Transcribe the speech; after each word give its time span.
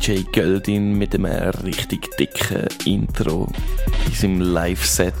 DJ 0.00 0.22
Göldin 0.32 0.96
mit 0.96 1.14
einem 1.14 1.26
richtig 1.26 2.16
dicken 2.16 2.66
Intro 2.86 3.52
in 4.06 4.12
seinem 4.14 4.40
Live-Set 4.40 5.14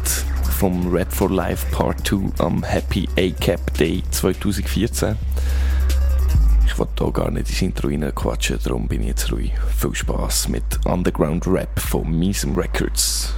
vom 0.58 0.90
Rap 0.90 1.12
for 1.12 1.30
Life 1.30 1.66
Part 1.70 2.06
2 2.06 2.42
am 2.42 2.62
Happy 2.62 3.06
A-Cap 3.18 3.74
Day 3.74 4.02
2014. 4.10 5.16
Ich 6.64 6.78
wollte 6.78 7.04
hier 7.04 7.12
gar 7.12 7.30
nicht 7.30 7.50
ins 7.50 7.60
Intro 7.60 7.88
reinquatschen, 7.88 8.58
darum 8.64 8.88
bin 8.88 9.02
ich 9.02 9.08
jetzt 9.08 9.30
ruhig. 9.30 9.52
Viel 9.76 9.94
Spaß 9.94 10.48
mit 10.48 10.64
Underground 10.86 11.46
Rap 11.46 11.78
von 11.78 12.10
Miesem 12.18 12.54
Records. 12.54 13.34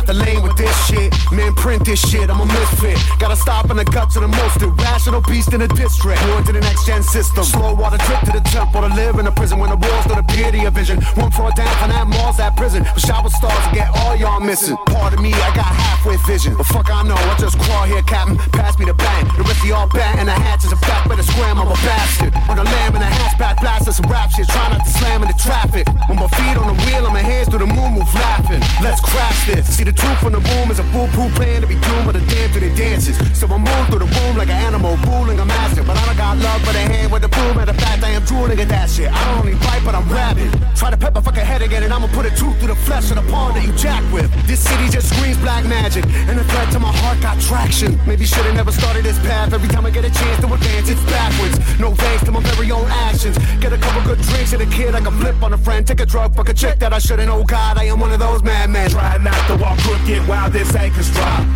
Out 0.00 0.06
the 0.06 0.14
lane 0.14 0.42
with 0.42 0.56
this 0.56 0.79
shit. 0.86 1.14
Man, 1.32 1.54
print 1.54 1.84
this 1.84 2.00
shit, 2.00 2.30
I'm 2.30 2.40
a 2.40 2.46
misfit. 2.46 2.98
Gotta 3.18 3.36
stop 3.36 3.70
in 3.70 3.76
the 3.76 3.84
guts 3.84 4.16
of 4.16 4.22
the 4.22 4.28
most 4.28 4.62
irrational 4.62 5.20
beast 5.22 5.52
in 5.52 5.60
the 5.60 5.68
district. 5.68 6.20
Born 6.26 6.44
to 6.44 6.52
the 6.52 6.60
next 6.60 6.86
gen 6.86 7.02
system. 7.02 7.44
Slow 7.44 7.74
water 7.74 7.98
trip 7.98 8.20
to 8.28 8.32
the 8.32 8.44
temple 8.50 8.82
to 8.82 8.88
live 8.94 9.18
in 9.18 9.26
a 9.26 9.32
prison 9.32 9.58
when 9.58 9.70
the 9.70 9.76
walls 9.76 10.06
don't 10.06 10.18
appear 10.18 10.50
to 10.50 10.58
your 10.58 10.70
vision. 10.70 11.00
One 11.14 11.30
floor 11.30 11.50
down 11.52 11.70
from 11.78 11.90
that 11.90 12.06
mall's 12.06 12.36
that 12.38 12.56
prison. 12.56 12.82
With 12.94 13.04
shower 13.04 13.28
stars 13.30 13.64
to 13.68 13.70
get 13.74 13.88
all 14.02 14.16
y'all 14.16 14.40
missing. 14.40 14.76
Part 14.88 15.14
of 15.14 15.20
me, 15.20 15.32
I 15.32 15.54
got 15.54 15.66
halfway 15.66 16.16
vision. 16.26 16.56
But 16.56 16.66
fuck, 16.66 16.90
I 16.90 17.02
know, 17.02 17.16
I 17.16 17.36
just 17.38 17.58
crawl 17.58 17.84
here, 17.84 18.02
Captain. 18.02 18.36
Pass 18.52 18.78
me 18.78 18.86
the 18.86 18.94
bang. 18.94 19.26
The 19.36 19.44
rest 19.44 19.62
of 19.62 19.68
y'all 19.68 19.88
bat 19.88 20.18
and 20.18 20.28
the 20.28 20.32
hatch 20.32 20.64
is 20.64 20.72
a 20.72 20.76
fact. 20.76 21.08
Better 21.08 21.22
scram, 21.22 21.58
I'm 21.58 21.68
a 21.68 21.78
bastard. 21.86 22.34
On 22.48 22.56
the 22.56 22.64
lamb 22.64 22.94
and 22.94 23.02
the 23.02 23.10
hatchback, 23.10 23.60
blasting 23.60 23.94
some 23.94 24.10
rap 24.10 24.30
shit. 24.30 24.48
Try 24.48 24.68
not 24.70 24.84
to 24.84 24.90
slam 24.90 25.22
into 25.22 25.36
traffic. 25.38 25.86
When 26.08 26.18
my 26.18 26.28
feet 26.28 26.56
on 26.56 26.74
the 26.74 26.78
wheel 26.84 27.04
and 27.04 27.14
my 27.14 27.22
hands 27.22 27.48
through 27.48 27.60
the 27.60 27.70
moon 27.70 27.94
move 27.94 28.12
laughing. 28.14 28.60
Let's 28.82 29.00
crash 29.00 29.46
this. 29.46 29.76
See 29.76 29.84
the 29.84 29.92
truth 29.92 30.18
from 30.18 30.32
the 30.32 30.40
boom 30.40 30.70
is 30.70 30.79
a 30.80 30.84
foolproof 30.92 31.34
plan 31.36 31.60
to 31.60 31.66
be 31.66 31.76
doomed 31.76 32.06
with 32.06 32.16
the 32.16 32.24
damn 32.32 32.50
to 32.52 32.60
the 32.60 32.72
dances. 32.74 33.16
So 33.38 33.46
I 33.46 33.58
move 33.58 33.84
through 33.88 34.00
the 34.00 34.10
boom 34.10 34.36
like 34.36 34.48
an 34.48 34.60
animal, 34.64 34.96
ruling 35.04 35.38
a 35.38 35.44
master. 35.44 35.82
But 35.84 35.96
I 35.96 36.06
don't 36.06 36.16
got 36.16 36.38
love 36.38 36.60
for 36.64 36.72
the 36.72 36.80
hand 36.80 37.12
with 37.12 37.22
the 37.22 37.28
broom. 37.28 37.58
And 37.58 37.68
the 37.68 37.74
fact 37.74 38.02
I 38.02 38.10
am 38.10 38.24
drooling 38.24 38.58
at 38.58 38.68
that 38.68 38.88
shit. 38.88 39.12
I 39.12 39.18
don't 39.28 39.44
only 39.44 39.54
bite, 39.60 39.82
but 39.84 39.94
I'm 39.94 40.08
rabid. 40.08 40.50
Try 40.74 40.90
to 40.90 40.96
pep 40.96 41.14
my 41.14 41.20
fucking 41.20 41.44
head 41.44 41.62
again, 41.62 41.82
and 41.82 41.92
I'ma 41.92 42.08
put 42.08 42.24
a 42.24 42.30
tooth 42.30 42.56
through 42.58 42.72
the 42.72 42.80
flesh 42.88 43.10
of 43.10 43.16
the 43.16 43.26
pawn 43.30 43.54
that 43.54 43.64
you 43.64 43.72
jack 43.76 44.02
with. 44.12 44.28
This 44.46 44.60
city 44.60 44.88
just 44.88 45.12
screams 45.12 45.36
black 45.38 45.64
magic, 45.66 46.04
and 46.28 46.38
the 46.38 46.44
threat 46.44 46.72
to 46.72 46.80
my 46.80 46.92
heart 46.92 47.20
got 47.20 47.38
traction. 47.40 48.00
Maybe 48.06 48.24
should've 48.24 48.54
never 48.54 48.72
started 48.72 49.04
this 49.04 49.18
path. 49.20 49.52
Every 49.52 49.68
time 49.68 49.84
I 49.84 49.90
get 49.90 50.04
a 50.04 50.10
chance 50.10 50.40
to 50.40 50.52
advance, 50.52 50.88
it's 50.88 51.04
backwards. 51.04 51.58
No 51.78 51.94
thanks 51.94 52.24
to 52.24 52.32
my 52.32 52.40
very 52.40 52.70
own 52.70 52.88
actions. 53.08 53.36
Get 53.60 53.72
a 53.72 53.78
couple 53.78 54.02
good 54.02 54.20
drinks 54.24 54.52
and 54.52 54.62
a 54.62 54.66
kid 54.66 54.94
I 54.94 55.00
can 55.00 55.12
flip 55.20 55.42
on 55.42 55.52
a 55.52 55.58
friend. 55.58 55.86
Take 55.86 56.00
a 56.00 56.06
drug, 56.06 56.34
fuck 56.34 56.48
a 56.48 56.54
chick 56.54 56.78
that 56.78 56.92
I 56.92 56.98
shouldn't. 56.98 57.28
Oh 57.28 57.44
God, 57.44 57.76
I 57.76 57.84
am 57.84 58.00
one 58.00 58.12
of 58.12 58.20
those 58.20 58.42
madmen. 58.42 58.90
Try 58.90 59.18
not 59.18 59.40
to 59.48 59.56
walk 59.56 59.78
crooked 59.80 60.26
while 60.26 60.48
this 60.64 60.74
anchor's 60.76 61.10
drop. 61.12 61.46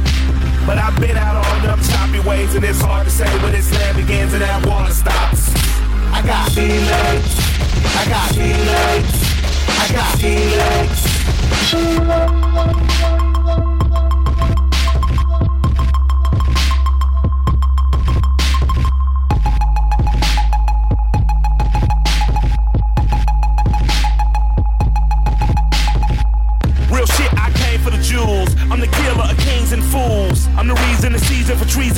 But 0.67 0.79
I've 0.79 0.99
been 0.99 1.17
out 1.19 1.37
on 1.37 1.63
them 1.63 1.79
choppy 1.83 2.21
ways, 2.27 2.55
and 2.55 2.65
it's 2.65 2.81
hard 2.81 3.05
to 3.05 3.11
say 3.11 3.29
where 3.43 3.53
this 3.53 3.71
land 3.73 3.99
begins 3.99 4.33
and 4.33 4.41
that 4.41 4.65
water 4.65 4.95
stops. 4.95 5.53
I 6.11 6.23
got 6.25 6.51
feelings. 6.53 7.37
I 8.01 8.07
got 8.09 8.35
feelings. 8.35 9.13
I 9.69 9.93
got 9.93 10.19
feelings. 13.11 13.24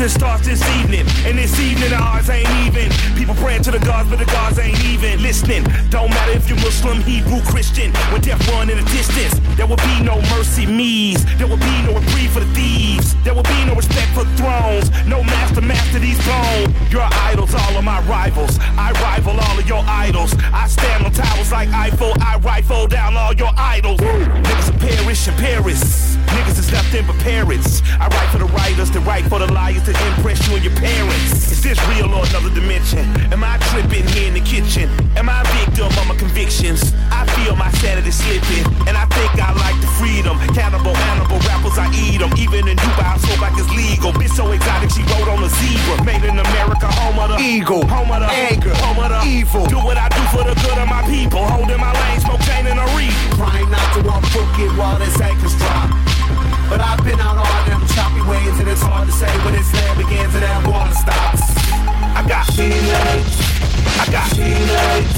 Treason 0.06 0.20
starts 0.20 0.46
this 0.46 0.62
evening. 0.80 1.06
And 1.26 1.38
this 1.38 1.58
evening 1.58 1.90
the 1.90 1.96
odds 1.96 2.28
ain't 2.30 2.48
even. 2.66 2.90
People 3.16 3.34
praying 3.36 3.62
to 3.62 3.70
the 3.70 3.78
gods, 3.78 4.08
but 4.08 4.18
the 4.18 4.24
gods 4.26 4.58
ain't 4.58 4.78
even 4.84 5.22
listening. 5.22 5.64
Don't 5.90 6.10
matter 6.10 6.32
if 6.32 6.48
you're 6.48 6.58
Muslim, 6.58 7.00
Hebrew, 7.02 7.40
Christian. 7.42 7.92
When 8.12 8.20
death 8.20 8.46
run 8.48 8.70
in 8.70 8.78
the 8.78 8.88
distance, 8.90 9.38
there 9.56 9.66
will 9.66 9.76
be 9.76 10.02
no 10.02 10.20
mercy 10.36 10.66
me's. 10.66 11.24
There 11.36 11.46
will 11.46 11.58
be 11.58 11.76
no 11.86 11.94
reprieve 11.98 12.32
for 12.32 12.40
the 12.40 12.52
thieves. 12.54 13.14
There 13.24 13.34
will 13.34 13.48
be 13.56 13.64
no 13.66 13.74
respect 13.74 14.12
for 14.14 14.24
thrones. 14.36 14.90
No 15.06 15.22
master 15.22 15.60
master 15.60 15.98
these 15.98 16.18
bones. 16.26 16.70
Your 16.92 17.08
idols, 17.30 17.54
all 17.54 17.76
of 17.76 17.84
my 17.84 18.00
rivals. 18.02 18.58
I 18.60 18.92
rival 19.02 19.38
all 19.38 19.58
of 19.58 19.68
your 19.68 19.82
idols. 19.86 20.34
I 20.52 20.68
stand 20.68 21.04
on 21.04 21.12
towers 21.12 21.50
like 21.52 21.68
Eiffel. 21.70 22.12
I 22.20 22.38
rifle 22.38 22.86
down 22.86 23.16
all 23.16 23.34
your 23.34 23.52
idols. 23.56 24.00
Niggas 24.00 24.70
will 24.70 24.78
perish 24.78 25.28
in 25.28 25.34
Paris. 25.34 26.15
Niggas 26.36 26.58
is 26.58 26.70
nothing 26.70 27.06
but 27.06 27.16
parrots. 27.24 27.80
I 27.98 28.08
write 28.12 28.28
for 28.28 28.38
the 28.38 28.50
writers, 28.52 28.90
to 28.90 29.00
write 29.00 29.24
for 29.24 29.38
the 29.38 29.50
liars, 29.52 29.82
to 29.88 29.92
impress 30.12 30.36
you 30.46 30.56
and 30.56 30.64
your 30.64 30.76
parents. 30.76 31.50
Is 31.50 31.62
this 31.62 31.80
real 31.88 32.12
or 32.12 32.28
another 32.28 32.52
dimension? 32.52 33.08
Am 33.32 33.42
I 33.42 33.56
tripping 33.72 34.06
here 34.12 34.28
in 34.28 34.34
the 34.34 34.44
kitchen? 34.44 34.92
Am 35.16 35.28
I 35.28 35.40
a 35.40 35.46
victim 35.64 35.88
of 35.88 36.04
my 36.06 36.16
convictions? 36.16 36.92
I 37.10 37.24
feel 37.40 37.56
my 37.56 37.70
sanity 37.80 38.10
slipping, 38.10 38.68
and 38.84 38.96
I 39.00 39.08
think 39.16 39.32
I 39.40 39.56
like 39.56 39.80
the 39.80 39.88
freedom. 39.96 40.36
Cannibal, 40.52 40.92
animal 41.16 41.40
rappers, 41.48 41.78
I 41.80 41.88
eat 41.96 42.20
them. 42.20 42.32
Even 42.36 42.68
in 42.68 42.76
Dubai, 42.76 43.16
I 43.16 43.18
smoke 43.18 43.40
like 43.40 43.56
it's 43.56 43.72
legal. 43.72 44.12
Bitch 44.12 44.36
so 44.36 44.52
exotic, 44.52 44.92
she 44.92 45.02
rode 45.08 45.32
on 45.32 45.40
a 45.40 45.48
zebra. 45.48 46.04
Made 46.04 46.24
in 46.24 46.36
America, 46.36 46.86
home 47.00 47.18
of 47.18 47.32
the 47.32 47.38
Eagle, 47.40 47.88
home 47.88 48.12
of 48.12 48.20
the 48.20 48.28
anger, 48.28 48.74
home 48.84 49.00
of 49.00 49.08
the 49.08 49.20
evil. 49.24 49.64
Do 49.72 49.80
what 49.80 49.96
I 49.96 50.12
do 50.12 50.22
for 50.36 50.44
the 50.44 50.52
good 50.60 50.76
of 50.76 50.88
my 50.88 51.00
people. 51.08 51.40
Holding 51.48 51.80
my 51.80 51.96
lane, 51.96 52.20
smoke 52.20 52.44
chain 52.44 52.68
and 52.68 52.76
a 52.76 52.86
reef. 52.92 53.16
Trying 53.40 53.70
not 53.72 53.88
to 53.96 54.00
walk 54.04 54.22
crooked 54.28 54.76
while 54.76 54.98
this 54.98 55.16
anchor's 55.20 55.56
drop. 55.56 55.88
But 56.68 56.80
I've 56.80 57.02
been 57.04 57.20
out 57.20 57.38
all 57.38 57.64
them 57.70 57.86
choppy 57.94 58.22
ways, 58.26 58.58
and 58.58 58.68
it's 58.68 58.82
hard 58.82 59.06
to 59.06 59.14
say 59.14 59.30
when 59.46 59.54
this 59.54 59.72
land 59.72 59.98
begins 59.98 60.34
and 60.34 60.42
that 60.42 60.66
water 60.66 60.94
stops. 60.98 61.42
I 62.10 62.26
got 62.26 62.46
feelings. 62.58 63.30
I 64.02 64.06
got 64.10 64.26
feelings. 64.34 65.14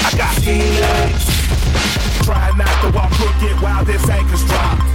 I 0.00 0.10
got 0.16 0.32
feelings. 0.40 1.24
Try 2.24 2.56
not 2.56 2.72
to 2.80 2.88
walk 2.96 3.12
crooked 3.20 3.60
while 3.60 3.84
this 3.84 4.08
anchor's 4.08 4.44
dropped. 4.48 4.88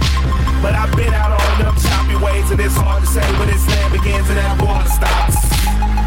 But 0.58 0.74
I've 0.74 0.90
been 0.98 1.14
out 1.14 1.30
on 1.30 1.62
them 1.62 1.74
choppy 1.78 2.18
ways, 2.18 2.50
and 2.50 2.58
it's 2.58 2.74
hard 2.74 3.02
to 3.02 3.08
say 3.08 3.22
when 3.38 3.46
this 3.46 3.62
land 3.68 3.92
begins 3.94 4.26
and 4.28 4.38
that 4.38 4.58
water 4.58 4.90
stops. 4.90 5.38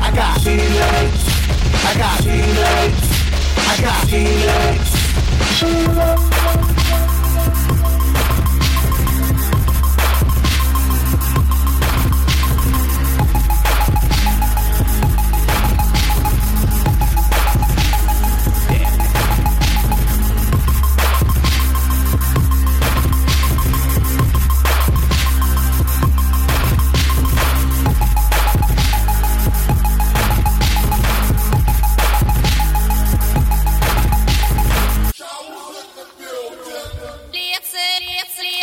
I 0.04 0.12
got 0.12 0.36
feelings. 0.44 1.24
I 1.88 1.96
got 1.96 2.20
feelings. 2.28 3.00
I 3.56 3.80
got 3.80 4.04
feelings. 4.12 4.98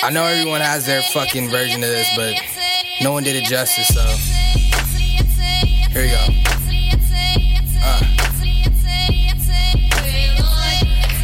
I 0.04 0.10
know 0.10 0.24
everyone 0.24 0.60
has 0.60 0.84
their 0.84 1.00
fucking 1.00 1.48
version 1.48 1.82
of 1.82 1.88
this, 1.88 2.06
but 2.14 2.36
no 3.00 3.12
one 3.12 3.22
did 3.22 3.36
it 3.36 3.44
justice, 3.44 3.88
so 3.88 4.04
here 5.88 6.04
we 6.04 6.10
go. 6.12 6.20
Uh. 7.80 8.00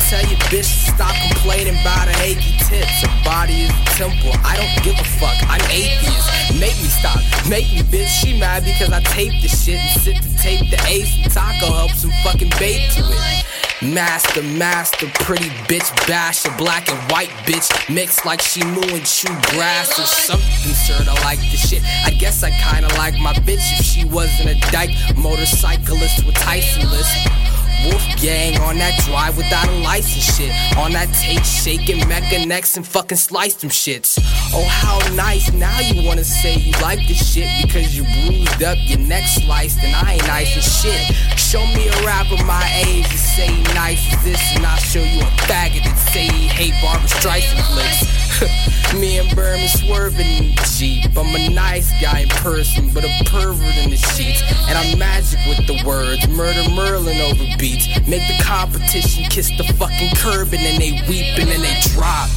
Tell 0.09 0.25
your 0.25 0.41
bitch 0.49 0.65
to 0.65 0.93
stop 0.97 1.15
complaining 1.29 1.79
about 1.82 2.09
her 2.09 2.23
achy 2.25 2.56
tits. 2.65 3.05
Her 3.05 3.23
body 3.23 3.69
is 3.69 3.71
a 3.71 3.85
temple. 4.00 4.32
I 4.49 4.56
don't 4.56 4.83
give 4.83 4.99
a 4.99 5.05
fuck. 5.21 5.37
I'm 5.44 5.61
atheist. 5.71 6.59
Make 6.59 6.81
me 6.81 6.88
stop. 6.88 7.21
Make 7.50 7.69
me 7.69 7.83
bitch. 7.83 8.09
She 8.09 8.33
mad 8.41 8.65
because 8.65 8.94
I 8.94 9.00
tape 9.12 9.43
the 9.43 9.49
shit 9.49 9.76
and 9.76 10.00
sit 10.00 10.23
to 10.23 10.38
tape 10.38 10.71
the 10.71 10.81
ace 10.88 11.15
and 11.23 11.31
taco 11.31 11.67
help 11.67 11.91
some 11.91 12.12
fucking 12.25 12.49
bait 12.59 12.88
to 12.97 13.03
it. 13.05 13.44
Master, 13.82 14.43
master, 14.43 15.06
pretty 15.25 15.49
bitch, 15.65 15.88
bash 16.06 16.44
a 16.44 16.50
black 16.59 16.91
and 16.91 16.99
white 17.11 17.31
bitch, 17.47 17.69
mixed 17.93 18.27
like 18.27 18.43
she 18.43 18.62
moo 18.62 18.82
and 18.82 19.06
chew 19.06 19.32
grass 19.53 19.99
or 19.99 20.05
something. 20.05 20.75
Sorta 20.75 21.15
like 21.25 21.38
the 21.38 21.56
shit. 21.56 21.82
I 22.05 22.11
guess 22.11 22.43
I 22.43 22.50
kinda 22.50 22.94
like 22.99 23.19
my 23.19 23.32
bitch 23.32 23.79
if 23.79 23.87
she 23.87 24.05
wasn't 24.05 24.50
a 24.50 24.71
dyke 24.71 24.91
motorcyclist 25.17 26.27
with 26.27 26.35
Tyson 26.35 26.91
list. 26.91 27.40
Wolf 27.85 28.03
gang 28.21 28.61
on 28.61 28.79
that 28.79 28.99
drive 29.05 29.37
without 29.37 29.69
a 29.69 29.79
license 29.79 30.37
shit. 30.37 30.50
On 30.77 30.93
that 30.93 31.12
tape 31.15 31.44
shaking 31.44 32.00
mecha 32.00 32.47
necks 32.47 32.77
and 32.77 32.87
fucking 32.87 33.19
slice 33.19 33.55
them 33.55 33.71
shits. 33.71 34.19
Oh, 34.53 34.67
how 34.69 34.99
nice. 35.15 35.53
Now 35.53 35.79
you 35.81 36.06
wanna 36.06 36.25
say 36.25 36.56
you 36.56 36.73
like 36.82 37.06
this 37.09 37.32
shit 37.32 37.49
because 37.62 37.97
you 37.97 38.05
bruised 38.05 38.62
up, 38.62 38.79
your 38.82 38.99
neck 38.99 39.25
sliced, 39.27 39.79
and 39.82 39.94
I 39.94 40.15
ain't 40.15 40.27
nice 40.27 40.56
as 40.56 40.81
shit. 40.81 41.17
Show 41.38 41.65
me 41.75 41.88
a 41.88 42.06
rapper 42.06 42.43
my 42.44 42.65
age 42.87 43.06
and 43.06 43.19
say 43.19 43.62
nice 43.75 44.12
as 44.12 44.25
this, 44.25 44.56
and 44.56 44.67
I'll 44.67 44.76
show 44.79 45.03
you 45.03 45.21
a 45.21 45.31
faggot 45.47 45.85
that 45.85 45.99
say 46.12 46.29
he 46.29 46.49
hate 46.49 46.75
Barbra 46.83 47.09
Streisand 47.09 47.62
flicks. 47.73 48.21
Me 48.94 49.19
and 49.19 49.35
Berman 49.37 49.69
swerving 49.69 50.26
in 50.26 50.55
the 50.55 50.75
Jeep. 50.76 51.05
I'm 51.17 51.35
a 51.35 51.49
nice 51.50 51.91
guy 52.00 52.21
in 52.21 52.29
person, 52.29 52.91
but 52.93 53.05
a 53.05 53.12
pervert 53.26 53.76
in 53.76 53.91
the 53.91 53.97
sheets. 53.97 54.43
And 54.69 54.76
I'm 54.76 54.99
magic 54.99 55.38
with 55.47 55.67
the 55.67 55.83
words, 55.87 56.26
murder 56.29 56.69
Merlin 56.71 57.21
over 57.21 57.44
Make 57.71 58.27
the 58.27 58.43
competition 58.43 59.25
kiss 59.31 59.57
the 59.57 59.63
fucking 59.63 60.17
curb 60.17 60.53
and 60.53 60.65
then 60.65 60.81
they 60.81 60.91
weep 61.09 61.39
and 61.39 61.49
then 61.49 61.61
they 61.61 61.79
drop. 61.95 62.29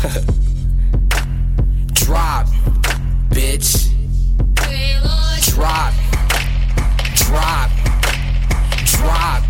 drop, 1.92 2.46
bitch. 3.28 3.90
Drop, 5.50 5.92
drop, 7.14 7.70
drop, 8.86 9.42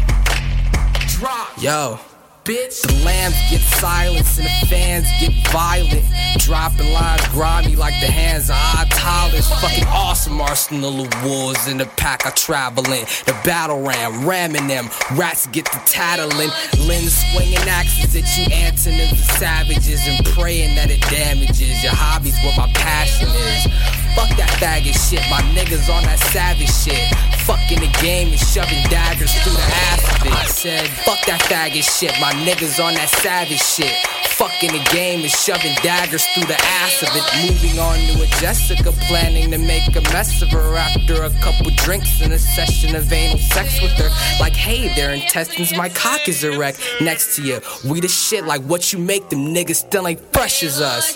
drop. 1.07 1.63
Yo. 1.63 2.01
Bitch. 2.45 2.81
The 2.87 3.05
lambs 3.05 3.37
get 3.51 3.61
silenced 3.61 4.39
and 4.39 4.47
the 4.47 4.67
fans 4.67 5.07
get 5.21 5.33
violent. 5.53 6.05
Dropping 6.39 6.93
lines 6.93 7.27
grimy 7.29 7.77
like 7.77 7.95
the 8.01 8.07
hands 8.07 8.49
of 8.49 8.57
toddlers. 8.91 9.49
Fucking 9.61 9.87
awesome 9.89 10.41
arsenal 10.41 11.03
of 11.03 11.25
wolves 11.25 11.69
in 11.69 11.77
the 11.77 11.87
pack 11.97 12.27
I 12.27 12.31
travel 12.31 12.85
in. 12.87 13.05
The 13.27 13.39
battle 13.45 13.83
ram, 13.83 14.27
ramming 14.27 14.69
them. 14.69 14.89
Rats 15.13 15.47
get 15.49 15.67
the 15.67 15.81
tattling. 15.85 16.51
Limbs 16.87 17.15
swinging 17.33 17.69
axes 17.69 18.17
at 18.17 18.39
you, 18.39 18.53
antonyms 18.55 19.13
of 19.13 19.19
savages. 19.37 20.07
And 20.07 20.25
praying 20.27 20.77
that 20.77 20.91
it 20.91 21.03
damages 21.03 21.83
your 21.83 21.95
hobbies 21.95 22.39
what 22.43 22.57
my 22.57 22.73
passion 22.73 23.29
is. 23.29 24.00
Fuck 24.15 24.37
that 24.37 24.51
faggot 24.59 24.97
shit, 24.99 25.23
my 25.31 25.41
niggas 25.55 25.89
on 25.93 26.03
that 26.05 26.19
savage 26.19 26.73
shit. 26.73 27.09
Fucking 27.47 27.81
the 27.81 27.91
game 28.03 28.29
and 28.29 28.39
shoving 28.39 28.83
daggers 28.91 29.33
through 29.43 29.55
the 29.55 29.69
ass 29.91 30.03
of 30.17 30.27
it. 30.27 30.33
I 30.33 30.45
said, 30.47 30.89
fuck 31.07 31.25
that 31.27 31.41
faggot 31.43 31.87
shit, 31.87 32.13
my 32.21 32.33
niggas 32.45 32.83
on 32.83 32.95
that 32.95 33.09
savage 33.09 33.63
shit. 33.63 33.95
Fucking 34.41 34.73
the 34.73 34.83
game 34.91 35.21
and 35.21 35.31
shoving 35.31 35.75
daggers 35.83 36.25
through 36.29 36.47
the 36.47 36.59
ass 36.59 37.03
of 37.03 37.11
it. 37.15 37.25
Moving 37.47 37.79
on 37.79 37.99
to 37.99 38.23
a 38.23 38.27
Jessica, 38.41 38.91
planning 39.07 39.51
to 39.51 39.59
make 39.59 39.87
a 39.95 40.01
mess 40.13 40.43
of 40.43 40.51
her 40.51 40.77
after 40.77 41.25
a 41.25 41.31
couple 41.41 41.71
drinks 41.77 42.21
and 42.23 42.33
a 42.33 42.39
session 42.39 42.97
of 42.97 43.13
anal 43.13 43.39
sex 43.39 43.81
with 43.83 43.93
her. 43.93 44.09
Like, 44.41 44.55
hey, 44.55 44.95
their 44.95 45.13
intestines, 45.13 45.77
my 45.77 45.89
cock 45.89 46.29
is 46.29 46.43
erect 46.43 46.81
next 47.01 47.37
to 47.37 47.43
you. 47.43 47.61
We 47.85 48.01
the 48.01 48.09
shit, 48.09 48.45
like 48.45 48.63
what 48.63 48.93
you 48.93 48.99
make 48.99 49.29
them 49.29 49.55
niggas 49.55 49.77
still 49.77 50.09
ain't 50.09 50.21
fresh 50.33 50.63
as 50.63 50.81
us. 50.81 51.15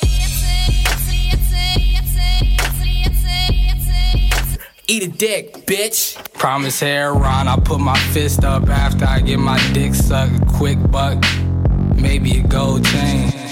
Eat 4.86 5.02
a 5.02 5.08
dick, 5.08 5.54
bitch. 5.66 6.14
Promise 6.34 6.81
hair 6.81 7.14
Ron, 7.14 7.48
I 7.48 7.56
put 7.56 7.81
my 7.81 7.98
fist 8.12 8.44
up 8.44 8.69
after 8.69 9.06
I 9.06 9.20
get 9.20 9.38
my 9.38 9.58
dick 9.72 9.94
sucked. 9.94 10.46
Quick 10.46 10.78
buck, 10.90 11.25
maybe 11.96 12.40
a 12.40 12.42
gold 12.42 12.84
chain. 12.84 13.44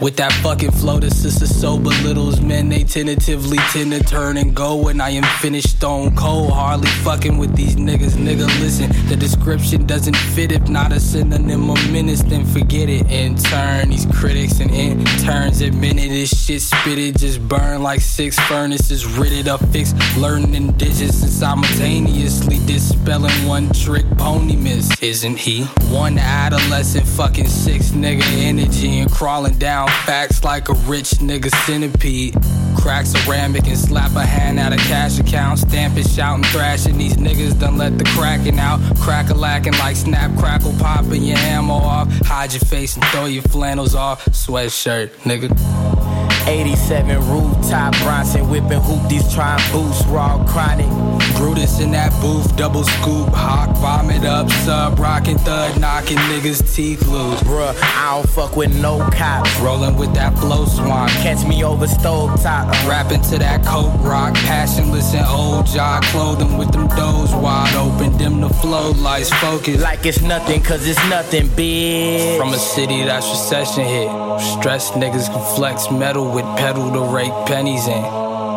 With 0.00 0.16
that 0.16 0.32
fucking 0.42 0.70
flow, 0.70 0.98
the 0.98 1.10
sister 1.10 1.46
so 1.46 1.78
belittles 1.78 2.40
men. 2.40 2.70
They 2.70 2.84
tentatively 2.84 3.58
tend 3.70 3.92
to 3.92 4.00
turn 4.02 4.38
and 4.38 4.54
go 4.56 4.76
when 4.76 4.98
I 4.98 5.10
am 5.10 5.24
finished 5.40 5.76
stone 5.76 6.16
cold. 6.16 6.52
Hardly 6.52 6.88
fucking 7.04 7.36
with 7.36 7.54
these 7.54 7.76
niggas, 7.76 8.12
nigga. 8.12 8.46
Listen, 8.60 8.90
the 9.10 9.16
description 9.16 9.84
doesn't 9.84 10.16
fit. 10.16 10.52
If 10.52 10.70
not 10.70 10.92
a 10.92 11.00
synonym 11.00 11.68
of 11.68 11.92
menace, 11.92 12.22
then 12.22 12.46
forget 12.46 12.88
it. 12.88 13.10
In 13.10 13.36
turn, 13.36 13.90
these 13.90 14.06
critics 14.06 14.60
and 14.60 14.70
interns 14.70 15.60
admitted 15.60 16.10
this 16.10 16.46
shit 16.46 16.62
spitted 16.62 17.18
just 17.18 17.46
burn 17.46 17.82
like 17.82 18.00
six 18.00 18.38
furnaces. 18.38 19.04
Ridded 19.04 19.48
up, 19.48 19.60
fixed, 19.68 19.96
learning 20.16 20.72
digits 20.78 21.22
and 21.22 21.30
simultaneously 21.30 22.58
dispelling 22.64 23.46
one 23.46 23.68
trick 23.74 24.06
pony 24.16 24.56
miss. 24.56 24.90
Isn't 25.02 25.36
he? 25.36 25.64
One 25.92 26.16
adolescent 26.16 27.06
fucking 27.06 27.48
six 27.48 27.90
nigga 27.90 28.24
energy 28.38 29.00
and 29.00 29.12
crawling 29.12 29.58
down 29.58 29.89
facts 30.04 30.44
like 30.44 30.68
a 30.68 30.74
rich 30.86 31.10
nigga 31.20 31.50
centipede. 31.66 32.34
Crack 32.76 33.06
ceramic 33.06 33.66
and 33.66 33.78
slap 33.78 34.14
a 34.16 34.24
hand 34.24 34.58
out 34.58 34.72
of 34.72 34.78
cash 34.80 35.18
account. 35.18 35.58
Stamping, 35.58 36.04
shouting, 36.04 36.44
thrashing. 36.44 36.98
These 36.98 37.16
niggas 37.16 37.58
done 37.58 37.76
let 37.76 37.98
the 37.98 38.04
cracking 38.04 38.58
out. 38.58 38.80
Crack 38.98 39.30
a 39.30 39.34
lacking 39.34 39.74
like 39.74 39.96
snap, 39.96 40.36
crackle, 40.38 40.72
popping 40.78 41.22
your 41.22 41.38
ammo 41.38 41.74
off. 41.74 42.08
Hide 42.26 42.52
your 42.52 42.60
face 42.60 42.96
and 42.96 43.04
throw 43.06 43.26
your 43.26 43.42
flannels 43.42 43.94
off. 43.94 44.24
Sweatshirt, 44.26 45.10
nigga. 45.24 46.19
87 46.50 47.16
rooftop, 47.30 47.96
Bronson 47.98 48.50
whipping 48.50 48.80
hoopties, 48.80 49.32
trying 49.32 49.62
boost, 49.70 50.04
raw 50.08 50.44
chronic. 50.48 50.88
Brutus 51.36 51.78
in 51.78 51.92
that 51.92 52.10
booth, 52.20 52.56
double 52.56 52.82
scoop, 52.82 53.28
hawk, 53.28 53.70
vomit 53.76 54.24
up, 54.24 54.50
sub, 54.64 54.98
rockin' 54.98 55.38
thud, 55.38 55.80
knocking 55.80 56.16
niggas' 56.16 56.74
teeth 56.74 57.06
loose. 57.06 57.40
Bruh, 57.42 57.74
I 57.80 58.16
don't 58.16 58.28
fuck 58.28 58.56
with 58.56 58.74
no 58.82 58.98
cops. 59.12 59.58
Rolling 59.60 59.96
with 59.96 60.12
that 60.14 60.36
flow 60.38 60.66
swamp. 60.66 61.12
Catch 61.22 61.46
me 61.46 61.62
over 61.62 61.86
stove 61.86 62.42
top. 62.42 62.68
Rapping 62.84 63.22
to 63.30 63.38
that 63.38 63.64
coke 63.64 63.94
rock, 64.02 64.34
passionless 64.34 65.14
and 65.14 65.26
old 65.28 65.66
jaw 65.66 66.00
clothing 66.02 66.58
with 66.58 66.72
them 66.72 66.88
doors 66.88 67.32
wide 67.32 67.74
open. 67.76 68.16
Dim 68.18 68.40
the 68.40 68.48
flow 68.48 68.90
lights 68.90 69.32
focus. 69.34 69.80
Like 69.80 70.04
it's 70.04 70.20
nothing, 70.20 70.60
cause 70.62 70.86
it's 70.86 70.98
nothing, 71.08 71.46
bitch. 71.48 72.36
From 72.36 72.52
a 72.52 72.58
city 72.58 73.04
that's 73.04 73.28
recession 73.30 73.84
hit. 73.84 74.29
Stressed 74.40 74.94
niggas 74.94 75.26
can 75.26 75.56
flex 75.56 75.90
metal 75.90 76.32
with 76.32 76.44
pedal 76.56 76.90
to 76.92 77.14
rake 77.14 77.32
pennies 77.46 77.86
in. 77.86 78.02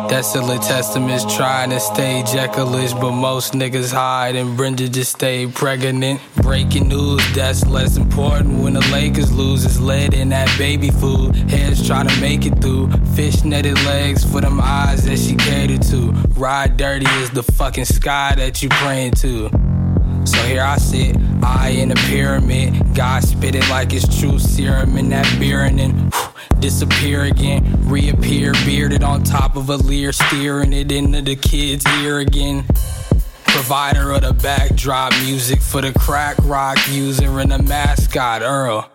That's 0.08 0.32
Desolate 0.34 0.62
testaments 0.62 1.34
trying 1.34 1.70
to 1.70 1.80
stay 1.80 2.22
Jekyll-ish, 2.26 2.92
but 2.92 3.12
most 3.12 3.52
niggas 3.52 3.92
hide 3.92 4.36
and 4.36 4.56
Brenda 4.56 4.88
just 4.88 5.12
stay 5.12 5.46
pregnant. 5.46 6.20
Breaking 6.36 6.88
news, 6.88 7.22
that's 7.34 7.66
less 7.66 7.96
important 7.96 8.62
when 8.62 8.74
the 8.74 8.86
Lakers 8.92 9.32
lose. 9.32 9.64
It's 9.64 9.80
lead 9.80 10.14
in 10.14 10.28
that 10.28 10.48
baby 10.58 10.90
food. 10.90 11.34
Heads 11.50 11.86
trying 11.86 12.08
to 12.08 12.20
make 12.20 12.44
it 12.46 12.60
through. 12.60 12.90
Fish 13.14 13.44
netted 13.44 13.82
legs 13.84 14.24
for 14.24 14.40
them 14.40 14.60
eyes 14.62 15.04
that 15.06 15.18
she 15.18 15.36
catered 15.36 15.82
to. 15.82 16.12
Ride 16.36 16.76
dirty 16.76 17.06
is 17.22 17.30
the 17.30 17.42
fucking 17.42 17.86
sky 17.86 18.34
that 18.36 18.62
you 18.62 18.68
praying 18.68 19.12
to. 19.12 19.50
So 20.24 20.38
here 20.44 20.62
I 20.62 20.78
sit, 20.78 21.16
eye 21.42 21.74
in 21.76 21.90
a 21.90 21.94
pyramid. 21.94 22.94
God 22.94 23.22
spit 23.22 23.54
it 23.54 23.68
like 23.68 23.92
it's 23.92 24.20
true 24.20 24.38
serum 24.38 24.96
in 24.96 25.10
that 25.10 25.26
beer 25.38 25.64
and 25.64 25.78
then 25.78 26.10
whew, 26.10 26.60
disappear 26.60 27.24
again. 27.24 27.62
Reappear 27.88 28.52
bearded 28.64 29.02
on 29.02 29.22
top 29.22 29.56
of 29.56 29.68
a 29.68 29.76
leer, 29.76 30.12
steering 30.12 30.72
it 30.72 30.90
into 30.90 31.20
the 31.20 31.36
kid's 31.36 31.86
ear 32.00 32.20
again. 32.20 32.64
Provider 33.46 34.12
of 34.12 34.22
the 34.22 34.32
backdrop 34.32 35.12
music 35.22 35.60
for 35.60 35.82
the 35.82 35.92
crack 35.92 36.36
rock 36.42 36.78
user 36.88 37.38
and 37.38 37.52
the 37.52 37.62
mascot 37.62 38.42
Earl. 38.42 38.90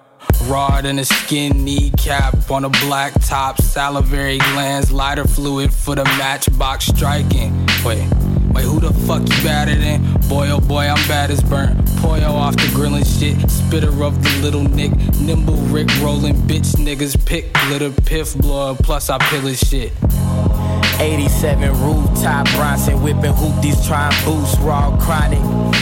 Rod 0.46 0.86
than 0.86 1.00
a 1.00 1.06
skin 1.06 1.64
kneecap 1.64 2.50
on 2.50 2.66
a 2.66 2.70
black 2.70 3.14
top, 3.22 3.62
salivary 3.62 4.40
glands, 4.40 4.92
lighter 4.92 5.26
fluid 5.26 5.74
for 5.74 5.96
the 5.96 6.04
matchbox 6.04 6.88
striking. 6.88 7.68
Wait, 7.86 8.08
wait, 8.54 8.66
who 8.66 8.80
the 8.80 8.94
fuck 9.06 9.22
you 9.22 9.44
better 9.44 9.76
than? 9.76 10.02
Boy, 10.28 10.50
oh 10.50 10.60
boy, 10.60 10.88
I'm 10.88 11.08
bad 11.08 11.32
as 11.32 11.42
burnt. 11.42 11.78
Poyo 12.02 12.30
off 12.30 12.56
the 12.56 12.70
grilling 12.74 13.04
shit, 13.04 13.38
spitter 13.50 14.04
of 14.04 14.24
the 14.24 14.40
little 14.42 14.64
nick, 14.64 14.96
nimble 15.20 15.58
Rick 15.74 15.90
rolling 16.02 16.36
bitch 16.36 16.76
niggas 16.76 17.26
pick 17.26 17.52
glitter 17.54 17.92
piff 18.04 18.36
blower, 18.36 18.76
plus 18.76 19.10
I 19.10 19.18
pillage 19.18 19.60
shit. 19.60 19.92
87 21.00 21.72
rooftop, 21.82 22.46
Bronson 22.56 23.02
whipping 23.02 23.32
hoopties, 23.32 23.88
trying 23.88 24.14
boost, 24.26 24.60
raw 24.60 24.96
chronic. 24.98 25.40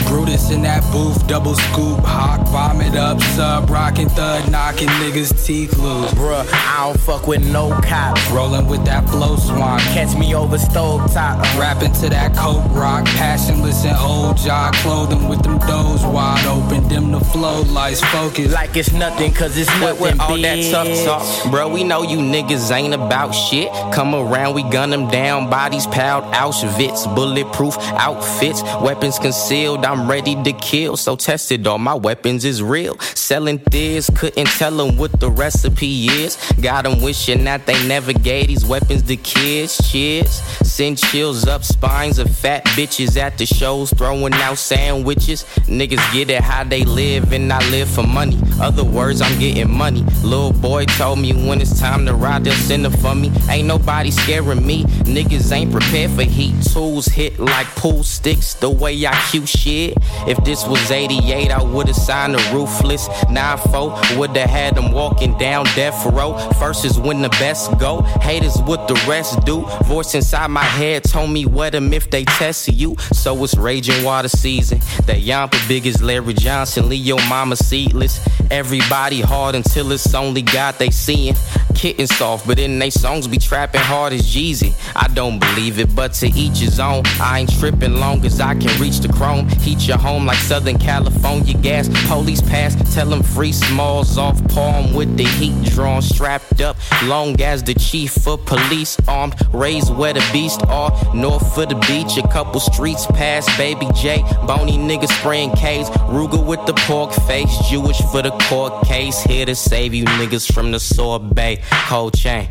Brutus 0.08 0.52
in 0.52 0.62
that 0.62 0.84
booth, 0.92 1.28
double 1.28 1.56
scoop, 1.56 2.00
hawk, 2.00 2.48
vomit 2.50 2.96
up, 2.96 3.20
sub, 3.36 3.70
rockin' 3.70 4.10
thud, 4.10 4.50
knocking 4.52 4.88
niggas' 4.88 5.46
teeth 5.46 5.76
loose. 5.80 6.12
Bruh, 6.12 6.48
I 6.54 6.86
don't 6.86 7.00
fuck 7.00 7.28
with 7.28 7.44
no 7.52 7.72
cops. 7.82 8.30
Rolling 8.30 8.68
with 8.68 8.86
that 8.86 9.10
flow 9.10 9.36
swamp. 9.38 9.82
Catch 9.94 10.16
me 10.18 10.36
over 10.36 10.58
stove 10.58 11.12
top. 11.12 11.42
Rapping 11.58 11.94
to 11.94 12.10
that 12.10 12.36
coke 12.58 12.76
rock, 12.76 13.06
passionless 13.06 13.86
and 13.86 13.98
old 13.98 14.38
jaw 14.38 14.72
clothing 14.76 15.28
with 15.28 15.42
them 15.44 15.58
doors 15.60 16.04
wide 16.06 16.46
open. 16.46 16.88
Dim 16.88 17.12
the 17.12 17.20
flow 17.20 17.62
lights 17.64 18.02
focus. 18.06 18.52
Like 18.54 18.76
it's 18.76 18.92
nothing, 18.92 19.34
cause 19.34 19.58
it's 19.58 19.70
nothing. 19.80 20.02
With 20.02 20.20
all 20.20 20.38
that 20.38 20.72
tough 20.72 21.06
talk, 21.06 21.52
bro, 21.52 21.70
we 21.70 21.84
know 21.84 22.04
you 22.04 22.18
niggas 22.18 22.72
ain't 22.72 22.94
about 22.94 23.32
shit. 23.32 23.70
Come 23.94 24.14
around, 24.16 24.56
we 24.56 24.64
gun 24.64 24.90
them 24.90 25.10
down, 25.10 25.50
bodies 25.50 25.88
piled, 25.88 26.24
Auschwitz, 26.34 27.14
bulletproof 27.16 27.78
outfits, 27.94 28.62
weapons 28.82 29.20
concealed. 29.20 29.86
I'm 29.86 30.10
ready 30.10 30.42
to 30.44 30.54
kill, 30.54 30.98
so 30.98 31.16
tested. 31.16 31.66
All 31.68 31.78
my 31.78 31.96
weapons 31.96 32.46
is 32.46 32.62
real. 32.62 32.98
Selling 33.00 33.62
this, 33.72 34.10
couldn't 34.16 34.48
tell 34.48 34.76
them 34.76 34.98
what 34.98 35.20
the 35.20 35.30
recipe 35.30 36.08
is. 36.08 36.38
Got 36.62 36.86
them 36.86 37.02
wishing 37.02 37.44
that 37.46 37.66
they 37.66 37.88
never 37.88 38.14
gave 38.14 38.48
these 38.48 38.66
weapons 38.66 39.04
to 39.04 39.18
kids. 39.18 39.78
Cheers, 39.90 40.30
send 40.64 40.98
chills 40.98 41.48
up 41.48 41.64
spines 41.64 42.20
of 42.20 42.30
fat 42.48 42.64
bitches 42.78 43.18
at 43.18 43.38
the 43.38 43.46
shows, 43.46 43.92
throwing 43.92 44.34
out 44.36 44.58
sandwiches. 44.58 45.44
Niggas 45.68 46.14
get 46.14 46.30
it 46.30 46.42
how 46.42 46.64
they 46.64 46.86
live, 46.86 47.34
and 47.34 47.52
I 47.52 47.60
live 47.72 47.90
for 47.90 48.04
money. 48.04 48.40
Other 48.62 48.86
words, 48.86 49.22
I'm 49.22 49.38
getting 49.38 49.70
money. 49.70 50.06
Little 50.24 50.54
boy 50.54 50.86
told 50.86 51.20
me 51.20 51.34
when 51.34 51.60
it's 51.60 51.78
time 51.78 52.06
to 52.06 52.14
ride, 52.14 52.46
they'll 52.46 52.54
send 52.54 52.86
it 52.86 52.92
for 53.02 53.14
me. 53.14 53.34
Ain't 53.50 53.68
nobody 53.68 54.12
scaring 54.12 54.66
me. 54.66 54.86
Niggas 55.16 55.52
ain't 55.52 55.74
prepared 55.74 56.12
for 56.12 56.24
heat. 56.24 56.56
Tools 56.72 57.08
hit 57.08 57.38
like 57.38 57.68
pool 57.76 58.02
sticks, 58.04 58.54
the 58.54 58.70
way 58.70 59.06
I 59.06 59.14
cue 59.30 59.46
shit. 59.46 59.98
If 60.26 60.42
this 60.46 60.66
was 60.66 60.90
88, 60.90 61.52
I 61.52 61.62
would've 61.62 61.96
signed 61.98 62.36
a 62.36 62.54
ruthless 62.54 63.10
9-4. 63.28 64.18
Would've 64.18 64.38
had 64.38 64.76
them 64.76 64.94
walking 64.94 65.38
down 65.38 65.66
death 65.76 66.06
row. 66.06 66.38
First 66.60 66.86
is 66.86 66.98
when 66.98 67.22
the 67.22 67.30
best 67.42 67.78
go. 67.78 68.04
Haters 68.22 68.58
what 68.62 68.88
the 68.88 68.96
rest 69.06 69.44
do. 69.46 69.66
Voice 69.84 70.16
inside 70.16 70.48
my 70.48 70.64
head 70.64 71.04
told 71.04 71.30
me 71.30 71.46
what 71.46 71.74
them 71.74 71.92
if 71.92 72.10
they 72.10 72.24
test 72.38 72.68
you. 72.68 72.96
So 73.14 73.44
it's 73.44 73.56
raging 73.56 74.04
water 74.04 74.30
season. 74.30 74.80
That 75.06 75.22
yampa 75.22 75.58
big 75.68 75.88
as 75.88 76.02
Larry 76.02 76.34
Johnson. 76.34 76.92
Your 76.92 77.20
mama 77.28 77.56
seatless. 77.56 78.20
Everybody 78.52 79.22
hard 79.22 79.56
until 79.56 79.92
it's 79.92 80.14
only 80.14 80.42
God 80.42 80.76
they 80.76 80.90
seeing. 80.90 81.36
Kitten 81.76 82.08
soft, 82.08 82.48
but 82.48 82.58
in 82.58 82.80
they 82.80 82.90
songs 82.90 83.28
be 83.28 83.38
trapping 83.38 83.82
hard 83.82 84.14
as 84.14 84.22
Jeezy. 84.24 84.74
I 84.96 85.08
don't 85.10 85.38
believe 85.40 85.80
it, 85.80 85.96
but 85.96 86.14
to 86.14 86.28
each 86.28 86.60
his 86.60 86.80
own. 86.80 87.04
I 87.20 87.42
ain't 87.42 87.60
tripping 87.60 87.96
long 87.96 88.26
as 88.26 88.40
I 88.40 88.56
can 88.56 88.82
reach 88.82 89.00
the 89.00 89.10
chrome. 89.10 89.48
Heat 89.60 89.88
your 89.88 89.98
home 89.98 90.26
like 90.26 90.38
Southern 90.38 90.80
California 90.80 91.54
gas. 91.56 91.88
Police 92.08 92.42
pass, 92.42 92.76
tell 92.96 93.08
them 93.08 93.22
free 93.22 93.52
smalls 93.52 94.18
off 94.18 94.42
palm 94.48 94.94
with 94.94 95.18
the 95.18 95.26
heat 95.26 95.56
drawn, 95.66 96.02
strapped 96.02 96.62
up. 96.62 96.78
Long 97.04 97.40
as 97.42 97.64
the 97.64 97.76
chief 97.76 98.28
of 98.28 98.44
police 98.46 98.98
armed, 99.08 99.36
raised 99.54 99.96
where 99.96 100.14
the 100.14 100.28
beast 100.34 100.64
are. 100.68 100.92
North 101.14 101.58
of 101.58 101.70
the 101.70 101.76
beach, 101.88 102.18
a 102.18 102.27
couple 102.28 102.60
streets 102.60 103.06
past 103.08 103.50
Baby 103.58 103.88
J. 103.96 104.22
Bony 104.46 104.78
niggas 104.78 105.10
spraying 105.20 105.52
K's. 105.52 105.90
Ruger 106.10 106.46
with 106.46 106.66
the 106.66 106.74
pork 106.74 107.12
face, 107.28 107.56
Jewish 107.70 108.00
for 108.12 108.22
the 108.22 108.32
court 108.50 108.86
case. 108.86 109.22
Here 109.22 109.46
to 109.46 109.56
save 109.56 109.94
you 109.94 110.06
niggas 110.06 110.52
from 110.52 110.72
the 110.72 110.80
sorbet. 110.80 111.62
Cold 111.88 112.16
chain. 112.16 112.50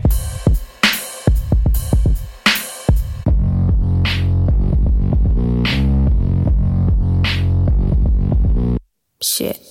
Shit. 9.22 9.65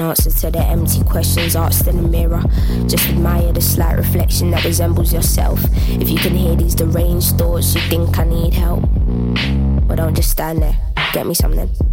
Answer 0.00 0.30
to 0.30 0.50
the 0.50 0.58
empty 0.58 1.04
questions 1.04 1.54
asked 1.54 1.86
in 1.86 2.02
the 2.02 2.08
mirror. 2.08 2.42
Just 2.88 3.08
admire 3.08 3.52
the 3.52 3.60
slight 3.60 3.96
reflection 3.98 4.50
that 4.50 4.64
resembles 4.64 5.12
yourself. 5.12 5.60
If 5.88 6.08
you 6.08 6.16
can 6.18 6.34
hear 6.34 6.56
these 6.56 6.74
deranged 6.74 7.36
thoughts, 7.36 7.74
you 7.74 7.80
think 7.82 8.18
I 8.18 8.24
need 8.24 8.54
help. 8.54 8.82
But 9.86 9.96
don't 9.96 10.14
just 10.14 10.30
stand 10.30 10.62
there. 10.62 10.76
Get 11.12 11.26
me 11.26 11.34
something. 11.34 11.91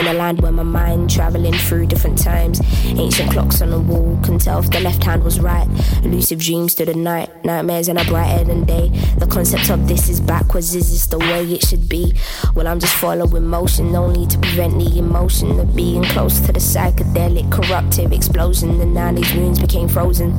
In 0.00 0.06
a 0.06 0.14
land 0.14 0.40
where 0.40 0.50
my 0.50 0.62
mind 0.62 1.10
traveling 1.10 1.52
through 1.52 1.84
different 1.88 2.16
times. 2.16 2.58
Ancient 2.86 3.32
clocks 3.32 3.60
on 3.60 3.68
the 3.68 3.78
wall 3.78 4.18
can 4.22 4.38
tell 4.38 4.60
if 4.60 4.70
the 4.70 4.80
left 4.80 5.04
hand 5.04 5.22
was 5.22 5.38
right. 5.38 5.68
Elusive 6.02 6.38
dreams 6.38 6.74
to 6.76 6.86
the 6.86 6.94
night, 6.94 7.28
nightmares 7.44 7.86
and 7.86 8.00
a 8.00 8.04
brighter 8.06 8.44
than 8.44 8.64
day. 8.64 8.88
The 9.18 9.26
concept 9.26 9.68
of 9.68 9.88
this 9.88 10.08
is 10.08 10.18
backwards, 10.18 10.74
is 10.74 10.90
this 10.90 11.06
the 11.06 11.18
way 11.18 11.44
it 11.44 11.66
should 11.66 11.86
be? 11.86 12.14
Well, 12.54 12.66
I'm 12.66 12.80
just 12.80 12.94
following 12.94 13.46
motion, 13.46 13.92
need 13.92 14.30
to 14.30 14.38
prevent 14.38 14.78
the 14.78 14.98
emotion 14.98 15.60
of 15.60 15.76
being 15.76 16.04
close 16.04 16.40
to 16.40 16.52
the 16.52 16.60
psychedelic, 16.60 17.52
corruptive 17.52 18.12
explosion. 18.12 18.80
And 18.80 18.94
now 18.94 19.12
these 19.12 19.34
wounds 19.34 19.58
became 19.58 19.86
frozen. 19.86 20.32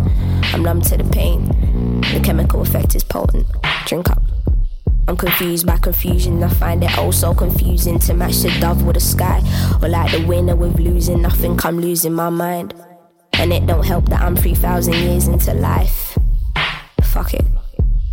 I'm 0.54 0.64
numb 0.64 0.82
to 0.82 0.98
the 0.98 1.04
pain. 1.04 1.46
The 2.14 2.20
chemical 2.24 2.64
effect 2.64 2.96
is 2.96 3.04
potent. 3.04 3.46
Drink 3.86 4.10
up. 4.10 4.31
I'm 5.12 5.18
confused 5.18 5.68
by 5.68 5.76
confusion. 5.76 6.42
I 6.42 6.48
find 6.48 6.82
it 6.82 6.98
oh 6.98 7.12
so 7.12 7.34
confusing 7.34 8.00
to 8.00 8.14
match 8.14 8.38
the 8.38 8.58
dove 8.62 8.84
with 8.84 8.94
the 8.94 9.02
sky. 9.02 9.42
Or 9.82 9.90
like 9.90 10.10
the 10.14 10.26
winner 10.26 10.56
with 10.56 10.80
losing 10.80 11.22
nothing, 11.22 11.60
I'm 11.66 11.82
losing 11.82 12.14
my 12.14 12.30
mind. 12.30 12.74
And 13.34 13.52
it 13.52 13.66
don't 13.66 13.86
help 13.86 14.06
that 14.06 14.22
I'm 14.22 14.38
3,000 14.38 14.94
years 14.94 15.28
into 15.28 15.54
life. 15.54 16.18
Fuck 17.04 17.34
it. 17.34 17.44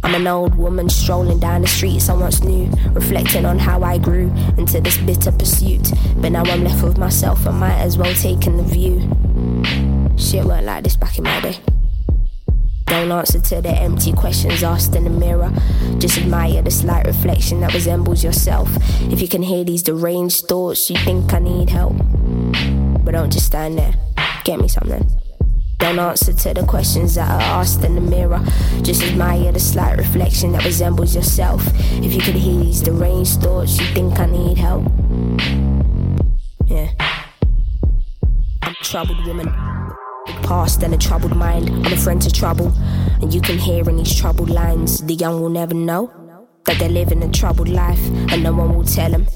I'm 0.02 0.16
an 0.16 0.26
old 0.26 0.56
woman 0.56 0.88
strolling 0.88 1.38
down 1.38 1.60
the 1.60 1.68
street, 1.68 2.00
someone's 2.00 2.42
new, 2.42 2.68
reflecting 2.90 3.44
on 3.44 3.60
how 3.60 3.80
I 3.84 3.98
grew 3.98 4.32
into 4.56 4.80
this 4.80 4.98
bitter 4.98 5.30
pursuit. 5.30 5.92
But 6.16 6.32
now 6.32 6.42
I'm 6.46 6.64
left 6.64 6.82
with 6.82 6.98
myself, 6.98 7.46
I 7.46 7.52
might 7.52 7.78
as 7.78 7.96
well 7.96 8.12
take 8.12 8.44
in 8.44 8.56
the 8.56 8.64
view. 8.64 10.16
Shit 10.16 10.44
weren't 10.44 10.66
like 10.66 10.82
this 10.82 10.96
back 10.96 11.16
in 11.16 11.22
my 11.22 11.40
day. 11.42 11.77
Don't 12.88 13.12
answer 13.12 13.38
to 13.38 13.60
the 13.60 13.70
empty 13.70 14.12
questions 14.12 14.62
asked 14.62 14.96
in 14.96 15.04
the 15.04 15.10
mirror. 15.10 15.52
Just 15.98 16.16
admire 16.16 16.62
the 16.62 16.70
slight 16.70 17.06
reflection 17.06 17.60
that 17.60 17.74
resembles 17.74 18.24
yourself. 18.24 18.68
If 19.12 19.20
you 19.20 19.28
can 19.28 19.42
hear 19.42 19.62
these 19.62 19.82
deranged 19.82 20.46
thoughts, 20.46 20.88
you 20.88 20.96
think 20.96 21.32
I 21.34 21.38
need 21.38 21.68
help. 21.68 21.96
But 23.04 23.12
don't 23.12 23.30
just 23.30 23.46
stand 23.46 23.78
there. 23.78 23.94
Get 24.44 24.58
me 24.58 24.68
something. 24.68 25.06
Don't 25.78 25.98
answer 25.98 26.32
to 26.32 26.54
the 26.54 26.66
questions 26.66 27.14
that 27.16 27.30
are 27.30 27.60
asked 27.60 27.84
in 27.84 27.94
the 27.94 28.00
mirror. 28.00 28.42
Just 28.82 29.02
admire 29.02 29.52
the 29.52 29.60
slight 29.60 29.98
reflection 29.98 30.52
that 30.52 30.64
resembles 30.64 31.14
yourself. 31.14 31.62
If 32.02 32.14
you 32.14 32.20
can 32.20 32.34
hear 32.34 32.64
these 32.64 32.80
deranged 32.80 33.42
thoughts, 33.42 33.78
you 33.78 33.86
think 33.94 34.18
I 34.18 34.26
need 34.26 34.58
help. 34.58 34.84
Yeah. 36.66 36.90
I'm 38.62 38.72
a 38.72 38.84
troubled 38.84 39.24
woman 39.26 39.48
past 40.48 40.82
and 40.82 40.94
a 40.94 40.96
troubled 40.96 41.36
mind. 41.36 41.68
I'm 41.68 41.92
a 41.92 41.96
friend 41.96 42.22
to 42.22 42.32
trouble, 42.32 42.72
and 43.20 43.34
you 43.34 43.42
can 43.42 43.58
hear 43.58 43.86
in 43.86 43.98
these 43.98 44.18
troubled 44.18 44.48
lines. 44.48 45.02
The 45.02 45.14
young 45.14 45.42
will 45.42 45.50
never 45.50 45.74
know 45.74 46.10
that 46.64 46.78
they're 46.78 46.88
living 46.88 47.22
a 47.22 47.30
troubled 47.30 47.68
life, 47.68 48.00
and 48.32 48.42
no 48.42 48.54
one 48.54 48.74
will 48.74 48.84
tell 48.84 49.10
them 49.10 49.26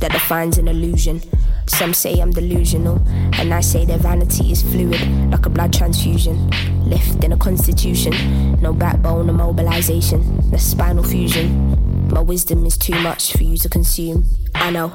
that 0.00 0.10
define's 0.10 0.58
an 0.58 0.66
illusion. 0.66 1.22
Some 1.66 1.94
say 1.94 2.18
I'm 2.18 2.32
delusional, 2.32 3.00
and 3.38 3.54
I 3.54 3.60
say 3.60 3.84
their 3.84 3.98
vanity 3.98 4.50
is 4.50 4.62
fluid, 4.62 5.00
like 5.30 5.46
a 5.46 5.50
blood 5.50 5.72
transfusion. 5.72 6.50
Left 6.84 7.22
in 7.22 7.30
a 7.30 7.36
constitution, 7.36 8.60
no 8.60 8.72
backbone 8.72 9.30
or 9.30 9.34
mobilization, 9.34 10.50
the 10.50 10.58
spinal 10.58 11.04
fusion. 11.04 12.08
My 12.08 12.20
wisdom 12.20 12.66
is 12.66 12.76
too 12.76 13.00
much 13.02 13.34
for 13.34 13.44
you 13.44 13.56
to 13.58 13.68
consume. 13.68 14.24
I 14.56 14.70
know, 14.70 14.92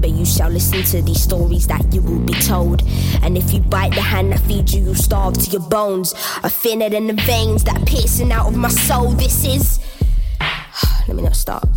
but 0.00 0.10
you 0.10 0.24
shall 0.24 0.50
listen 0.50 0.82
to 0.82 1.02
these 1.02 1.22
stories 1.22 1.66
that 1.66 1.92
you 1.92 2.00
will 2.02 2.20
be 2.20 2.34
told. 2.34 2.82
And 3.22 3.36
if 3.36 3.52
you 3.52 3.60
bite 3.60 3.94
the 3.94 4.02
hand 4.02 4.32
that 4.32 4.40
feeds 4.40 4.74
you, 4.74 4.84
you'll 4.84 4.94
starve 4.94 5.34
to 5.34 5.50
your 5.50 5.62
bones. 5.68 6.14
Are 6.42 6.50
thinner 6.50 6.88
than 6.88 7.06
the 7.06 7.14
veins 7.14 7.64
that 7.64 7.80
are 7.80 7.84
piercing 7.84 8.32
out 8.32 8.48
of 8.48 8.56
my 8.56 8.68
soul. 8.68 9.10
This 9.10 9.44
is. 9.44 9.80
Let 11.08 11.16
me 11.16 11.22
not 11.22 11.36
stop. 11.36 11.68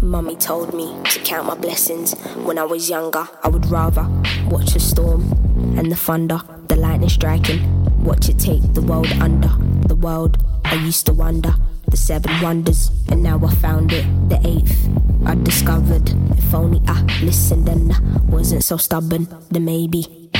Mummy 0.00 0.36
told 0.36 0.74
me 0.74 0.94
to 1.10 1.18
count 1.20 1.46
my 1.46 1.54
blessings. 1.54 2.12
When 2.36 2.58
I 2.58 2.64
was 2.64 2.90
younger, 2.90 3.26
I 3.42 3.48
would 3.48 3.66
rather 3.66 4.06
watch 4.48 4.74
the 4.74 4.80
storm 4.80 5.32
and 5.78 5.90
the 5.90 5.96
thunder, 5.96 6.40
the 6.68 6.76
lightning 6.76 7.08
striking. 7.08 8.04
Watch 8.04 8.28
it 8.28 8.38
take 8.38 8.74
the 8.74 8.82
world 8.82 9.10
under. 9.20 9.48
The 9.88 9.94
world, 9.94 10.44
I 10.64 10.74
used 10.74 11.06
to 11.06 11.12
wonder. 11.12 11.54
The 11.94 12.00
seven 12.00 12.40
wonders, 12.42 12.90
and 13.08 13.22
now 13.22 13.40
I 13.40 13.54
found 13.54 13.92
it. 13.92 14.04
The 14.28 14.40
eighth, 14.44 14.88
I 15.24 15.36
discovered. 15.36 16.10
If 16.36 16.52
only 16.52 16.82
I 16.88 17.00
listened 17.22 17.68
and 17.68 17.92
I 17.92 18.00
wasn't 18.26 18.64
so 18.64 18.76
stubborn, 18.78 19.28
then 19.52 19.64
maybe. 19.64 20.02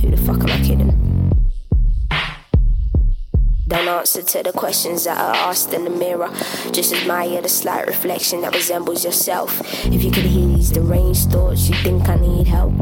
Who 0.00 0.10
the 0.10 0.16
fuck 0.16 0.40
am 0.40 0.48
I 0.48 0.64
kidding? 0.64 1.36
Don't 3.68 3.88
answer 3.88 4.22
to 4.22 4.42
the 4.42 4.52
questions 4.52 5.04
that 5.04 5.18
are 5.18 5.50
asked 5.50 5.74
in 5.74 5.84
the 5.84 5.90
mirror. 5.90 6.30
Just 6.72 6.94
admire 6.94 7.42
the 7.42 7.50
slight 7.50 7.86
reflection 7.86 8.40
that 8.40 8.54
resembles 8.54 9.04
yourself. 9.04 9.60
If 9.92 10.02
you 10.02 10.10
could 10.10 10.24
hear 10.24 10.46
these 10.46 10.70
deranged 10.70 11.30
thoughts, 11.30 11.68
you 11.68 11.74
think 11.82 12.08
I 12.08 12.16
need 12.16 12.46
help. 12.46 12.72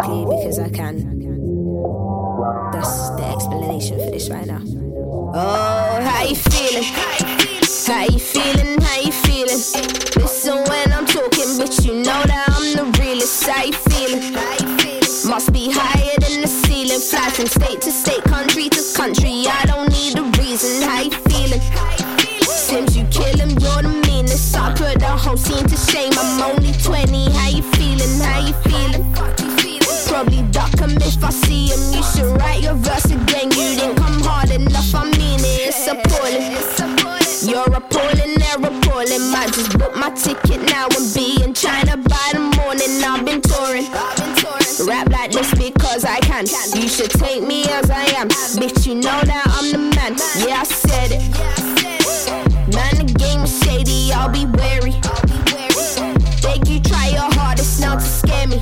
Basically, 0.00 0.24
because 0.24 0.58
I 0.58 0.70
can. 0.70 0.96
That's 2.72 3.10
the 3.10 3.24
explanation 3.34 3.98
for 3.98 4.10
this 4.10 4.30
right 4.30 4.46
now. 4.46 4.62
Oh, 5.34 6.00
how 6.02 6.24
you 6.24 6.36
feeling? 6.36 6.84
How 6.84 8.04
you 8.04 8.18
feeling? 8.18 8.80
How 8.80 9.00
you 9.00 9.12
feeling? 9.12 9.60
Listen 10.16 10.56
when 10.68 10.92
I'm 10.92 11.04
talking, 11.04 11.58
but 11.58 11.84
you 11.84 11.94
know 11.96 12.22
that 12.24 12.44
I'm 12.48 12.76
the 12.76 12.98
realest. 12.98 13.46
How 13.46 13.62
you 13.64 13.74
feeling? 13.74 14.32
Must 15.28 15.52
be 15.52 15.70
higher 15.70 16.16
than 16.20 16.40
the 16.40 16.48
ceiling. 16.48 17.00
Fly 17.00 17.28
from 17.30 17.46
state 17.46 17.82
to 17.82 17.92
state, 17.92 18.24
country 18.24 18.70
to 18.70 18.82
country. 18.96 19.44
I 19.46 19.64
don't 19.66 19.90
need 19.90 20.18
a 20.18 20.22
reason. 20.40 20.82
How 20.88 21.02
you 21.02 21.10
feeling? 21.28 21.60
Since 22.40 22.96
you 22.96 23.04
kill 23.10 23.36
him, 23.36 23.50
you're 23.50 23.82
the 23.82 24.00
meanest. 24.06 24.56
I 24.56 24.72
put 24.72 24.98
the 24.98 25.08
whole 25.08 25.36
scene 25.36 25.66
to 25.66 25.76
shame. 25.76 26.12
I'm 26.16 26.56
only 26.56 26.72
20. 26.72 27.30
How 27.32 27.48
should 32.82 32.90
write 32.90 33.04
your 33.04 33.10
verse 33.10 33.10
again. 33.10 33.50
You 33.50 33.78
didn't 33.78 33.96
come 33.96 34.20
hard 34.20 34.50
enough. 34.50 34.94
I 34.94 35.04
mean 35.04 35.40
it. 35.40 35.68
It's 35.68 35.86
appalling. 35.86 36.56
You're 37.42 37.72
appalling, 37.74 38.34
they're 38.38 38.56
appalling. 38.56 39.30
Might 39.30 39.52
just 39.52 39.78
book 39.78 39.96
my 39.96 40.10
ticket 40.10 40.62
now 40.70 40.86
and 40.86 41.14
be 41.14 41.42
in 41.42 41.54
China 41.54 41.96
by 41.96 42.30
the 42.32 42.40
morning. 42.40 43.02
I've 43.02 43.24
been 43.24 43.40
touring. 43.40 43.86
Rap 44.86 45.10
like 45.10 45.32
this 45.32 45.52
because 45.54 46.04
I 46.04 46.20
can. 46.20 46.46
You 46.74 46.88
should 46.88 47.10
take 47.10 47.42
me 47.42 47.64
as 47.64 47.90
I 47.90 48.04
am. 48.16 48.28
Bitch, 48.28 48.86
you 48.86 48.94
know 48.94 49.20
that 49.22 49.44
I'm 49.46 49.72
the 49.72 49.78
man. 49.96 50.16
Yeah, 50.46 50.60
I 50.60 50.64
said 50.64 51.12
it. 51.12 51.22
Man, 52.74 53.06
the 53.06 53.12
game 53.18 53.42
is 53.42 53.62
shady, 53.62 54.12
I'll 54.12 54.30
be 54.30 54.46
wary. 54.46 54.94
Beg 56.42 56.68
you 56.68 56.80
try 56.80 57.08
your 57.08 57.30
hardest 57.34 57.80
now 57.80 57.96
to 57.96 58.00
scare 58.00 58.46
me. 58.46 58.58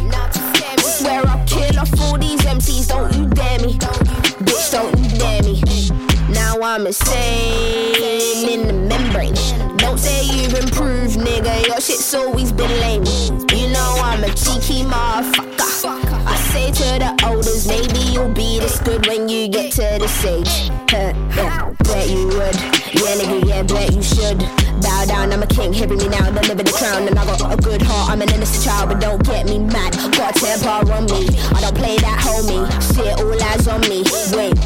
Insane 6.88 8.49
in 8.49 8.66
the 8.66 8.73
membrane. 8.73 9.35
Don't 9.76 9.99
say 9.99 10.25
you've 10.25 10.54
improved, 10.54 11.18
nigga. 11.18 11.66
Your 11.66 11.80
shit's 11.80 12.14
always 12.14 12.50
been 12.50 12.71
lame. 12.80 13.04
You 13.52 13.68
know 13.68 13.97
I'm 14.00 14.25
a 14.25 14.28
cheeky 14.28 14.85
motherfucker. 14.85 16.18
I 16.25 16.37
say 16.50 16.71
to 16.73 16.99
the 17.04 17.14
elders, 17.25 17.68
maybe 17.68 18.00
you'll 18.11 18.33
be 18.33 18.59
this 18.59 18.80
good 18.80 19.07
when 19.07 19.28
you 19.28 19.49
get 19.49 19.73
to 19.73 19.99
this 20.00 20.25
age. 20.25 20.71
bet 20.88 22.09
you 22.09 22.26
would. 22.28 22.57
Yeah, 22.97 23.21
nigga, 23.21 23.47
yeah, 23.47 23.62
bet 23.64 23.92
you 23.92 24.02
should. 24.02 24.38
Bow 24.80 25.04
down, 25.07 25.33
I'm 25.33 25.42
a 25.42 25.47
king, 25.47 25.73
hearing 25.73 25.99
me 25.99 26.09
now, 26.09 26.30
deliver 26.30 26.62
the 26.62 26.73
crown. 26.73 27.07
And 27.07 27.18
I 27.18 27.26
got 27.26 27.52
a 27.52 27.57
good 27.57 27.83
heart, 27.83 28.12
I'm 28.12 28.23
an 28.23 28.33
innocent 28.33 28.64
child, 28.64 28.88
but 28.88 29.00
don't 29.00 29.23
get 29.25 29.45
me 29.45 29.59
mad. 29.59 29.92
Got 30.16 30.37
a 30.37 30.40
temper 30.40 30.92
on 30.92 31.04
me, 31.04 31.28
I 31.52 31.61
don't 31.61 31.76
play 31.76 31.97
that 31.99 32.18
homie. 32.25 32.64
Shit, 32.95 33.21
all 33.21 33.42
eyes 33.42 33.68
on 33.68 33.80
me. 33.83 34.04
Wait, 34.33 34.58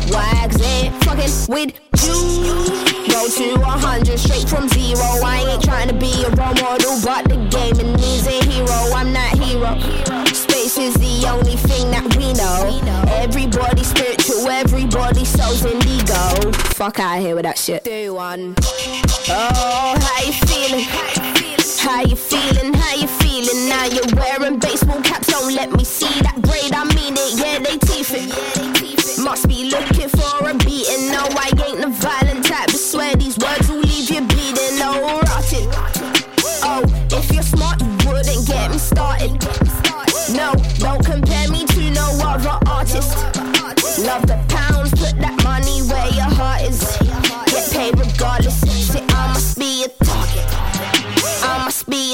fucking 1.29 1.55
with 1.55 1.81
you. 2.05 2.13
Go 3.09 3.29
to 3.29 3.61
100 3.61 4.19
straight 4.19 4.49
from 4.49 4.69
zero. 4.69 5.01
I 5.25 5.45
ain't 5.49 5.63
trying 5.63 5.89
to 5.89 5.95
be 5.95 6.25
a 6.25 6.31
role 6.31 6.55
model, 6.55 6.99
but 7.05 7.29
the 7.29 7.37
game 7.51 7.77
needs 7.97 8.27
a 8.27 8.43
hero. 8.45 8.95
I'm 8.95 9.13
not 9.13 9.39
hero. 9.39 9.79
Space 10.33 10.79
is 10.79 10.95
the 10.95 11.29
only 11.29 11.57
thing 11.57 11.91
that 11.91 12.05
we 12.17 12.33
know. 12.33 12.81
Everybody 13.13 13.85
spiritual, 13.85 14.49
everybody 14.49 15.25
soul's 15.25 15.65
indigo. 15.65 16.53
Fuck 16.75 17.01
out 17.01 17.21
here 17.21 17.35
with 17.35 17.45
that 17.45 17.59
shit. 17.59 17.85
Do 17.85 18.15
one. 18.15 18.55
Oh, 19.29 19.95
how 20.01 20.25
you 20.25 20.33
feeling? 20.33 20.87
How 21.83 22.03
you 22.03 22.17
feeling? 22.17 22.75
How 22.75 22.95
you 22.95 23.09
feeling? 23.09 23.69
Now 23.69 23.87
you're 23.87 24.07
wearing 24.15 24.59
baseball 24.59 25.01
caps. 25.03 25.29
Don't 25.29 25.53
let 25.55 25.73
me 25.73 25.85
see 25.85 26.21
that 26.23 26.41
braid. 26.43 26.73
I 26.73 26.85
mean 26.95 27.15
it. 27.15 27.39
Yeah, 27.39 27.52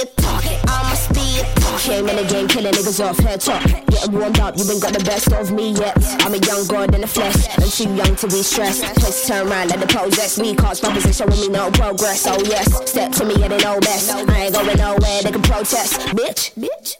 I 0.00 0.88
must 0.88 1.12
be 1.12 1.40
a. 1.40 1.68
Came 1.78 2.08
in 2.08 2.16
the 2.16 2.24
game, 2.24 2.46
killing 2.48 2.72
niggas 2.72 3.02
off 3.04 3.18
head 3.18 3.40
top. 3.40 3.62
Getting 3.64 4.12
warmed 4.12 4.38
up, 4.40 4.56
you 4.58 4.64
ain't 4.70 4.82
got 4.82 4.92
the 4.92 5.02
best 5.04 5.32
of 5.32 5.50
me 5.50 5.72
yet. 5.72 5.96
I'm 6.20 6.34
a 6.34 6.38
young 6.38 6.66
god 6.66 6.94
in 6.94 7.00
the 7.00 7.06
flesh, 7.06 7.48
and 7.56 7.64
too 7.64 7.94
young 7.94 8.14
to 8.16 8.26
be 8.26 8.42
stressed. 8.42 8.82
Let's 8.82 9.26
turn 9.26 9.48
around, 9.48 9.70
let 9.70 9.80
the 9.80 9.86
possess 9.86 10.38
me. 10.38 10.54
Cause 10.54 10.80
brothers 10.80 11.16
showing 11.16 11.40
me 11.40 11.48
no 11.48 11.70
progress. 11.70 12.26
Oh 12.26 12.38
yes, 12.44 12.90
step 12.90 13.12
to 13.12 13.24
me, 13.24 13.34
yeah 13.38 13.48
they 13.48 13.58
know 13.58 13.80
best. 13.80 14.10
I 14.10 14.20
ain't 14.20 14.54
going 14.54 14.76
nowhere, 14.76 15.22
they 15.22 15.32
can 15.32 15.42
protest. 15.42 16.00
Bitch, 16.14 16.52
bitch. 16.54 16.96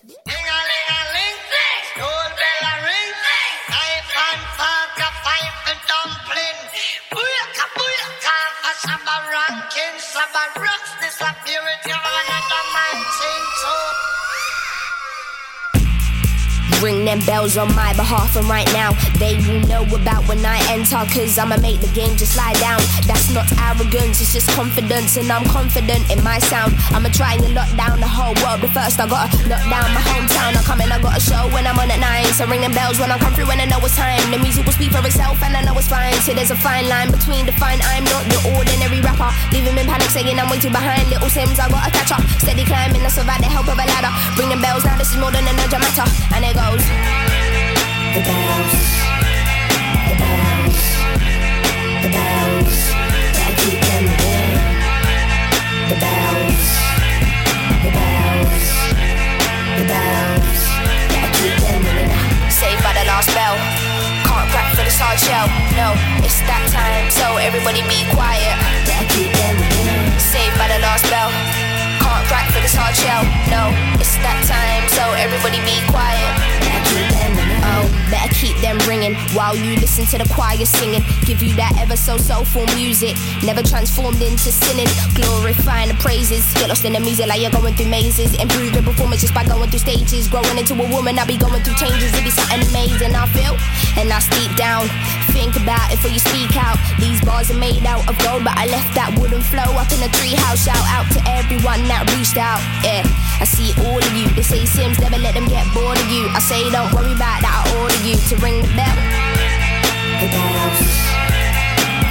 Ring 16.83 17.05
them 17.05 17.19
bells 17.27 17.57
on 17.59 17.75
my 17.75 17.93
behalf, 17.95 18.37
and 18.37 18.47
right 18.47 18.69
now 18.73 18.93
they 19.19 19.35
will 19.47 19.61
know 19.67 19.83
about 19.95 20.23
when 20.29 20.45
I 20.47 20.63
enter. 20.71 21.03
Cause 21.11 21.39
I'ma 21.39 21.59
make 21.59 21.81
the 21.81 21.91
game 21.91 22.17
just 22.17 22.37
lie 22.37 22.55
down. 22.63 22.79
That's 23.07 23.33
not 23.35 23.51
arrogance, 23.59 24.21
it's 24.21 24.33
just 24.33 24.49
confidence, 24.55 25.17
and 25.17 25.31
I'm 25.31 25.45
confident 25.45 26.11
in 26.11 26.23
my 26.23 26.39
sound. 26.39 26.75
I'ma 26.95 27.11
try 27.11 27.35
and 27.35 27.55
lock 27.55 27.71
down 27.77 27.99
the 27.99 28.07
whole 28.07 28.35
world, 28.45 28.63
but 28.63 28.71
first 28.71 29.01
I 29.01 29.11
gotta 29.11 29.27
lock 29.51 29.65
down 29.67 29.91
my 29.91 30.03
hometown. 30.07 30.55
I 30.55 30.63
come 30.63 30.81
in, 30.81 30.93
I 30.93 31.03
got 31.03 31.19
a 31.19 31.21
show 31.21 31.51
when 31.51 31.67
I'm 31.67 31.79
on 31.79 31.91
at 31.91 31.99
nine. 31.99 32.31
So 32.39 32.47
ring 32.47 32.63
them 32.63 32.73
bells 32.73 32.99
when 33.01 33.11
I 33.11 33.19
come 33.19 33.35
through, 33.35 33.51
and 33.51 33.61
I 33.61 33.67
know 33.67 33.83
it's 33.83 33.97
time. 33.97 34.23
The 34.31 34.39
music 34.39 34.65
will 34.65 34.77
speak 34.79 34.95
for 34.95 35.03
itself, 35.03 35.43
and 35.43 35.57
I 35.57 35.63
know 35.67 35.75
it's 35.75 35.89
fine. 35.89 36.15
See, 36.23 36.35
there's 36.35 36.55
a 36.55 36.59
fine 36.59 36.87
line 36.87 37.11
between 37.11 37.47
the 37.47 37.53
fine. 37.59 37.83
I'm 37.83 38.05
not 38.07 38.23
the 38.31 38.39
ordinary 38.55 39.03
rapper. 39.03 39.35
Leave 39.51 39.67
him 39.67 39.79
in 39.79 39.87
panic, 39.91 40.11
saying 40.15 40.39
I'm 40.39 40.47
way 40.47 40.63
too 40.63 40.71
behind. 40.71 41.11
Little 41.11 41.29
Simz, 41.29 41.59
I 41.59 41.67
gotta 41.67 41.91
catch 41.91 42.15
up. 42.15 42.23
Steady 42.39 42.65
climbing, 42.65 43.03
that's 43.03 43.19
without 43.19 43.43
the 43.43 43.51
help 43.51 43.67
of 43.67 43.75
a 43.75 43.87
ladder. 43.87 44.13
Ring 44.39 44.49
them 44.55 44.63
bells 44.63 44.85
now, 44.87 44.95
this 44.95 45.11
is 45.11 45.19
more 45.19 45.35
than 45.35 45.43
an 45.43 45.59
urgent 45.59 45.83
matter. 45.83 46.07
And 46.35 46.45
it 46.45 46.55
goes. 46.71 46.85
The 48.15 48.23
bells, 48.29 48.77
the 50.09 50.17
bells, 50.21 50.81
the 52.03 52.11
bells, 52.17 52.79
gotta 53.37 53.55
keep 53.61 53.81
them 53.89 54.05
ringing. 54.05 54.57
The 55.89 55.97
bells, 56.03 56.61
the 57.85 57.91
bells, 57.97 58.65
the 59.79 59.85
bells, 59.93 60.61
gotta 61.13 61.31
keep 61.39 61.57
them 61.65 61.83
ringing. 61.85 62.51
Saved 62.51 62.83
by 62.83 62.93
the 62.93 63.05
last 63.09 63.31
bell. 63.33 63.57
Can't 64.29 64.49
crack 64.53 64.69
for 64.77 64.85
this 64.85 64.99
hard 64.99 65.19
shell. 65.19 65.49
No, 65.77 65.95
it's 66.25 66.41
that 66.49 66.65
time, 66.69 67.09
so 67.11 67.37
everybody 67.37 67.83
be 67.89 68.05
quiet. 68.13 68.57
Saved 70.21 70.57
by 70.59 70.69
the 70.69 70.81
last 70.81 71.09
bell. 71.09 71.31
Can't 72.19 72.31
crack 72.31 72.51
for 72.51 72.59
this 72.59 72.75
hard 72.75 72.97
shell. 72.97 73.23
No, 73.47 73.71
it's 73.95 74.17
that 74.27 74.43
time, 74.43 74.91
so 74.91 75.15
everybody 75.15 75.63
be 75.63 75.79
quiet. 75.87 77.38
Better 78.11 78.33
keep 78.35 78.57
them 78.59 78.79
ringing 78.89 79.15
while 79.37 79.55
you 79.55 79.77
listen 79.77 80.07
to 80.07 80.19
the 80.19 80.29
choir 80.33 80.65
singing. 80.65 81.03
Give 81.27 81.43
you 81.43 81.55
that 81.57 81.77
ever 81.79 81.97
so 81.97 82.17
soulful 82.17 82.65
music, 82.75 83.17
never 83.45 83.63
transformed 83.63 84.23
into 84.23 84.51
sinning. 84.53 84.89
Glorifying 85.15 85.89
the 85.89 85.99
praises, 86.01 86.47
get 86.55 86.69
lost 86.69 86.85
in 86.85 86.93
the 86.95 87.01
music 87.01 87.27
like 87.27 87.41
you're 87.41 87.51
going 87.51 87.75
through 87.75 87.91
mazes. 87.91 88.35
Improve 88.41 88.73
your 88.73 88.83
performance 88.83 89.21
just 89.21 89.35
by 89.35 89.45
going 89.45 89.69
through 89.69 89.85
stages. 89.85 90.29
Growing 90.29 90.57
into 90.57 90.75
a 90.75 90.89
woman, 90.89 91.19
I'll 91.19 91.27
be 91.27 91.37
going 91.37 91.63
through 91.63 91.77
changes. 91.77 92.15
It 92.15 92.25
be 92.25 92.31
something 92.31 92.63
amazing. 92.71 93.15
I 93.15 93.27
feel 93.35 93.57
and 93.99 94.13
I 94.13 94.21
deep 94.39 94.55
down. 94.57 94.87
Think 95.35 95.55
about 95.59 95.91
it 95.91 95.99
before 95.99 96.11
you 96.11 96.23
speak 96.23 96.55
out. 96.57 96.79
These 96.99 97.21
bars 97.23 97.51
are 97.51 97.59
made 97.59 97.85
out 97.85 98.07
of 98.09 98.15
gold, 98.23 98.43
but 98.45 98.55
I 98.57 98.67
left 98.67 98.95
that 98.95 99.15
wooden 99.19 99.43
flow 99.43 99.67
up 99.79 99.91
in 99.93 100.01
the 100.01 100.11
treehouse. 100.19 100.65
Shout 100.67 100.83
out 100.91 101.07
to 101.15 101.21
everyone 101.31 101.87
that 101.91 102.07
reached 102.15 102.39
out. 102.39 102.59
Yeah, 102.83 103.07
I 103.39 103.47
see 103.47 103.75
all 103.85 103.99
of 103.99 104.13
you. 104.15 104.27
They 104.35 104.43
say 104.43 104.63
Simz 104.67 104.99
never 104.99 105.19
let 105.19 105.35
them 105.35 105.47
get 105.47 105.67
bored 105.75 105.99
of 105.99 106.09
you. 106.11 106.27
I 106.31 106.41
say 106.41 106.63
don't 106.71 106.91
worry 106.95 107.15
about 107.15 107.43
that. 107.43 107.55
I 107.55 107.63
order 107.83 107.98
you 108.05 108.15
to 108.15 108.37
ring 108.37 108.61
the 108.63 108.69
bell. 108.77 108.99
The 110.21 110.29
bells, 110.31 110.81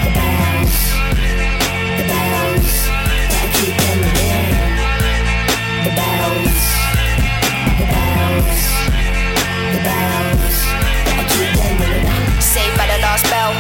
the 0.04 0.12
bells, 0.18 0.76
the 1.98 2.06
bells. 2.12 2.72
Gotta 3.32 3.50
keep 3.56 3.76
them 3.78 4.00
ringing. 4.04 4.52
The 5.86 5.92
bells, 5.96 6.60
the 7.80 7.88
bells, 7.88 8.60
the 9.72 9.80
bells. 9.88 10.56
Gotta 11.08 11.26
keep 11.32 11.52
them 11.56 11.76
ringing. 11.80 12.42
Saved 12.42 12.76
by 12.76 12.88
the 12.92 13.00
last 13.00 13.24
bell. 13.32 13.54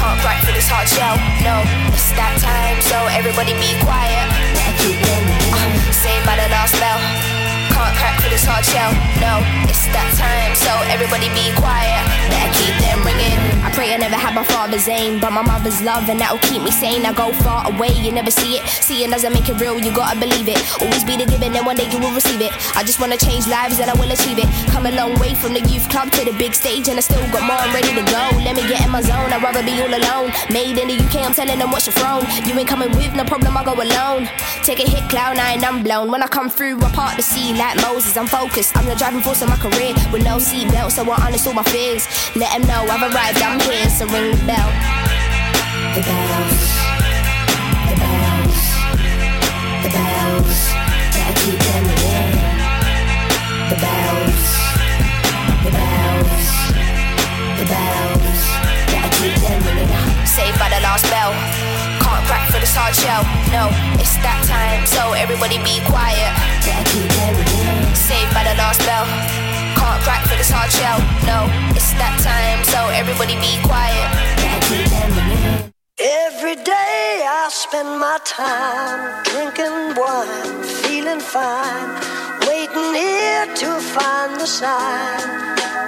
Can't 0.00 0.20
crack 0.22 0.40
for 0.44 0.52
this 0.52 0.68
hard 0.68 0.88
shell. 0.88 1.16
No, 1.44 1.60
it's 1.92 2.10
that 2.16 2.40
time, 2.40 2.80
so 2.80 2.96
everybody 3.12 3.52
be 3.60 3.76
quiet. 3.84 4.28
Gotta 4.56 4.72
keep 4.80 4.96
them 5.02 5.22
ringing. 5.28 5.92
Saved 5.92 6.24
by 6.24 6.36
the 6.36 6.48
last 6.48 6.78
bell 6.80 7.29
this 8.30 8.46
hard 8.46 8.64
shell. 8.64 8.94
No, 9.18 9.42
it's 9.66 9.90
that 9.90 10.06
time, 10.14 10.54
so 10.54 10.70
everybody 10.88 11.26
be 11.34 11.50
quiet. 11.58 12.00
Better 12.30 12.52
keep 12.54 12.74
them 12.78 13.02
ringing. 13.02 13.36
I 13.66 13.68
pray 13.74 13.92
I 13.92 13.98
never 13.98 14.16
had 14.16 14.34
my 14.34 14.44
father's 14.44 14.86
aim, 14.88 15.20
but 15.20 15.32
my 15.32 15.42
mother's 15.42 15.82
love, 15.82 16.08
and 16.08 16.18
that'll 16.18 16.40
keep 16.46 16.62
me 16.62 16.70
sane. 16.70 17.04
I 17.04 17.12
go 17.12 17.32
far 17.42 17.66
away, 17.66 17.90
you 17.92 18.12
never 18.12 18.30
see 18.30 18.56
it. 18.56 18.62
Seeing 18.66 19.10
doesn't 19.10 19.32
make 19.32 19.48
it 19.48 19.60
real, 19.60 19.78
you 19.78 19.92
gotta 19.92 20.18
believe 20.18 20.48
it. 20.48 20.62
Always 20.80 21.04
be 21.04 21.18
the 21.18 21.26
giving, 21.26 21.52
and 21.52 21.66
one 21.66 21.76
day 21.76 21.90
you 21.90 21.98
will 21.98 22.14
receive 22.14 22.40
it. 22.40 22.54
I 22.78 22.86
just 22.86 23.00
wanna 23.00 23.18
change 23.18 23.46
lives, 23.50 23.80
and 23.80 23.90
I 23.90 23.94
will 23.98 24.10
achieve 24.10 24.38
it. 24.38 24.48
Come 24.70 24.86
a 24.86 24.92
long 24.92 25.18
way 25.18 25.34
from 25.34 25.52
the 25.52 25.60
youth 25.66 25.88
club 25.90 26.10
to 26.12 26.24
the 26.24 26.32
big 26.38 26.54
stage, 26.54 26.88
and 26.88 26.96
I 26.96 27.02
still 27.02 27.20
got 27.34 27.42
more, 27.42 27.58
I'm 27.58 27.74
ready 27.74 27.92
to 27.98 28.04
go. 28.06 28.22
Let 28.46 28.54
me 28.56 28.62
get 28.70 28.80
in 28.86 28.90
my 28.90 29.02
zone, 29.02 29.34
I'd 29.34 29.42
rather 29.42 29.62
be 29.66 29.74
all 29.82 29.90
alone. 29.90 30.30
Made 30.48 30.78
in 30.78 30.86
the 30.88 30.96
UK, 30.96 31.26
I'm 31.26 31.34
telling 31.34 31.58
them 31.58 31.70
what's 31.74 31.86
your 31.86 31.94
throne. 31.98 32.24
You 32.46 32.54
ain't 32.54 32.68
coming 32.68 32.94
with, 32.94 33.12
no 33.14 33.24
problem, 33.24 33.56
I 33.56 33.64
go 33.64 33.74
alone. 33.74 34.30
Take 34.62 34.80
a 34.80 34.86
hit, 34.88 35.08
clown, 35.10 35.36
nine, 35.36 35.64
I'm 35.64 35.82
blown. 35.82 36.10
When 36.10 36.22
I 36.22 36.28
come 36.28 36.48
through, 36.48 36.80
I 36.80 36.90
part 36.92 37.16
the 37.16 37.22
sea 37.22 37.54
like 37.54 37.79
Moses, 37.82 38.16
I'm 38.16 38.26
focused. 38.26 38.76
I'm 38.76 38.86
the 38.86 38.94
driving 38.94 39.20
force 39.20 39.42
of 39.42 39.48
my 39.48 39.56
career 39.56 39.94
with 40.12 40.24
no 40.24 40.36
seatbelt, 40.36 40.92
so 40.92 41.08
I 41.10 41.26
honest 41.26 41.46
all 41.46 41.54
my 41.54 41.62
fears. 41.64 42.06
Let 42.36 42.52
them 42.52 42.68
know 42.68 42.86
I've 42.88 43.02
arrived, 43.02 43.42
I'm 43.42 43.60
here, 43.60 43.88
so 43.90 44.06
ring 44.06 44.30
the 44.36 44.44
bell. 44.46 44.70
The 45.94 46.02
bells, 46.06 46.62
the 47.90 47.96
bells, 48.00 48.60
the 49.84 49.90
bells, 49.90 50.58
gotta 51.14 51.34
keep 51.42 51.58
them 51.58 51.84
ringing. 51.90 52.34
The 53.70 53.78
bells, 53.84 54.42
the 55.64 55.70
bells, 55.70 56.46
the 57.58 57.66
bells, 57.66 58.40
gotta 58.92 59.10
keep 59.18 59.36
them 59.42 59.60
ringing. 59.66 60.26
Saved 60.26 60.58
by 60.58 60.68
the 60.68 60.80
last 60.80 61.04
bell 61.10 61.89
hard 62.90 62.96
shell. 62.96 63.22
No, 63.54 63.70
it's 64.00 64.16
that 64.24 64.40
time, 64.46 64.82
so 64.86 65.12
everybody 65.14 65.58
be 65.62 65.78
quiet. 65.86 66.32
Saved 67.94 68.32
by 68.34 68.42
the 68.42 68.54
last 68.58 68.82
bell. 68.82 69.06
Can't 69.78 70.00
crack 70.02 70.26
for 70.26 70.36
this 70.36 70.50
hard 70.50 70.70
shell. 70.70 70.98
No, 71.28 71.46
it's 71.76 71.92
that 72.02 72.16
time, 72.18 72.64
so 72.66 72.88
everybody 72.90 73.36
be 73.38 73.54
quiet. 73.62 74.08
Every 76.00 76.56
day 76.56 77.26
I 77.28 77.48
spend 77.50 78.00
my 78.00 78.18
time 78.24 79.22
drinking 79.24 79.94
wine, 79.94 80.62
feeling 80.82 81.20
fine, 81.20 81.90
waiting 82.48 82.94
here 82.94 83.46
to 83.62 83.70
find 83.94 84.40
the 84.40 84.46
sign 84.46 85.20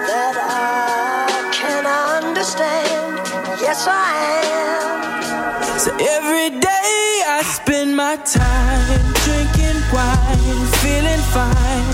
that 0.06 0.36
I 0.38 1.50
can 1.52 1.86
understand. 1.86 3.18
Yes, 3.60 3.86
I 3.88 5.08
am. 5.08 5.11
So 5.78 5.90
every 5.90 6.50
day 6.60 7.22
I 7.26 7.42
spend 7.44 7.96
my 7.96 8.16
time 8.16 9.02
drinking 9.24 9.80
wine, 9.92 10.66
feeling 10.78 11.22
fine, 11.34 11.86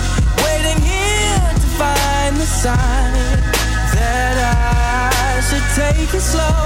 waiting 0.43 0.79
here 0.83 1.39
to 1.55 1.67
find 1.79 2.35
the 2.35 2.45
sign 2.45 3.39
that 3.95 4.35
I 4.37 5.41
should 5.47 5.67
take 5.79 6.13
it 6.13 6.21
slow. 6.21 6.59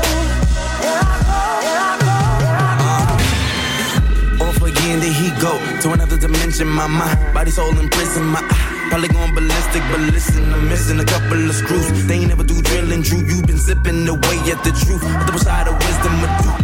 Off 4.45 4.61
again, 4.61 4.99
there 4.99 5.13
he 5.13 5.29
go 5.39 5.53
to 5.81 5.93
another 5.93 6.17
dimension. 6.17 6.67
My 6.67 6.87
mind, 6.87 7.33
body, 7.33 7.51
soul 7.51 7.77
in 7.77 7.89
prison. 7.89 8.25
My 8.25 8.41
probably 8.89 9.07
going 9.07 9.33
ballistic, 9.33 9.81
but 9.91 10.01
listen, 10.11 10.53
I'm 10.53 10.67
missing 10.67 10.99
a 10.99 11.05
couple 11.05 11.49
of 11.49 11.55
screws. 11.55 12.05
They 12.05 12.15
ain't 12.15 12.27
never 12.29 12.43
do 12.43 12.61
drilling, 12.61 13.01
Drew. 13.01 13.19
You 13.19 13.41
been 13.43 13.57
sipping 13.57 14.07
away 14.07 14.37
at 14.51 14.63
the 14.63 14.71
truth. 14.83 15.01
Double 15.25 15.39
side 15.39 15.67
of 15.67 15.75
wisdom, 15.75 16.19
do, 16.19 16.27
do. 16.43 16.62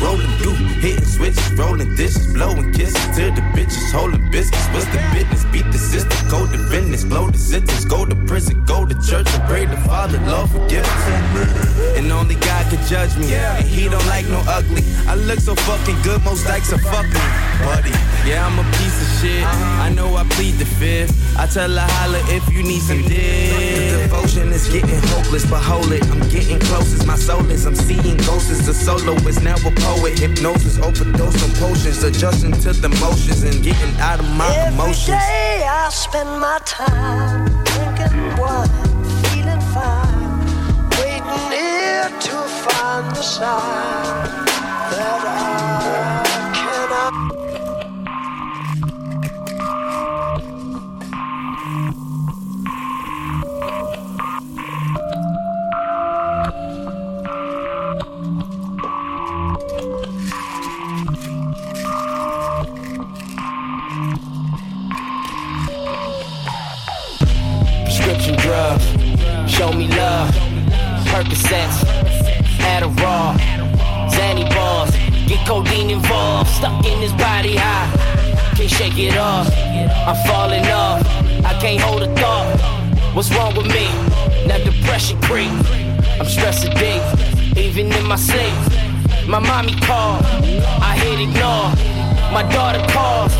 Rolling 0.00 0.30
through, 0.38 0.54
hitting 0.82 1.04
switches, 1.04 1.52
rolling 1.54 1.94
dishes, 1.96 2.32
blowing 2.32 2.72
kisses 2.72 3.04
to 3.16 3.30
the 3.30 3.42
bitches, 3.54 3.92
holding 3.92 4.30
biscuits. 4.30 4.66
What's 4.68 4.86
the 4.86 4.98
business? 5.14 5.44
Beat 5.52 5.70
the 5.70 5.78
system, 5.78 6.28
go 6.28 6.46
to 6.46 6.58
business, 6.70 7.04
blow 7.04 7.30
the 7.30 7.38
sentence, 7.38 7.84
go 7.84 8.04
to 8.04 8.14
prison, 8.26 8.64
go 8.64 8.84
to 8.84 8.94
church 9.02 9.28
and 9.34 9.42
pray 9.44 9.66
the 9.66 9.76
Father, 9.88 10.18
Lord 10.26 10.50
forgive 10.50 10.84
us. 10.84 11.96
And 11.96 12.10
only 12.12 12.34
God 12.36 12.66
can 12.70 12.84
judge 12.86 13.16
me, 13.16 13.34
and 13.34 13.64
He 13.64 13.88
don't 13.88 14.06
like 14.06 14.26
no 14.26 14.42
ugly. 14.48 14.82
I 15.06 15.14
look 15.14 15.40
so 15.40 15.54
fucking 15.54 16.02
good, 16.02 16.22
most 16.24 16.46
likes 16.46 16.72
are 16.72 16.78
fuck 16.78 17.06
me, 17.06 17.20
buddy. 17.64 17.92
Yeah, 18.26 18.46
I'm 18.46 18.58
a 18.58 18.64
piece 18.78 19.02
of 19.02 19.20
shit. 19.20 19.44
I 19.44 19.90
know 19.90 20.16
I 20.16 20.24
plead 20.24 20.54
the 20.54 20.64
fifth. 20.64 21.12
I 21.38 21.46
tell 21.46 21.70
her 21.70 21.86
holla 21.86 22.18
if 22.34 22.48
you 22.50 22.62
need 22.62 22.80
some 22.80 23.02
dick. 23.02 23.52
The 23.92 24.08
devotion 24.08 24.48
is 24.48 24.66
getting 24.68 25.00
hopeless, 25.12 25.44
but 25.44 25.62
hold 25.62 25.92
it. 25.92 26.02
I'm 26.10 26.20
getting 26.30 26.58
closest. 26.58 27.06
My 27.06 27.16
soul 27.16 27.44
is. 27.50 27.66
I'm 27.66 27.74
seeing 27.74 28.16
ghosts. 28.24 28.66
The 28.66 28.72
soloist, 28.72 29.42
now 29.42 29.56
a 29.56 29.70
poet. 29.70 30.18
Hypnosis, 30.18 30.78
overdose 30.78 31.42
on 31.44 31.50
potions, 31.60 32.02
adjusting 32.02 32.52
to 32.64 32.72
the 32.72 32.88
motions 33.00 33.42
and 33.42 33.62
getting 33.62 33.94
out 34.00 34.20
of 34.20 34.28
my 34.30 34.48
Every 34.56 34.72
emotions. 34.74 35.06
day 35.06 35.66
I 35.68 35.90
spend 35.90 36.40
my 36.40 36.58
time 36.64 37.44
drinking 37.64 38.40
wine, 38.40 38.68
feeling 39.24 39.60
fine, 39.76 40.40
waiting 40.96 41.44
here 41.52 42.08
to 42.08 42.36
find 42.64 43.04
the 43.14 43.22
sign 43.22 44.53
Percocets, 71.44 71.84
Adderall, 72.58 73.36
Zanny 74.08 74.48
balls. 74.54 74.90
Get 75.26 75.46
codeine 75.46 75.90
involved, 75.90 76.50
stuck 76.50 76.84
in 76.84 77.00
this 77.00 77.12
body 77.12 77.56
high. 77.56 77.90
Can't 78.56 78.70
shake 78.70 78.98
it 78.98 79.16
off. 79.16 79.48
I'm 80.06 80.16
falling 80.26 80.66
off. 80.66 81.06
I 81.44 81.58
can't 81.60 81.80
hold 81.80 82.02
a 82.02 82.14
thought. 82.16 83.14
What's 83.14 83.30
wrong 83.34 83.54
with 83.56 83.66
me? 83.66 83.86
Now 84.46 84.58
depression 84.58 85.20
creep. 85.22 85.50
I'm 86.18 86.26
stressed 86.26 86.70
deep, 86.76 87.02
even 87.56 87.92
in 87.92 88.06
my 88.06 88.16
sleep. 88.16 88.54
My 89.26 89.38
mommy 89.38 89.74
called, 89.80 90.24
I 90.24 90.96
hit 90.96 91.20
ignore. 91.20 91.68
My 92.32 92.42
daughter 92.52 92.84
calls, 92.92 93.32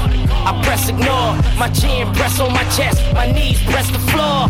I 0.49 0.61
press 0.64 0.88
ignore. 0.88 1.37
My 1.59 1.69
chin 1.71 2.12
press 2.14 2.38
on 2.40 2.53
my 2.53 2.64
chest, 2.64 3.03
my 3.14 3.31
knees 3.31 3.62
press 3.64 3.90
the 3.90 3.99
floor. 3.99 4.49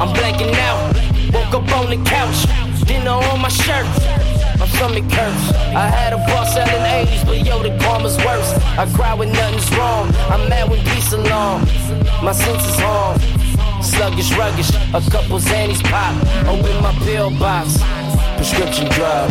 I'm 0.00 0.12
blanking 0.14 0.54
out, 0.54 0.94
woke 1.32 1.54
up 1.54 1.76
on 1.76 1.90
the 1.90 1.96
couch, 2.04 2.46
dinner 2.86 3.10
on 3.10 3.40
my 3.40 3.48
shirt. 3.48 3.86
My 4.58 4.66
stomach 4.68 5.04
hurts. 5.10 5.52
I 5.74 5.88
had 5.88 6.12
a 6.12 6.18
boss 6.28 6.54
selling 6.54 6.82
80s, 7.06 7.26
but 7.26 7.44
yo, 7.44 7.62
the 7.62 7.76
karma's 7.84 8.16
worse. 8.18 8.52
I 8.78 8.86
cry 8.94 9.14
when 9.14 9.32
nothing's 9.32 9.70
wrong. 9.76 10.08
I'm 10.30 10.48
mad 10.48 10.70
when 10.70 10.80
peace 10.84 11.12
along. 11.12 11.66
My 12.22 12.32
senses 12.32 12.78
harm. 12.78 13.20
Sluggish, 13.82 14.30
ruggish, 14.32 14.70
a 14.94 15.10
couple 15.10 15.38
Xannies 15.38 15.82
pop. 15.84 16.16
Open 16.48 16.82
my 16.82 16.92
pill 17.04 17.30
box. 17.38 17.78
Prescription 18.36 18.88
drug. 18.90 19.30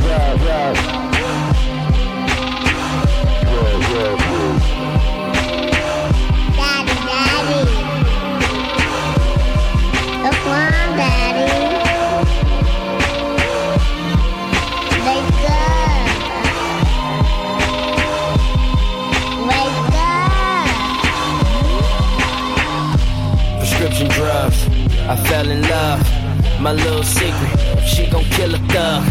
My 26.66 26.72
little 26.72 27.04
secret, 27.04 27.86
she 27.86 28.08
gon' 28.10 28.24
kill 28.24 28.56
a 28.56 28.58
thug. 28.74 29.04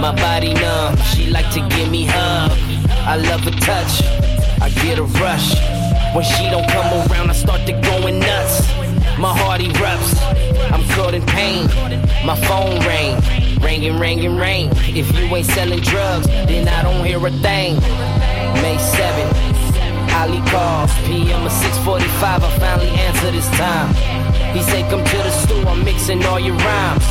My 0.00 0.12
body 0.12 0.52
numb, 0.52 0.96
she 0.96 1.30
like 1.30 1.48
to 1.52 1.60
give 1.68 1.88
me 1.92 2.06
hug. 2.06 2.50
I 3.06 3.14
love 3.14 3.42
her 3.42 3.52
touch, 3.52 4.02
I 4.60 4.68
get 4.82 4.98
a 4.98 5.04
rush. 5.04 5.54
When 6.12 6.24
she 6.24 6.50
don't 6.50 6.68
come 6.68 6.86
around, 7.08 7.30
I 7.30 7.34
start 7.34 7.64
to 7.66 7.72
going 7.82 8.18
nuts. 8.18 8.66
My 9.16 9.32
heart 9.38 9.60
erupts, 9.60 10.18
I'm 10.72 10.82
caught 10.96 11.14
in 11.14 11.24
pain. 11.26 11.68
My 12.26 12.34
phone 12.34 12.80
rang, 12.80 13.22
ringing, 13.60 14.00
ringing, 14.00 14.36
ring. 14.36 14.70
If 14.88 15.16
you 15.16 15.26
ain't 15.36 15.46
selling 15.46 15.78
drugs, 15.78 16.26
then 16.26 16.66
I 16.66 16.82
don't 16.82 17.06
hear 17.06 17.24
a 17.24 17.30
thing. 17.30 17.76
May 18.58 18.76
7th, 18.76 20.14
Ali 20.14 20.42
calls, 20.50 20.92
PM 21.06 21.46
of 21.46 21.52
645, 21.52 22.42
I 22.42 22.58
finally 22.58 22.88
answer 22.88 23.30
this 23.30 23.48
time. 23.50 24.17
He 24.54 24.62
say, 24.62 24.82
come 24.88 25.04
to 25.04 25.16
the 25.16 25.30
store, 25.30 25.66
I'm 25.66 25.84
mixing 25.84 26.24
all 26.24 26.40
your 26.40 26.56
rhymes. 26.56 27.04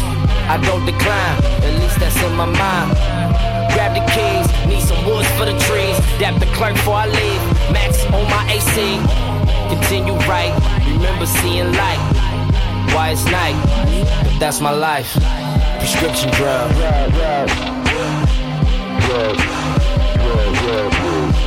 I 0.49 0.57
don't 0.63 0.85
decline, 0.85 1.37
at 1.63 1.73
least 1.81 1.99
that's 1.99 2.21
in 2.23 2.33
my 2.35 2.45
mind. 2.45 2.95
Grab 3.73 3.93
the 3.93 4.03
keys, 4.13 4.47
need 4.65 4.81
some 4.81 5.05
woods 5.05 5.29
for 5.37 5.45
the 5.45 5.57
trees. 5.67 5.97
Dap 6.19 6.39
the 6.39 6.47
clerk 6.55 6.73
before 6.73 6.95
I 6.95 7.07
leave, 7.07 7.41
max 7.71 8.03
on 8.05 8.23
my 8.31 8.43
AC. 8.49 8.97
Continue 9.69 10.15
right, 10.25 10.53
remember 10.87 11.25
seeing 11.25 11.71
light. 11.73 12.01
Why 12.93 13.09
it's 13.11 13.25
night, 13.25 13.55
but 14.23 14.39
that's 14.39 14.61
my 14.61 14.71
life. 14.71 15.11
Prescription 15.79 16.31
drug. 16.31 16.71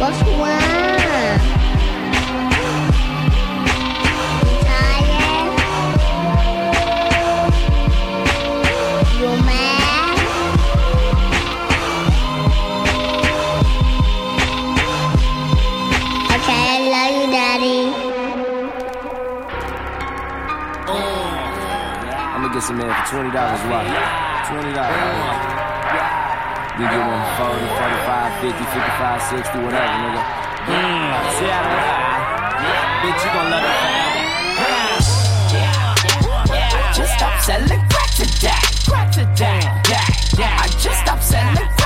What's 0.01 0.23
wrong? 0.23 1.01
Tired? 1.01 1.60
I'm 22.51 22.57
gonna 22.57 22.63
get 22.63 22.67
some 22.67 22.79
man 22.83 22.91
for 22.91 23.11
twenty 23.15 23.31
dollars. 23.31 23.63
Why? 23.71 23.87
Twenty 24.51 24.75
dollars. 24.75 24.99
You 26.81 26.87
get 26.91 26.99
one 26.99 27.23
40, 27.39 27.63
45, 27.79 28.43
50, 28.43 28.59
55, 28.59 29.23
60, 29.23 29.59
whatever, 29.63 29.87
nigga. 30.03 30.23
Mm, 30.67 31.31
see 31.39 31.47
how 31.47 31.63
that? 31.63 33.07
Bitch, 33.07 33.23
you 33.23 33.31
gon' 33.31 33.55
love 33.55 33.63
it. 33.63 33.71
I 36.51 36.91
just 36.93 37.15
stopped 37.15 37.39
selling 37.45 37.87
crack 37.87 38.11
today. 38.19 38.59
Crack 38.89 39.13
today. 39.13 39.63
Yeah, 39.87 40.03
yeah. 40.37 40.59
I 40.59 40.67
just 40.83 40.99
stopped 41.07 41.23
selling 41.23 41.80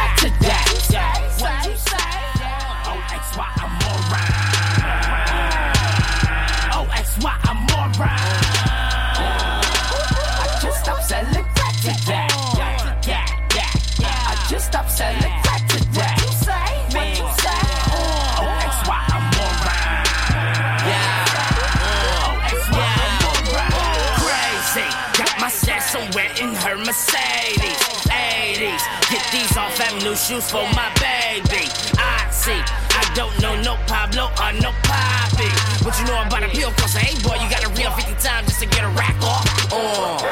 Mercedes. 26.95 27.83
80s. 28.07 28.83
Get 29.11 29.27
these 29.35 29.57
off 29.59 29.75
new 29.99 30.15
shoes 30.15 30.47
for 30.47 30.63
my 30.79 30.87
baby. 31.03 31.67
I 31.99 32.31
see. 32.31 32.63
I 32.95 33.03
don't 33.19 33.35
know 33.43 33.59
no 33.67 33.75
Pablo 33.91 34.31
or 34.39 34.55
no 34.63 34.71
Poppy. 34.87 35.51
But 35.83 35.99
you 35.99 36.07
know 36.07 36.15
I'm 36.15 36.31
about 36.31 36.47
a 36.47 36.51
pill 36.55 36.71
cost 36.79 36.95
hey 36.95 37.19
boy, 37.27 37.35
you 37.43 37.51
gotta 37.51 37.67
reel 37.75 37.91
50 37.91 38.15
times 38.23 38.47
just 38.47 38.63
to 38.63 38.71
get 38.71 38.87
a 38.87 38.93
rack 38.95 39.19
off. 39.27 39.43
Uh. 39.75 40.23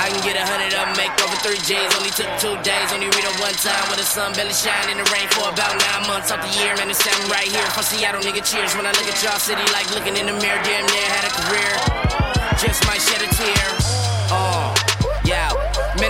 I 0.00 0.08
can 0.08 0.24
get 0.24 0.40
a 0.40 0.44
hundred 0.48 0.72
'em, 0.72 0.88
make 0.96 1.12
over 1.20 1.36
three 1.44 1.60
J's. 1.68 1.92
Only 2.00 2.16
took 2.16 2.32
two 2.40 2.56
days. 2.64 2.88
Only 2.96 3.12
read 3.12 3.28
it 3.28 3.36
one 3.36 3.52
time 3.60 3.84
with 3.92 4.00
the 4.00 4.08
sun 4.08 4.32
belly 4.32 4.56
shine 4.56 4.88
in 4.88 4.96
the 4.96 5.06
rain 5.12 5.28
for 5.36 5.52
about 5.52 5.76
nine 5.76 6.08
months 6.08 6.32
out 6.32 6.40
the 6.40 6.52
year. 6.64 6.72
And 6.80 6.88
it's 6.88 7.04
seven 7.04 7.28
right 7.28 7.44
here 7.44 7.68
from 7.76 7.84
Seattle, 7.84 8.24
nigga. 8.24 8.40
Cheers 8.40 8.72
when 8.72 8.88
I 8.88 8.92
look 8.96 9.04
at 9.04 9.20
y'all 9.20 9.36
city, 9.36 9.68
like 9.76 9.92
looking 9.92 10.16
in 10.16 10.32
the 10.32 10.36
mirror. 10.40 10.64
Damn 10.64 10.88
near 10.88 11.08
had 11.12 11.28
a 11.28 11.32
career. 11.44 11.76
Just 12.56 12.80
might 12.88 13.04
shed 13.04 13.20
a 13.20 13.28
tear. 13.36 13.92
Man, 14.32 14.71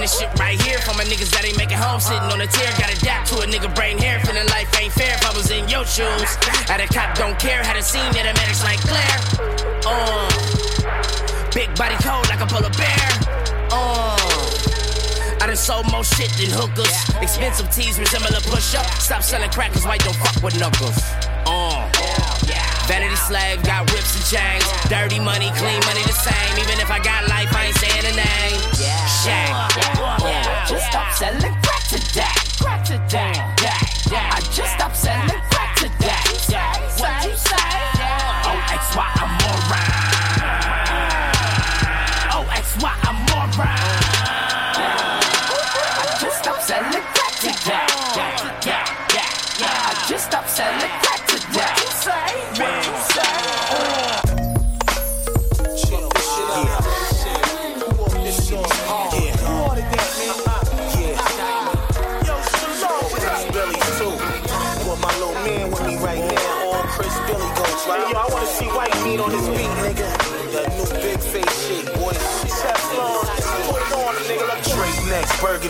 this 0.02 0.18
shit 0.18 0.28
right 0.36 0.60
here 0.60 0.78
for 0.78 0.94
my 0.98 1.04
niggas 1.04 1.30
that 1.30 1.46
ain't 1.46 1.56
making 1.56 1.78
home, 1.78 2.00
sitting 2.00 2.26
on 2.26 2.40
a 2.42 2.46
tear. 2.46 2.66
gotta 2.74 2.98
adapt 2.98 3.30
to 3.30 3.38
a 3.38 3.46
nigga 3.46 3.72
brain 3.72 3.96
hair, 3.96 4.18
feeling 4.26 4.46
life 4.50 4.66
ain't 4.82 4.92
fair. 4.92 5.14
If 5.14 5.24
I 5.24 5.30
was 5.30 5.48
in 5.50 5.68
your 5.68 5.86
shoes, 5.86 6.30
had 6.66 6.82
a 6.82 6.88
cop 6.90 7.14
don't 7.14 7.38
care, 7.38 7.62
had 7.62 7.76
a 7.76 7.82
scene 7.82 8.10
that 8.18 8.26
a 8.26 8.34
medics 8.34 8.66
like 8.66 8.82
Claire. 8.82 9.18
Uh, 9.86 10.26
big 11.54 11.70
body 11.78 11.94
cold 12.02 12.26
like 12.26 12.42
a 12.42 12.48
polar 12.50 12.74
bear. 12.74 13.06
Uh, 13.70 14.18
I 15.38 15.46
done 15.46 15.54
sold 15.54 15.86
more 15.92 16.02
shit 16.02 16.34
than 16.34 16.50
hookers. 16.50 16.90
Expensive 17.22 17.70
teas 17.70 17.98
resemble 17.98 18.34
a 18.34 18.42
push 18.42 18.74
up. 18.74 18.86
Stop 18.98 19.22
selling 19.22 19.50
crackers, 19.50 19.86
white 19.86 20.02
don't 20.02 20.16
fuck 20.18 20.42
with 20.42 20.58
knuckles. 20.58 20.98
Uh, 22.92 22.94
vanity 22.94 23.16
slave, 23.16 23.62
got 23.62 23.90
whips 23.92 24.14
and 24.16 24.24
chains. 24.26 24.64
Dirty 24.88 25.18
money, 25.18 25.50
clean 25.56 25.80
money 25.86 26.02
the 26.02 26.12
same. 26.12 26.58
Even 26.58 26.78
if 26.80 26.90
I 26.90 26.98
got 26.98 27.28
life, 27.28 27.54
I 27.54 27.66
ain't 27.66 27.76
saying 27.76 28.04
a 28.04 28.16
name. 28.16 28.60
Shame. 29.22 29.54
Just 30.68 30.86
stop 30.90 31.12
selling 31.14 31.54
crack 31.62 31.84
today. 31.88 32.24
Crack 32.60 32.84
today. 32.84 33.32
I 34.14 34.40
just 34.52 34.74
stopped 34.74 34.96
selling 34.96 35.51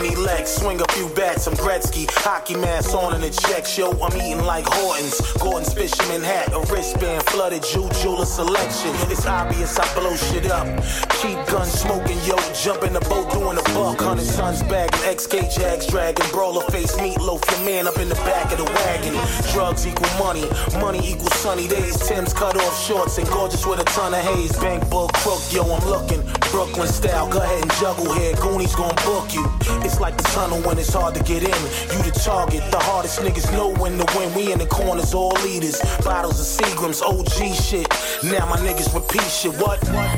burgundy 0.03 0.21
legs, 0.21 0.49
swing 0.49 0.82
few 1.03 1.15
bats, 1.15 1.43
some 1.43 1.53
Gretzky, 1.55 2.09
hockey 2.09 2.55
mask 2.55 2.93
on 2.93 3.13
and 3.13 3.23
a 3.23 3.29
check 3.29 3.65
show. 3.65 3.91
I'm 4.01 4.15
eating 4.15 4.43
like 4.43 4.65
Hortons, 4.65 5.19
Gordon's 5.33 5.73
fisherman 5.73 6.21
hat, 6.21 6.53
a 6.53 6.59
wristband, 6.71 7.23
flooded 7.23 7.63
Jew 7.63 7.89
jeweler 8.01 8.25
selection. 8.25 8.91
It's 9.11 9.25
obvious 9.25 9.77
I 9.77 9.85
blow 9.95 10.15
shit 10.15 10.49
up. 10.51 10.67
Keep 11.21 11.39
gun 11.47 11.65
smoking, 11.65 12.19
yo, 12.25 12.37
jump 12.53 12.83
in 12.83 12.93
the 12.93 13.01
boat 13.01 13.31
doing 13.31 13.57
a 13.57 13.63
buck. 13.73 13.99
Hundred 13.99 14.27
tons 14.35 14.63
bag, 14.63 14.91
XK 14.91 15.53
Jags 15.55 15.87
dragging, 15.87 16.29
brawler 16.31 16.63
face, 16.71 16.95
meatloaf, 16.97 17.41
your 17.51 17.65
man 17.65 17.87
up 17.87 17.97
in 17.97 18.09
the 18.09 18.19
back 18.27 18.51
of 18.51 18.57
the 18.57 18.65
wagon. 18.65 19.13
Drugs 19.51 19.85
equal 19.85 20.11
money, 20.17 20.45
money 20.79 20.99
equals 21.03 21.35
sunny 21.35 21.67
days. 21.67 21.97
Tim's 22.07 22.33
cut 22.33 22.55
off 22.55 22.75
shorts 22.85 23.17
and 23.17 23.27
gorgeous 23.27 23.65
with 23.65 23.79
a 23.79 23.85
ton 23.85 24.13
of 24.13 24.21
haze. 24.21 24.55
Bank 24.57 24.89
book 24.89 25.11
crook, 25.13 25.41
yo, 25.51 25.63
I'm 25.63 25.85
looking. 25.87 26.23
Brooklyn 26.51 26.87
style, 26.87 27.27
go 27.29 27.41
ahead 27.41 27.61
and 27.61 27.71
juggle 27.81 28.13
here. 28.13 28.35
Goonies 28.35 28.75
gon' 28.75 28.95
book 29.03 29.33
you. 29.33 29.43
It's 29.83 29.99
like 29.99 30.15
the 30.17 30.23
tunnel 30.35 30.61
when 30.61 30.77
it's 30.77 30.92
hard 30.93 31.15
to 31.15 31.23
get 31.23 31.41
in. 31.43 31.49
You 31.49 32.03
the 32.03 32.11
target, 32.23 32.63
the 32.71 32.79
hardest 32.79 33.19
niggas 33.19 33.51
know 33.51 33.73
when 33.81 33.97
to 33.97 34.05
win. 34.17 34.33
We 34.35 34.51
in 34.51 34.59
the 34.59 34.65
corners, 34.67 35.13
all 35.13 35.33
leaders. 35.43 35.81
Bottles 36.03 36.39
of 36.39 36.45
Seagrams, 36.45 37.01
OG 37.01 37.55
shit. 37.55 37.87
Now 38.23 38.45
my 38.45 38.57
niggas 38.57 38.93
repeat 38.93 39.23
shit. 39.23 39.53
What? 39.59 39.79
Yeah. 39.83 40.13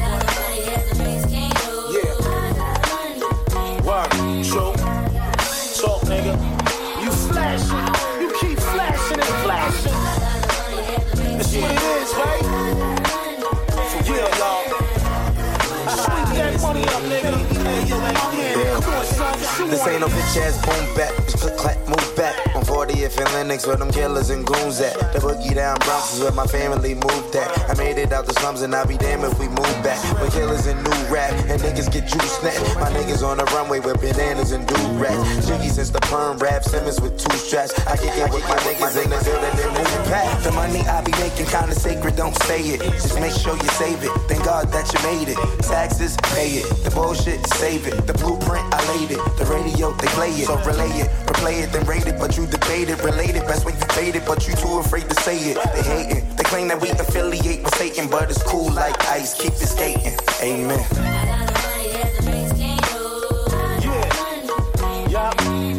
Word. 3.87 4.11
True. 4.43 4.73
Talk, 5.79 6.01
nigga. 6.11 6.35
You 7.03 7.11
flashing, 7.11 7.85
you 8.21 8.29
keep 8.39 8.59
flashing 8.59 9.19
and 9.19 9.35
flashing. 9.43 9.97
That's 11.37 11.55
what 11.55 11.71
it 11.71 11.83
is, 11.95 12.11
right? 12.19 12.43
For 13.91 14.01
real, 14.11 14.29
y'all. 14.39 14.63
Sweep 16.03 16.27
that 16.35 16.53
money 16.61 16.83
up, 16.83 17.03
nigga. 17.03 17.54
This 17.85 17.93
ain't 19.87 20.01
no 20.01 20.07
bitch 20.07 20.37
ass 20.41 20.57
boom 20.65 20.95
back. 20.95 21.13
Click 21.27 21.57
clap, 21.57 21.77
move 21.87 22.15
back. 22.15 22.34
On 22.67 22.87
40th 22.87 23.17
and 23.17 23.33
Lenox, 23.33 23.67
where 23.67 23.75
them 23.75 23.91
killers 23.91 24.29
and 24.29 24.45
goons 24.45 24.79
at. 24.79 24.93
The 25.13 25.19
boogie 25.19 25.53
down 25.53 25.77
Bronx 25.79 26.15
is 26.15 26.21
where 26.21 26.31
my 26.31 26.47
family 26.47 26.93
moved 26.93 27.35
at. 27.35 27.51
I 27.69 27.73
made 27.75 27.97
it 27.97 28.11
out 28.13 28.25
the 28.25 28.33
slums 28.33 28.61
and 28.61 28.73
I'll 28.73 28.87
be 28.87 28.97
damned 28.97 29.23
if 29.23 29.37
we 29.39 29.47
move 29.47 29.77
back. 29.83 29.99
When 30.19 30.31
killers 30.31 30.65
and 30.65 30.81
new 30.83 31.13
rap 31.13 31.33
and 31.49 31.61
niggas 31.61 31.91
get 31.91 32.07
juice 32.07 32.39
snatched. 32.39 32.75
My 32.75 32.89
niggas 32.89 33.23
on 33.23 33.37
the 33.37 33.45
runway 33.45 33.79
with 33.79 34.01
bananas 34.01 34.51
and 34.51 34.65
do 34.67 34.75
rats. 34.97 35.47
Jiggy 35.47 35.69
since 35.69 35.89
the 35.89 35.99
perm 36.01 36.37
rap, 36.37 36.63
Simmons 36.63 37.01
with 37.01 37.17
two 37.17 37.35
straps. 37.37 37.73
I 37.87 37.97
can 37.97 38.15
get 38.15 38.33
with 38.33 38.47
my 38.47 38.57
niggas 38.65 39.03
in 39.03 39.09
the 39.09 39.19
building 39.21 39.65
and 39.65 39.73
move 39.75 40.05
back. 40.09 40.43
The 40.43 40.51
money 40.51 40.81
I 40.81 41.01
be 41.01 41.11
making 41.19 41.47
kinda 41.47 41.75
sacred, 41.75 42.15
don't 42.15 42.35
say 42.43 42.61
it. 42.61 42.81
Just 42.81 43.19
make 43.19 43.33
sure 43.33 43.55
you 43.55 43.69
save 43.77 44.03
it. 44.03 44.11
Thank 44.27 44.45
God 44.45 44.71
that 44.71 44.91
you 44.93 44.99
made 45.03 45.29
it. 45.29 45.37
Taxes, 45.61 46.17
pay 46.33 46.61
it. 46.61 46.65
The 46.83 46.91
bullshit, 46.91 47.45
save 47.55 47.85
it. 47.87 48.07
The 48.07 48.13
blueprint, 48.13 48.65
I 48.73 48.79
laid 48.95 49.11
it. 49.11 49.19
The 49.37 49.45
radio, 49.45 49.91
they 49.93 50.07
play 50.17 50.31
it. 50.31 50.47
So 50.47 50.57
relay 50.65 50.89
it, 51.03 51.09
replay 51.27 51.63
it, 51.63 51.71
then 51.71 51.85
rate 51.85 52.07
it. 52.07 52.17
But 52.17 52.37
you 52.37 52.47
debate 52.59 52.89
it, 52.89 53.03
relate 53.03 53.35
it. 53.35 53.45
Best 53.47 53.65
when 53.65 53.75
you 53.75 53.85
fade 53.91 54.15
it, 54.15 54.25
but 54.25 54.47
you 54.47 54.55
too 54.55 54.79
afraid 54.79 55.09
to 55.09 55.15
say 55.21 55.37
it. 55.37 55.57
They 55.73 55.83
hate 55.83 56.17
it. 56.17 56.37
They 56.37 56.43
claim 56.43 56.67
that 56.69 56.79
we 56.81 56.89
affiliate 56.89 57.63
with 57.63 57.75
Satan, 57.75 58.09
but 58.09 58.29
it's 58.29 58.41
cool 58.43 58.71
like 58.71 58.95
ice. 59.07 59.33
Keep 59.33 59.53
it 59.53 59.67
skating. 59.67 60.17
Amen. 60.41 60.79
Yeah. 63.81 64.09
Yeah, 65.09 65.33
man. 65.43 65.77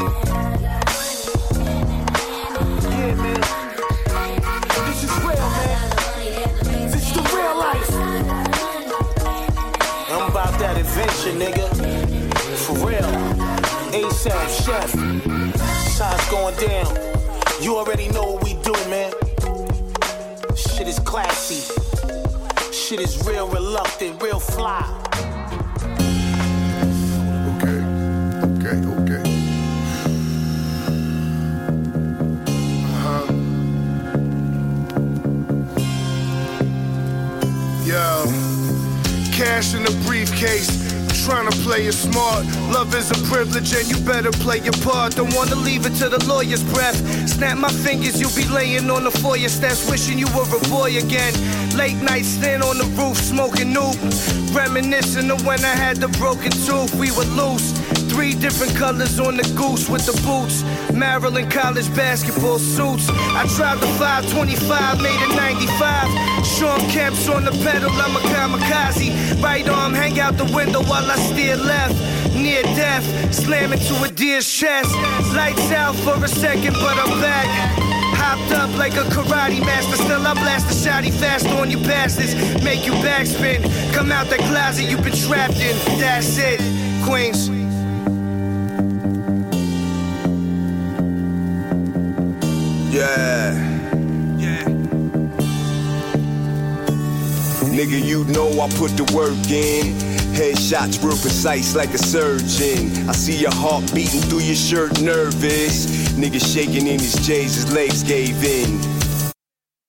This 4.86 5.00
is 5.04 5.12
real, 5.24 5.48
man. 5.56 6.90
This 6.90 7.12
the 7.12 7.22
real 7.34 7.56
life. 7.58 7.90
I'm 10.10 10.32
that 10.58 10.76
adventure, 10.78 11.34
nigga. 11.42 11.66
For 12.64 12.74
real. 12.86 13.10
ASAP, 13.92 14.48
chef. 14.64 15.05
Going 16.30 16.56
down. 16.56 16.96
You 17.60 17.76
already 17.76 18.08
know 18.08 18.32
what 18.32 18.42
we 18.42 18.54
do, 18.54 18.72
man. 18.90 19.12
Shit 20.56 20.88
is 20.88 20.98
classy. 20.98 21.62
Shit 22.72 23.00
is 23.00 23.24
real 23.26 23.46
reluctant, 23.48 24.20
real 24.20 24.40
fly. 24.40 24.82
Okay, 27.62 27.80
okay. 28.96 29.22
Uh-huh. 32.90 33.32
Yo, 37.84 38.24
cash 39.32 39.74
in 39.74 39.84
the 39.84 40.02
briefcase. 40.04 40.85
Trying 41.26 41.50
to 41.50 41.56
play 41.66 41.84
it 41.86 41.92
smart. 41.92 42.46
Love 42.70 42.94
is 42.94 43.10
a 43.10 43.18
privilege 43.26 43.74
and 43.74 43.88
you 43.90 43.98
better 44.06 44.30
play 44.30 44.58
your 44.58 44.78
part. 44.86 45.16
Don't 45.16 45.34
wanna 45.34 45.56
leave 45.56 45.84
it 45.84 45.94
to 45.96 46.08
the 46.08 46.24
lawyer's 46.24 46.62
breath. 46.62 46.96
Snap 47.28 47.58
my 47.58 47.68
fingers, 47.68 48.20
you'll 48.20 48.36
be 48.36 48.46
laying 48.46 48.88
on 48.90 49.02
the 49.02 49.10
foyer 49.10 49.48
steps, 49.48 49.90
wishing 49.90 50.20
you 50.20 50.28
were 50.36 50.46
a 50.46 50.60
boy 50.68 50.96
again. 50.96 51.34
Late 51.76 52.00
night 52.00 52.24
stand 52.24 52.62
on 52.62 52.78
the 52.78 52.84
roof, 52.94 53.16
smoking 53.16 53.72
new. 53.72 53.90
Reminiscing 54.54 55.28
of 55.32 55.44
when 55.44 55.64
I 55.64 55.74
had 55.74 55.96
the 55.96 56.06
broken 56.16 56.52
tooth. 56.52 56.94
We 56.94 57.10
were 57.10 57.28
loose. 57.34 57.74
Three 58.08 58.34
different 58.34 58.74
colors 58.76 59.18
on 59.18 59.36
the 59.36 59.42
goose 59.54 59.88
with 59.88 60.06
the 60.06 60.14
boots. 60.22 60.62
Maryland 60.92 61.50
college 61.50 61.88
basketball 61.94 62.58
suits. 62.58 63.08
I 63.10 63.44
drive 63.56 63.80
the 63.80 63.86
525, 63.98 65.02
made 65.02 65.20
it 65.20 65.34
95. 65.36 66.46
Shawn 66.46 66.80
Kemp's 66.90 67.28
on 67.28 67.44
the 67.44 67.50
pedal, 67.64 67.90
I'm 67.90 68.16
a 68.16 68.20
kamikaze. 68.30 69.42
Right 69.42 69.68
arm, 69.68 69.92
hang 69.92 70.18
out 70.20 70.36
the 70.36 70.44
window 70.54 70.82
while 70.84 71.10
I 71.10 71.16
steer 71.16 71.56
left. 71.56 71.94
Near 72.34 72.62
death, 72.62 73.04
slam 73.34 73.72
into 73.72 73.94
a 74.02 74.08
deer's 74.08 74.50
chest. 74.50 74.94
Lights 75.34 75.70
out 75.72 75.96
for 75.96 76.22
a 76.22 76.28
second, 76.28 76.74
but 76.74 76.96
I'm 76.96 77.20
back. 77.20 77.48
Hopped 78.16 78.52
up 78.52 78.70
like 78.78 78.94
a 78.94 79.04
karate 79.10 79.60
master, 79.60 79.96
still 79.96 80.26
I 80.26 80.34
blast 80.34 80.68
the 80.68 80.74
shotty 80.74 81.12
fast 81.12 81.46
on 81.48 81.70
you 81.70 81.78
bastards. 81.78 82.34
Make 82.62 82.86
you 82.86 82.92
backspin. 82.92 83.62
Come 83.92 84.12
out 84.12 84.28
that 84.30 84.40
closet 84.40 84.84
you've 84.84 85.02
been 85.02 85.16
trapped 85.16 85.60
in, 85.60 85.76
that's 85.98 86.38
it. 86.38 86.60
Queens. 87.04 87.65
Yeah. 92.96 93.52
Nigga, 97.76 98.02
you 98.02 98.24
know 98.32 98.48
I 98.58 98.70
put 98.70 98.96
the 98.96 99.04
work 99.14 99.36
in. 99.50 99.92
Headshots 100.32 101.04
real 101.04 101.18
precise 101.18 101.76
like 101.76 101.92
a 101.92 101.98
surgeon. 101.98 103.06
I 103.06 103.12
see 103.12 103.36
your 103.36 103.52
heart 103.52 103.84
beating 103.94 104.22
through 104.22 104.40
your 104.40 104.56
shirt, 104.56 104.98
nervous. 105.02 105.84
Nigga 106.16 106.40
shaking 106.40 106.86
in 106.86 106.98
his 106.98 107.16
J's, 107.16 107.56
his 107.56 107.70
legs 107.70 108.02
gave 108.02 108.42
in. 108.42 108.80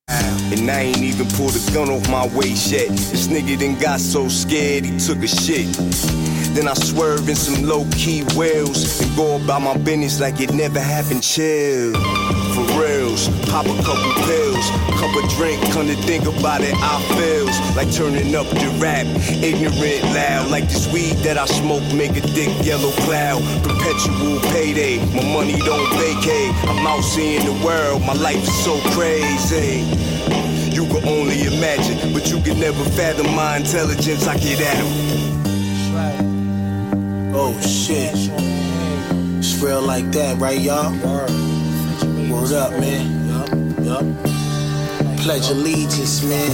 And 0.10 0.70
I 0.70 0.82
ain't 0.82 0.98
even 0.98 1.28
pulled 1.28 1.56
a 1.56 1.72
gun 1.74 1.90
off 1.90 2.10
my 2.10 2.28
waist 2.36 2.74
yet. 2.74 2.90
This 2.90 3.28
nigga 3.28 3.58
then 3.58 3.80
got 3.80 4.02
so 4.02 4.28
scared 4.28 4.84
he 4.84 5.00
took 5.00 5.20
a 5.20 5.28
shit. 5.28 5.74
Then 6.54 6.68
I 6.68 6.74
swerve 6.74 7.30
in 7.30 7.36
some 7.36 7.64
low 7.64 7.86
key 7.92 8.24
wheels 8.36 9.00
and 9.00 9.16
go 9.16 9.38
about 9.38 9.62
my 9.62 9.78
business 9.78 10.20
like 10.20 10.42
it 10.42 10.54
never 10.54 10.82
happened. 10.82 11.24
Chill. 11.24 11.94
For 13.18 13.34
pop 13.50 13.66
a 13.66 13.76
couple 13.82 14.14
pills, 14.30 14.70
cup 15.00 15.12
of 15.18 15.30
drink, 15.32 15.60
come 15.74 15.88
to 15.88 15.96
think 16.06 16.26
about 16.28 16.62
it, 16.62 16.76
I 16.78 17.02
feels 17.18 17.58
like 17.76 17.92
turning 17.92 18.36
up 18.36 18.46
the 18.48 18.70
rap, 18.78 19.08
ignorant, 19.42 20.04
loud, 20.14 20.52
like 20.52 20.66
this 20.70 20.86
weed 20.94 21.16
that 21.26 21.38
I 21.38 21.46
smoke 21.46 21.82
make 21.96 22.12
a 22.12 22.22
thick 22.22 22.54
yellow 22.64 22.92
cloud. 23.08 23.42
Perpetual 23.64 24.40
payday, 24.54 25.00
my 25.16 25.24
money 25.34 25.58
don't 25.58 25.90
vacate. 25.98 26.54
I'm 26.70 26.86
out 26.86 27.02
seeing 27.02 27.44
the 27.44 27.66
world, 27.66 28.04
my 28.06 28.14
life 28.14 28.38
is 28.38 28.64
so 28.64 28.80
crazy. 28.94 29.82
You 30.70 30.86
can 30.86 31.08
only 31.08 31.42
imagine, 31.42 32.14
but 32.14 32.30
you 32.30 32.40
can 32.42 32.60
never 32.60 32.84
fathom 32.92 33.34
my 33.36 33.58
intelligence. 33.58 34.28
I 34.28 34.38
get 34.38 34.62
at 34.62 34.78
'em. 34.78 34.88
Oh 37.34 37.60
shit. 37.62 38.14
It's 39.40 39.60
real 39.62 39.82
like 39.82 40.12
that, 40.12 40.38
right, 40.38 40.60
y'all? 40.60 40.94
Word 42.38 42.54
up, 42.54 42.72
man. 42.80 43.28
Yup, 43.28 44.06
yup. 44.06 44.27
Pledge 45.18 45.50
allegiance, 45.50 46.24
man. 46.24 46.52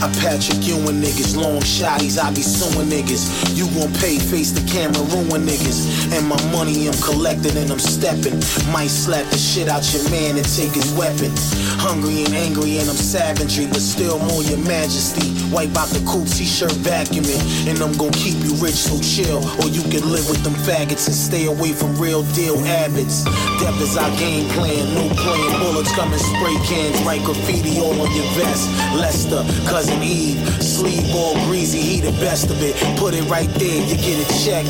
I 0.00 0.08
Patrick 0.20 0.66
Ewing 0.66 1.00
niggas, 1.00 1.36
long 1.36 1.60
shotties, 1.60 2.18
I 2.18 2.30
be 2.30 2.42
suing 2.42 2.88
niggas. 2.88 3.28
You 3.56 3.66
gon' 3.76 3.92
pay, 4.00 4.18
face 4.18 4.52
the 4.52 4.60
camera, 4.68 5.00
ruin 5.12 5.42
niggas. 5.44 6.12
And 6.12 6.26
my 6.28 6.40
money 6.52 6.88
I'm 6.88 6.96
collecting 7.00 7.56
and 7.56 7.70
I'm 7.70 7.78
stepping. 7.78 8.36
Might 8.72 8.92
slap 8.92 9.24
the 9.30 9.38
shit 9.38 9.68
out 9.68 9.84
your 9.92 10.04
man 10.10 10.36
and 10.36 10.44
take 10.44 10.72
his 10.72 10.92
weapon. 10.94 11.32
Hungry 11.80 12.24
and 12.24 12.34
angry 12.34 12.78
and 12.78 12.88
I'm 12.88 12.96
savagery, 12.96 13.66
but 13.66 13.80
still 13.80 14.18
more 14.18 14.42
your 14.42 14.60
majesty. 14.64 15.32
Wipe 15.52 15.76
out 15.76 15.88
the 15.88 16.04
cool 16.04 16.24
t-shirt 16.24 16.72
vacuuming. 16.84 17.40
And 17.68 17.80
I'm 17.80 17.96
gon' 17.96 18.12
keep 18.12 18.36
you 18.44 18.54
rich, 18.60 18.76
so 18.76 19.00
chill. 19.00 19.40
Or 19.60 19.68
you 19.68 19.82
can 19.88 20.04
live 20.10 20.28
with 20.28 20.42
them 20.44 20.54
faggots 20.68 21.08
and 21.08 21.16
stay 21.16 21.46
away 21.46 21.72
from 21.72 21.96
real 21.96 22.22
deal 22.36 22.58
habits. 22.58 23.24
Death 23.60 23.80
is 23.80 23.96
our 23.96 24.10
game 24.20 24.48
plan, 24.52 24.84
no 24.94 25.08
playing. 25.16 25.52
Bullets 25.60 25.92
come 25.94 26.12
in 26.12 26.20
spray 26.20 26.56
cans, 26.68 27.00
write 27.08 27.24
graffiti 27.24 27.63
all 27.80 27.94
on 28.00 28.10
your 28.14 28.28
vest. 28.36 28.70
Lester, 28.94 29.42
cousin 29.68 30.02
Eve, 30.02 30.38
sleeve 30.62 31.14
all 31.14 31.34
greasy, 31.46 31.80
he 31.80 32.00
the 32.00 32.12
best 32.20 32.50
of 32.50 32.62
it. 32.62 32.74
Put 32.98 33.14
it 33.14 33.24
right 33.28 33.48
there, 33.60 33.80
you 33.88 33.96
get 33.96 34.20
a 34.20 34.28
check. 34.44 34.66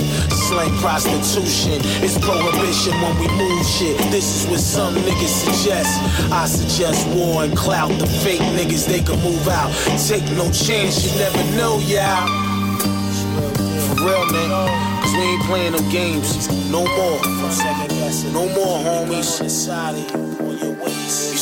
Slang 0.48 0.74
prostitution, 0.78 1.80
it's 2.04 2.18
prohibition 2.18 2.94
when 3.02 3.14
we 3.18 3.28
move 3.36 3.64
shit. 3.66 3.96
This 4.10 4.26
is 4.36 4.50
what 4.50 4.60
some 4.60 4.94
niggas 4.94 5.34
suggest. 5.44 5.90
I 6.32 6.46
suggest 6.46 7.06
war 7.16 7.44
and 7.44 7.56
clout. 7.56 7.90
The 7.98 8.06
fake 8.06 8.42
niggas, 8.58 8.86
they 8.86 9.00
can 9.00 9.20
move 9.22 9.48
out. 9.48 9.72
Take 10.06 10.24
no 10.36 10.50
chance, 10.50 11.04
you 11.04 11.18
never 11.18 11.42
know, 11.56 11.78
y'all. 11.80 12.28
For 13.88 14.06
real, 14.06 14.26
man. 14.32 14.94
Cause 15.02 15.12
we 15.12 15.20
ain't 15.20 15.42
playing 15.44 15.72
no 15.72 15.90
games. 15.90 16.48
No 16.70 16.84
more. 16.84 17.20
No 18.32 18.48
more, 18.48 18.78
homies. 18.84 20.43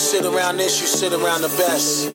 Sit 0.02 0.26
around 0.26 0.56
this, 0.56 0.80
you 0.80 0.86
sit 0.88 1.12
around 1.12 1.42
the 1.42 1.48
best. 1.48 2.12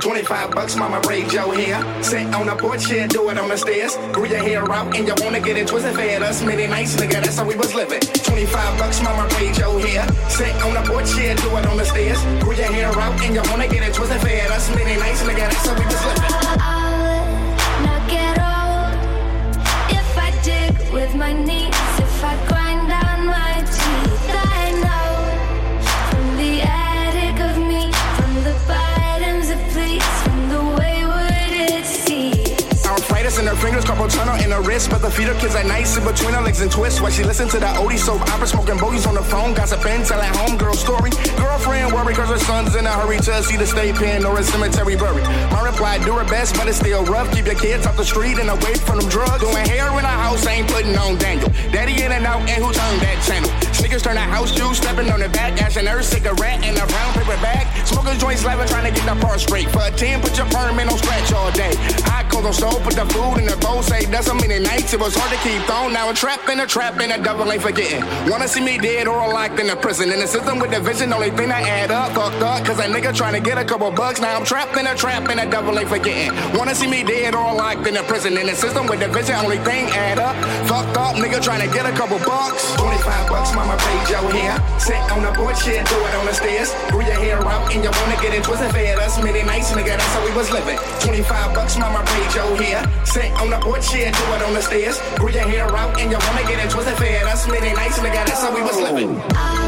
25 0.00 0.50
bucks, 0.52 0.76
mama, 0.76 1.00
braid 1.00 1.32
your 1.32 1.52
hair. 1.54 2.02
Sit 2.02 2.32
on 2.34 2.46
the 2.46 2.54
porch, 2.54 2.88
yeah, 2.88 3.08
do 3.08 3.28
it 3.28 3.36
on 3.36 3.48
the 3.48 3.56
stairs. 3.58 3.96
Grew 4.12 4.26
your 4.26 4.38
hair 4.38 4.62
out 4.72 4.96
and 4.96 5.06
you 5.08 5.14
wanna 5.18 5.40
get 5.40 5.56
it 5.56 5.66
twisted. 5.66 5.96
Fed 5.96 6.22
us 6.22 6.42
many 6.42 6.68
nights, 6.68 6.94
nigga, 6.94 7.20
that's 7.20 7.36
how 7.36 7.44
we 7.44 7.56
was 7.56 7.74
living. 7.74 8.00
25 8.00 8.78
bucks, 8.78 9.02
mama, 9.02 9.28
braid 9.30 9.58
your 9.58 9.78
hair. 9.80 10.06
Sit 10.30 10.54
on 10.62 10.72
the 10.72 10.88
porch, 10.88 11.10
yeah, 11.18 11.34
do 11.34 11.48
it 11.56 11.66
on 11.66 11.76
the 11.76 11.84
stairs. 11.84 12.22
Grew 12.42 12.54
your 12.54 12.72
hair 12.72 12.96
out 12.96 13.20
and 13.20 13.34
you 13.34 13.42
wanna 13.50 13.66
get 13.66 13.82
it 13.82 13.92
twisted. 13.92 14.20
Fed 14.22 14.50
us 14.52 14.70
many 14.74 14.96
nights, 14.98 15.22
nigga, 15.24 15.50
that's 15.50 15.66
how 15.66 15.74
we 15.74 15.84
was 15.84 16.04
living. 16.06 16.85
My 21.16 21.32
knees, 21.32 21.68
if 21.98 22.24
I 22.24 22.36
grind 22.46 22.55
Arthritis 33.26 33.42
in 33.42 33.46
her 33.46 33.60
fingers, 33.60 33.84
carpal 33.84 34.08
tunnel 34.08 34.36
in 34.36 34.52
her 34.52 34.62
wrist. 34.62 34.88
But 34.88 35.02
the 35.02 35.10
feeder 35.10 35.34
kids 35.34 35.54
at 35.56 35.66
night 35.66 35.86
sit 35.86 36.04
between 36.04 36.32
her 36.34 36.42
legs 36.42 36.60
and 36.60 36.70
twist. 36.70 37.00
While 37.00 37.10
she 37.10 37.24
listen 37.24 37.48
to 37.48 37.58
that 37.58 37.74
oldie 37.76 37.98
soap 37.98 38.22
opera, 38.30 38.46
smoking 38.46 38.78
bogeys 38.78 39.06
on 39.06 39.14
the 39.14 39.22
phone, 39.22 39.52
gossiping, 39.52 40.04
telling 40.04 40.30
homegirl 40.38 40.76
story. 40.76 41.10
Girlfriend 41.34 41.92
worry 41.92 42.14
cause 42.14 42.30
her 42.30 42.38
son's 42.38 42.76
in 42.76 42.86
a 42.86 42.90
hurry 42.90 43.18
to 43.18 43.42
see 43.42 43.56
the 43.56 43.66
state 43.66 43.96
pen 43.96 44.24
or 44.24 44.38
a 44.38 44.44
cemetery 44.44 44.94
buried. 44.94 45.24
My 45.50 45.66
reply, 45.66 45.98
do 46.04 46.12
her 46.14 46.24
best, 46.24 46.54
but 46.54 46.68
it's 46.68 46.78
still 46.78 47.04
rough. 47.06 47.32
Keep 47.34 47.46
your 47.46 47.58
kids 47.58 47.84
off 47.86 47.96
the 47.96 48.04
street 48.04 48.38
and 48.38 48.48
away 48.48 48.74
from 48.86 49.00
them 49.00 49.08
drugs. 49.08 49.42
Doing 49.42 49.66
hair 49.66 49.90
in 49.90 50.06
the 50.06 50.16
house, 50.22 50.46
ain't 50.46 50.68
putting 50.70 50.96
on 50.96 51.18
Daniel. 51.18 51.50
Daddy 51.72 51.98
in 52.02 52.12
and 52.12 52.24
out, 52.26 52.42
and 52.46 52.62
who 52.62 52.70
turned 52.70 53.00
that 53.02 53.18
channel? 53.26 53.50
Sneakers 53.74 54.02
turn 54.02 54.14
the 54.14 54.20
house 54.20 54.54
juice, 54.54 54.78
stepping 54.78 55.10
on 55.10 55.18
the 55.18 55.28
back, 55.30 55.60
ashing 55.60 55.86
her 55.86 56.02
cigarette 56.02 56.62
in 56.62 56.78
a 56.78 56.86
brown 56.86 57.12
paper 57.14 57.36
bag. 57.42 57.66
Smoking 57.86 58.18
joints, 58.18 58.42
slapping, 58.42 58.68
trying 58.68 58.86
to 58.86 58.94
get 58.94 59.02
the 59.02 59.18
part 59.20 59.40
straight. 59.40 59.68
For 59.70 59.82
a 59.82 59.90
10, 59.90 60.22
put 60.22 60.36
your 60.38 60.46
permit 60.46 60.86
on 60.86 60.98
scratch 60.98 61.32
all 61.32 61.50
day. 61.50 61.74
I 62.06 62.22
cold 62.30 62.46
on 62.46 62.52
stove, 62.52 62.82
put 62.82 62.94
the 62.94 63.06
food 63.16 63.38
in 63.40 63.46
the 63.46 63.56
bowl, 63.64 63.82
say 63.82 64.04
doesn't 64.10 64.36
mean 64.40 64.62
nights. 64.62 64.92
It 64.92 65.00
was 65.00 65.14
hard 65.16 65.32
to 65.32 65.40
keep 65.46 65.64
on. 65.70 65.92
Now 65.92 66.10
a 66.10 66.14
trap 66.14 66.48
in 66.48 66.60
a 66.60 66.66
trap 66.66 67.00
in 67.00 67.10
a 67.10 67.18
double 67.22 67.50
ain't 67.50 67.62
forgetting. 67.62 68.04
Wanna 68.30 68.48
see 68.48 68.60
me 68.60 68.78
dead 68.78 69.08
or 69.08 69.18
locked 69.32 69.58
in 69.58 69.70
a 69.70 69.76
prison. 69.76 70.12
In 70.12 70.20
the 70.20 70.26
system 70.26 70.58
with 70.58 70.70
the 70.70 70.80
vision, 70.80 71.12
only 71.12 71.30
thing 71.30 71.50
I 71.50 71.62
add 71.62 71.90
up, 71.90 72.12
fucked 72.12 72.42
up. 72.42 72.64
Cause 72.66 72.78
a 72.78 72.88
nigga 72.94 73.14
trying 73.14 73.34
to 73.34 73.40
get 73.40 73.56
a 73.58 73.64
couple 73.64 73.90
bucks. 73.90 74.20
Now 74.20 74.36
I'm 74.36 74.44
trapped 74.44 74.76
in 74.76 74.86
a 74.86 74.94
trap 74.94 75.30
in 75.30 75.38
a 75.38 75.50
double 75.50 75.78
ain't 75.78 75.88
forgetting. 75.88 76.32
Wanna 76.56 76.74
see 76.74 76.86
me 76.86 77.02
dead 77.02 77.34
or 77.34 77.54
locked 77.54 77.86
in 77.86 77.96
a 77.96 78.02
prison. 78.02 78.36
In 78.36 78.46
the 78.46 78.54
system 78.54 78.86
with 78.86 79.00
the 79.00 79.08
vision, 79.08 79.36
only 79.36 79.58
thing 79.58 79.84
add 79.90 80.18
up. 80.18 80.36
Fucked 80.68 80.96
up, 80.96 81.16
nigga 81.16 81.42
trying 81.42 81.62
to 81.66 81.70
get 81.72 81.86
a 81.86 81.92
couple 81.92 82.18
bucks. 82.18 82.74
25 82.76 83.28
bucks, 83.28 83.54
mama 83.54 83.76
paid 83.78 84.10
your 84.10 84.24
hair. 84.36 84.54
Sit 84.78 85.00
on 85.12 85.22
the 85.22 85.32
porch, 85.32 85.58
shit, 85.64 85.84
do 85.86 85.96
it 86.06 86.14
on 86.14 86.26
the 86.26 86.34
stairs. 86.34 86.68
Grew 86.90 87.04
your 87.04 87.20
hair 87.24 87.38
and 87.72 87.82
you 87.84 87.90
wanna 87.90 88.16
get 88.22 88.34
it 88.34 88.44
twisted. 88.44 88.70
Fed 88.72 88.98
us 88.98 89.22
many 89.22 89.42
nights, 89.42 89.72
nigga, 89.72 89.98
that's 89.98 90.14
how 90.14 90.24
we 90.24 90.32
was 90.32 90.50
living. 90.50 90.78
25 91.00 91.54
bucks, 91.54 91.76
mama 91.78 92.02
paid 92.06 92.34
your 92.34 92.44
oh, 92.44 92.56
hair. 92.56 92.80
Sit 93.04 93.32
on 93.40 93.50
the 93.50 93.58
porch, 93.58 93.84
shit, 93.84 94.14
do 94.14 94.24
it 94.34 94.42
on 94.42 94.54
the 94.54 94.62
stairs. 94.62 95.00
Grew 95.16 95.30
your 95.30 95.48
hair 95.48 95.66
out 95.76 95.98
and 96.00 96.10
you 96.10 96.18
wanna 96.18 96.42
get 96.48 96.64
it 96.64 96.70
twisted. 96.70 96.96
Fed 96.96 97.24
us 97.24 97.46
many 97.48 97.72
nights, 97.72 97.98
nigga, 97.98 98.24
that's 98.26 98.42
how 98.42 98.54
we 98.54 98.62
was 98.62 98.78
living. 98.80 99.20
Oh. 99.34 99.65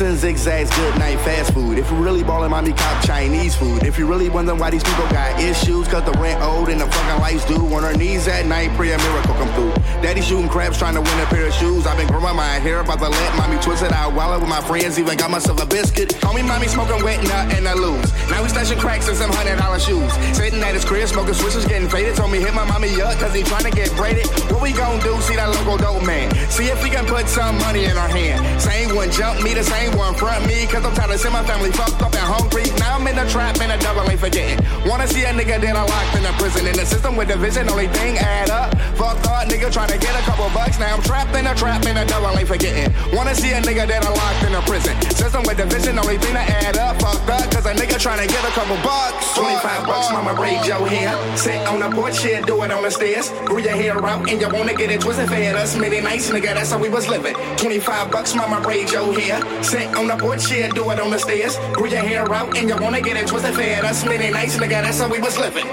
Iverson 0.00 0.16
zigzags, 0.16 0.70
good 0.76 0.96
night 1.00 1.18
fast 1.26 1.52
food. 1.52 1.76
If 1.76 1.90
you 1.90 1.96
really 1.96 2.22
ballin', 2.22 2.52
mommy 2.52 2.72
cop 2.72 3.04
Chinese 3.04 3.56
food. 3.56 3.82
If 3.82 3.98
you 3.98 4.06
really 4.06 4.28
wondering 4.28 4.60
why 4.60 4.70
these 4.70 4.84
people 4.84 5.08
got 5.08 5.40
issues, 5.42 5.88
cause 5.88 6.04
the 6.04 6.12
rent 6.20 6.40
owed 6.40 6.68
and 6.68 6.80
the 6.80 6.86
fucking 6.86 7.20
lights 7.20 7.44
due. 7.46 7.66
On 7.74 7.82
her 7.82 7.92
knees 7.96 8.28
at 8.28 8.46
night, 8.46 8.70
pray 8.76 8.92
a 8.92 8.98
miracle 8.98 9.34
come 9.34 9.52
through. 9.54 9.74
Daddy 10.00 10.20
shooting 10.20 10.48
craps, 10.48 10.78
trying 10.78 10.94
to 10.94 11.00
win 11.00 11.18
a 11.18 11.26
pair 11.26 11.48
of 11.48 11.52
shoes. 11.52 11.84
I've 11.84 11.98
been 11.98 12.06
growing 12.06 12.36
my 12.36 12.62
hair, 12.62 12.78
about 12.78 13.00
to 13.00 13.08
let 13.08 13.36
mommy 13.36 13.60
twist 13.60 13.82
it 13.82 13.90
out. 13.90 14.12
While 14.12 14.38
with 14.38 14.48
my 14.48 14.60
friends, 14.60 15.00
even 15.00 15.16
got 15.16 15.32
myself 15.32 15.60
a 15.60 15.66
biscuit. 15.66 16.14
Call 16.20 16.32
me 16.32 16.42
mommy 16.42 16.68
smoking 16.68 17.02
wet 17.02 17.20
nut 17.24 17.52
and 17.58 17.66
I 17.66 17.74
lose. 17.74 18.06
Now 18.30 18.44
we 18.44 18.50
stashing 18.50 18.78
cracks 18.78 19.08
in 19.08 19.16
some 19.16 19.32
hundred 19.32 19.58
dollar 19.58 19.80
shoes. 19.80 20.12
Sitting 20.36 20.62
at 20.62 20.74
his 20.74 20.84
crib, 20.84 21.08
smoking 21.08 21.34
switches, 21.34 21.64
getting 21.64 21.88
faded. 21.88 22.14
Told 22.14 22.30
me 22.30 22.38
hit 22.38 22.54
my 22.54 22.64
mommy 22.64 23.02
up, 23.02 23.18
cause 23.18 23.34
he 23.34 23.42
trying 23.42 23.64
to 23.64 23.72
get 23.72 23.90
braided. 23.96 24.28
What 24.52 24.62
we 24.62 24.70
gon' 24.70 25.00
do? 25.00 25.18
See 25.22 25.34
that 25.34 25.50
local 25.50 25.76
dope 25.76 26.06
man. 26.06 26.30
See 26.50 26.66
if 26.66 26.84
we 26.84 26.88
can 26.88 27.04
put 27.04 27.26
some 27.26 27.58
money 27.58 27.86
in 27.86 27.98
our 27.98 28.08
hand. 28.08 28.62
Same 28.62 28.94
one 28.94 29.10
jump 29.10 29.42
me, 29.42 29.54
the 29.54 29.64
same 29.64 29.87
one 29.96 30.14
front 30.14 30.46
me, 30.46 30.66
cause 30.66 30.84
I'm 30.84 30.94
tired 30.94 31.10
of 31.10 31.20
seeing 31.20 31.32
my 31.32 31.44
family 31.44 31.70
fucked 31.72 32.02
up 32.02 32.17
hungry. 32.28 32.68
Now 32.78 33.00
I'm 33.00 33.06
in 33.08 33.16
the 33.16 33.24
trap, 33.32 33.56
and 33.60 33.72
the 33.72 33.78
devil 33.80 34.04
ain't 34.04 34.20
forgetting. 34.20 34.60
Wanna 34.84 35.08
see 35.08 35.24
a 35.24 35.32
nigga 35.32 35.56
that 35.60 35.74
I 35.74 35.84
locked 35.84 36.12
in 36.16 36.24
a 36.28 36.32
prison. 36.36 36.66
In 36.68 36.76
the 36.76 36.84
system 36.84 37.16
with 37.16 37.28
division, 37.28 37.68
only 37.72 37.88
thing 37.88 38.18
add 38.18 38.50
up. 38.50 38.76
Fucked 39.00 39.26
up, 39.26 39.48
nigga 39.48 39.72
trying 39.72 39.88
to 39.88 39.98
get 39.98 40.12
a 40.12 40.22
couple 40.28 40.48
bucks. 40.52 40.78
Now 40.78 40.94
I'm 40.94 41.02
trapped 41.02 41.34
in 41.34 41.46
a 41.46 41.54
trap, 41.54 41.84
and 41.88 41.96
the 41.96 42.04
devil 42.04 42.30
ain't 42.36 42.48
forgetting. 42.48 42.92
Wanna 43.16 43.34
see 43.34 43.52
a 43.52 43.60
nigga 43.64 43.88
that 43.88 44.04
I 44.04 44.10
locked 44.12 44.42
in 44.44 44.52
a 44.54 44.62
prison. 44.62 44.94
System 45.16 45.42
with 45.48 45.56
division, 45.56 45.98
only 45.98 46.18
thing 46.18 46.34
to 46.34 46.44
add 46.44 46.76
up. 46.76 47.00
Fucked 47.00 47.30
up, 47.30 47.44
cause 47.50 47.66
a 47.66 47.74
nigga 47.74 47.96
trying 47.98 48.20
to 48.20 48.28
get 48.28 48.44
a 48.44 48.52
couple 48.52 48.76
bucks. 48.84 49.34
25 49.34 49.86
bucks, 49.86 50.12
mama, 50.12 50.34
braid 50.34 50.60
your 50.66 50.86
hair. 50.86 51.10
Sit 51.36 51.60
on 51.68 51.80
the 51.80 51.88
porch, 51.88 52.20
shit, 52.20 52.46
do 52.46 52.62
it 52.62 52.70
on 52.70 52.82
the 52.82 52.90
stairs. 52.90 53.30
Grew 53.48 53.60
your 53.60 53.72
hair 53.72 53.96
out, 54.04 54.28
and 54.28 54.40
you 54.40 54.48
wanna 54.48 54.74
get 54.74 54.90
it 54.90 55.00
twisted. 55.00 55.28
Fed 55.28 55.56
us 55.56 55.76
many 55.76 56.00
nights, 56.00 56.30
nigga, 56.30 56.54
that's 56.54 56.72
how 56.72 56.78
we 56.78 56.88
was 56.88 57.08
living. 57.08 57.34
25 57.56 58.10
bucks, 58.10 58.34
mama, 58.34 58.60
braid 58.60 58.90
your 58.90 59.12
hair. 59.18 59.40
Sit 59.62 59.88
on 59.96 60.06
the 60.08 60.16
porch, 60.16 60.42
shit, 60.46 60.74
do 60.74 60.90
it 60.90 61.00
on 61.00 61.10
the 61.10 61.18
stairs. 61.18 61.56
Grew 61.72 61.88
your 61.88 62.00
hair 62.00 62.17
out, 62.26 62.56
and 62.56 62.68
you 62.68 62.76
wanna 62.76 63.00
get 63.00 63.16
it 63.16 63.26
twisted. 63.26 63.54
Fed 63.54 63.84
us 63.84 64.04
many 64.04 64.30
nights, 64.30 64.56
nigga, 64.56 64.82
that's 64.82 65.00
how 65.00 65.08
we 65.08 65.20
was 65.20 65.38
living. 65.38 65.66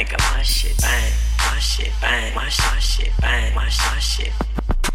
Nigga, 0.00 0.16
my 0.32 0.42
shit 0.42 0.76
bang, 0.78 1.12
my 1.38 1.58
shit 1.58 1.92
bang, 2.00 2.34
my 2.34 2.48
shit, 2.48 2.72
bang, 2.72 2.74
my 2.74 2.78
shit, 2.80 3.12
bang, 3.20 3.54
my 3.54 3.68
shit 3.68 4.32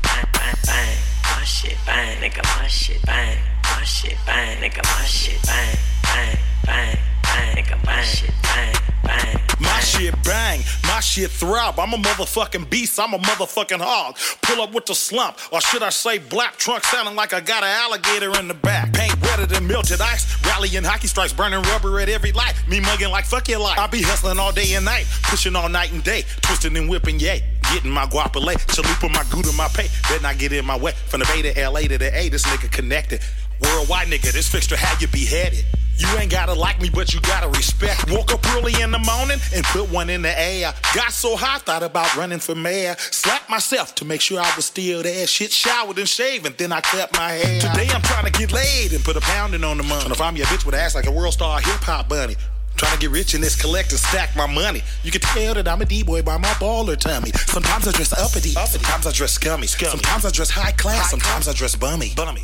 bang, 0.01 0.26
bang, 0.34 0.55
my 0.65 1.14
shit 1.46 1.78
bang, 1.86 2.18
nigga, 2.18 2.43
my 2.60 2.68
shit 2.68 3.02
bang, 3.06 3.38
my 3.64 3.84
shit 3.84 4.18
bang, 4.26 4.58
nigga, 4.58 4.84
my 4.84 5.06
shit 5.06 5.41
bang, 5.46 5.78
bang, 6.02 6.38
bang, 6.66 6.98
bang, 7.22 7.56
nigga, 7.56 7.86
my 7.86 8.02
shit 8.02 8.34
bang, 8.41 8.76
bang. 9.04 9.41
My 9.60 9.80
shit 9.80 10.16
bang, 10.24 10.62
my 10.84 11.00
shit 11.00 11.30
throb. 11.30 11.80
I'm 11.80 11.93
a 11.93 11.98
motherfucking 11.98 12.70
beast, 12.70 13.00
I'm 13.00 13.14
a 13.14 13.20
motherfucking 13.20 13.80
hog. 13.80 14.18
Pull 14.41 14.62
up 14.62 14.74
with 14.74 14.86
the 14.88 14.96
slump, 14.96 15.38
or 15.52 15.62
should 15.62 15.84
I 15.84 15.89
say 15.89 16.18
black 16.18 16.58
trunk 16.58 16.84
sounding 16.84 17.16
like 17.16 17.34
I 17.34 17.39
got 17.39 17.64
an 17.64 17.70
alligator 17.70 18.38
in 18.39 18.48
the 18.48 18.54
back. 18.54 18.91
Paint 18.91 19.22
wetter 19.22 19.46
than 19.46 19.68
melted 19.68 20.02
ice, 20.02 20.26
rallying 20.46 20.84
hockey 20.84 21.08
strikes, 21.08 21.32
burning 21.32 21.62
rubber 21.62 22.00
at 22.00 22.10
every 22.10 22.32
light. 22.32 22.56
Me 22.68 22.80
mugging 22.80 23.12
like 23.12 23.26
fuck 23.26 23.48
your 23.48 23.60
life. 23.60 23.78
I 23.78 23.88
be 23.88 24.02
hustling 24.02 24.39
all 24.39 24.52
day 24.52 24.74
and 24.74 24.84
night, 24.84 25.06
pushing 25.24 25.56
all 25.56 25.70
night 25.70 25.93
and 25.93 26.04
day, 26.04 26.24
twisting 26.41 26.76
and 26.76 26.89
whipping, 26.89 27.20
yay. 27.20 27.43
Getting 27.76 27.91
my 27.91 28.05
guapole, 28.05 28.55
chalupa, 28.71 29.11
my 29.11 29.26
gouda, 29.30 29.51
my 29.51 29.67
pay. 29.67 29.89
Better 30.07 30.23
not 30.23 30.38
get 30.38 30.53
in 30.53 30.63
my 30.63 30.78
way. 30.78 30.93
From 31.09 31.19
the 31.19 31.26
Bay 31.26 31.41
to 31.41 31.69
LA 31.69 31.82
to 31.82 31.97
the 31.97 32.09
A, 32.17 32.30
this 32.30 32.43
nigga 32.43 32.71
connected. 32.71 33.19
Worldwide 33.61 34.07
nigga, 34.07 34.32
this 34.32 34.47
fixture 34.47 34.78
how 34.78 34.97
you 35.01 35.07
beheaded. 35.09 35.65
You 35.97 36.07
ain't 36.17 36.32
gotta 36.32 36.53
like 36.53 36.82
me, 36.82 36.89
but 36.89 37.13
you 37.13 37.19
gotta 37.19 37.49
respect. 37.49 38.09
Woke 38.09 38.32
up 38.34 38.47
early 38.55 38.82
in 38.82 38.91
the 38.91 38.99
morning 38.99 39.39
and 39.53 39.65
put 39.65 39.91
one 39.91 40.09
in 40.09 40.21
the 40.21 40.39
air. 40.39 40.73
Got 40.93 41.11
so 41.11 41.36
high, 41.36 41.57
thought 41.57 41.84
about 41.84 42.15
running 42.15 42.39
for 42.39 42.55
mayor. 42.55 42.95
Slapped 42.97 43.49
myself 43.49 43.93
to 43.95 44.05
make 44.05 44.21
sure 44.21 44.39
I 44.39 44.49
was 44.55 44.63
still 44.63 45.03
there. 45.03 45.28
Shit 45.28 45.51
showered 45.51 45.97
and 45.97 46.07
shaved, 46.07 46.45
and 46.45 46.55
then 46.55 46.71
I 46.71 46.80
cut 46.80 47.11
my 47.11 47.32
hair. 47.32 47.59
Today 47.59 47.89
I'm 47.93 48.01
trying 48.03 48.23
to 48.23 48.32
get 48.32 48.53
laid 48.53 48.93
and 48.93 49.03
put 49.03 49.17
a 49.17 49.21
pounding 49.21 49.65
on 49.65 49.76
the 49.76 49.84
money. 49.84 50.03
And 50.05 50.13
if 50.13 50.21
I'm 50.21 50.38
your 50.38 50.45
bitch 50.45 50.65
with 50.65 50.76
ass 50.76 50.95
like 50.95 51.07
a 51.07 51.11
world 51.11 51.34
star 51.34 51.59
hip 51.59 51.82
hop 51.82 52.07
bunny. 52.07 52.38
Trying 52.78 52.93
to 52.93 52.99
get 52.99 53.11
rich 53.11 53.34
in 53.34 53.41
this 53.41 53.55
collect 53.59 53.91
and 53.91 53.99
stack 53.99 54.36
my 54.36 54.47
money. 54.47 54.82
You 55.03 55.11
can 55.11 55.21
tell 55.21 55.53
that 55.53 55.67
I'm 55.67 55.82
a 55.82 55.86
D-boy 55.86 56.23
by 56.23 56.38
my 56.38 56.49
baller 56.59 56.97
tummy. 56.97 57.32
Sometimes 57.47 57.88
I 57.88 57.91
dress 57.91 58.11
uppity, 58.11 58.51
uppity. 58.57 58.80
sometimes 58.80 59.07
I 59.07 59.11
dress 59.11 59.32
scummy. 59.34 59.67
scummy. 59.67 59.91
Sometimes 59.91 60.26
I 60.26 60.30
dress 60.32 60.49
high 60.49 60.71
class, 60.71 61.09
sometimes 61.11 61.47
I 61.47 61.53
dress 61.53 61.76
bummy. 61.76 62.13
bummy. 62.15 62.41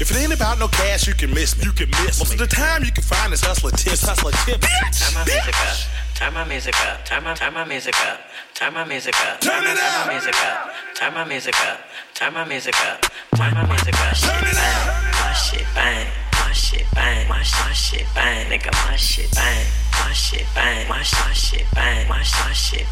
If 0.00 0.10
it 0.10 0.16
ain't 0.16 0.34
about 0.34 0.58
no 0.58 0.66
cash, 0.68 1.06
you 1.06 1.14
can 1.14 1.32
miss 1.32 1.56
me. 1.56 1.64
You 1.64 1.72
can 1.72 1.88
miss 1.90 2.18
Most 2.18 2.32
of 2.32 2.38
the 2.38 2.46
time, 2.48 2.82
you 2.82 2.90
can 2.90 3.04
find 3.04 3.32
this 3.32 3.42
hustler 3.42 3.70
tips. 3.70 4.02
hustler 4.02 4.32
tips. 4.32 4.60
Turn 5.00 5.14
my 5.14 5.24
music 5.24 5.54
up. 5.54 5.76
Turn 6.14 6.34
my 6.34 6.44
music 6.44 6.74
up. 6.86 7.04
Turn 7.04 7.24
my 7.24 7.34
turn 7.34 7.54
my 7.54 7.64
music 7.64 7.94
up. 8.06 8.20
Turn 8.54 8.74
my 8.74 8.84
music 8.84 9.14
up. 9.20 9.40
Turn 9.40 9.62
it 9.64 9.70
up. 9.70 9.78
Turn 9.78 10.06
my 10.06 10.12
music 10.12 10.34
up. 10.34 10.70
Turn 10.94 11.14
my 11.14 11.24
music 11.24 11.54
up. 11.60 11.80
Turn 12.14 12.34
my 12.34 12.44
music 12.44 12.74
up. 12.86 13.00
Turn 13.36 13.54
my 13.54 13.66
music 13.66 13.94
up. 14.00 14.14
Shit 14.16 14.42
bang. 14.42 15.12
My 15.12 15.32
shit 15.32 15.66
bang. 15.74 16.23
My 16.54 16.58
shit 16.58 16.86
bang. 16.94 17.28
My 17.28 17.38
my 17.38 17.72
shit 17.72 18.06
bang. 18.14 18.46
Nigga, 18.46 18.70
my 18.88 18.94
shit 18.94 19.28
bang. 19.34 19.66
My 19.90 20.12
shit 20.12 20.46
bang. 20.54 20.88
My 20.88 20.98
my 20.98 21.32
shit 21.32 21.66
bang. 21.74 22.08
My 22.08 22.18
my 22.18 22.52
shit 22.52 22.86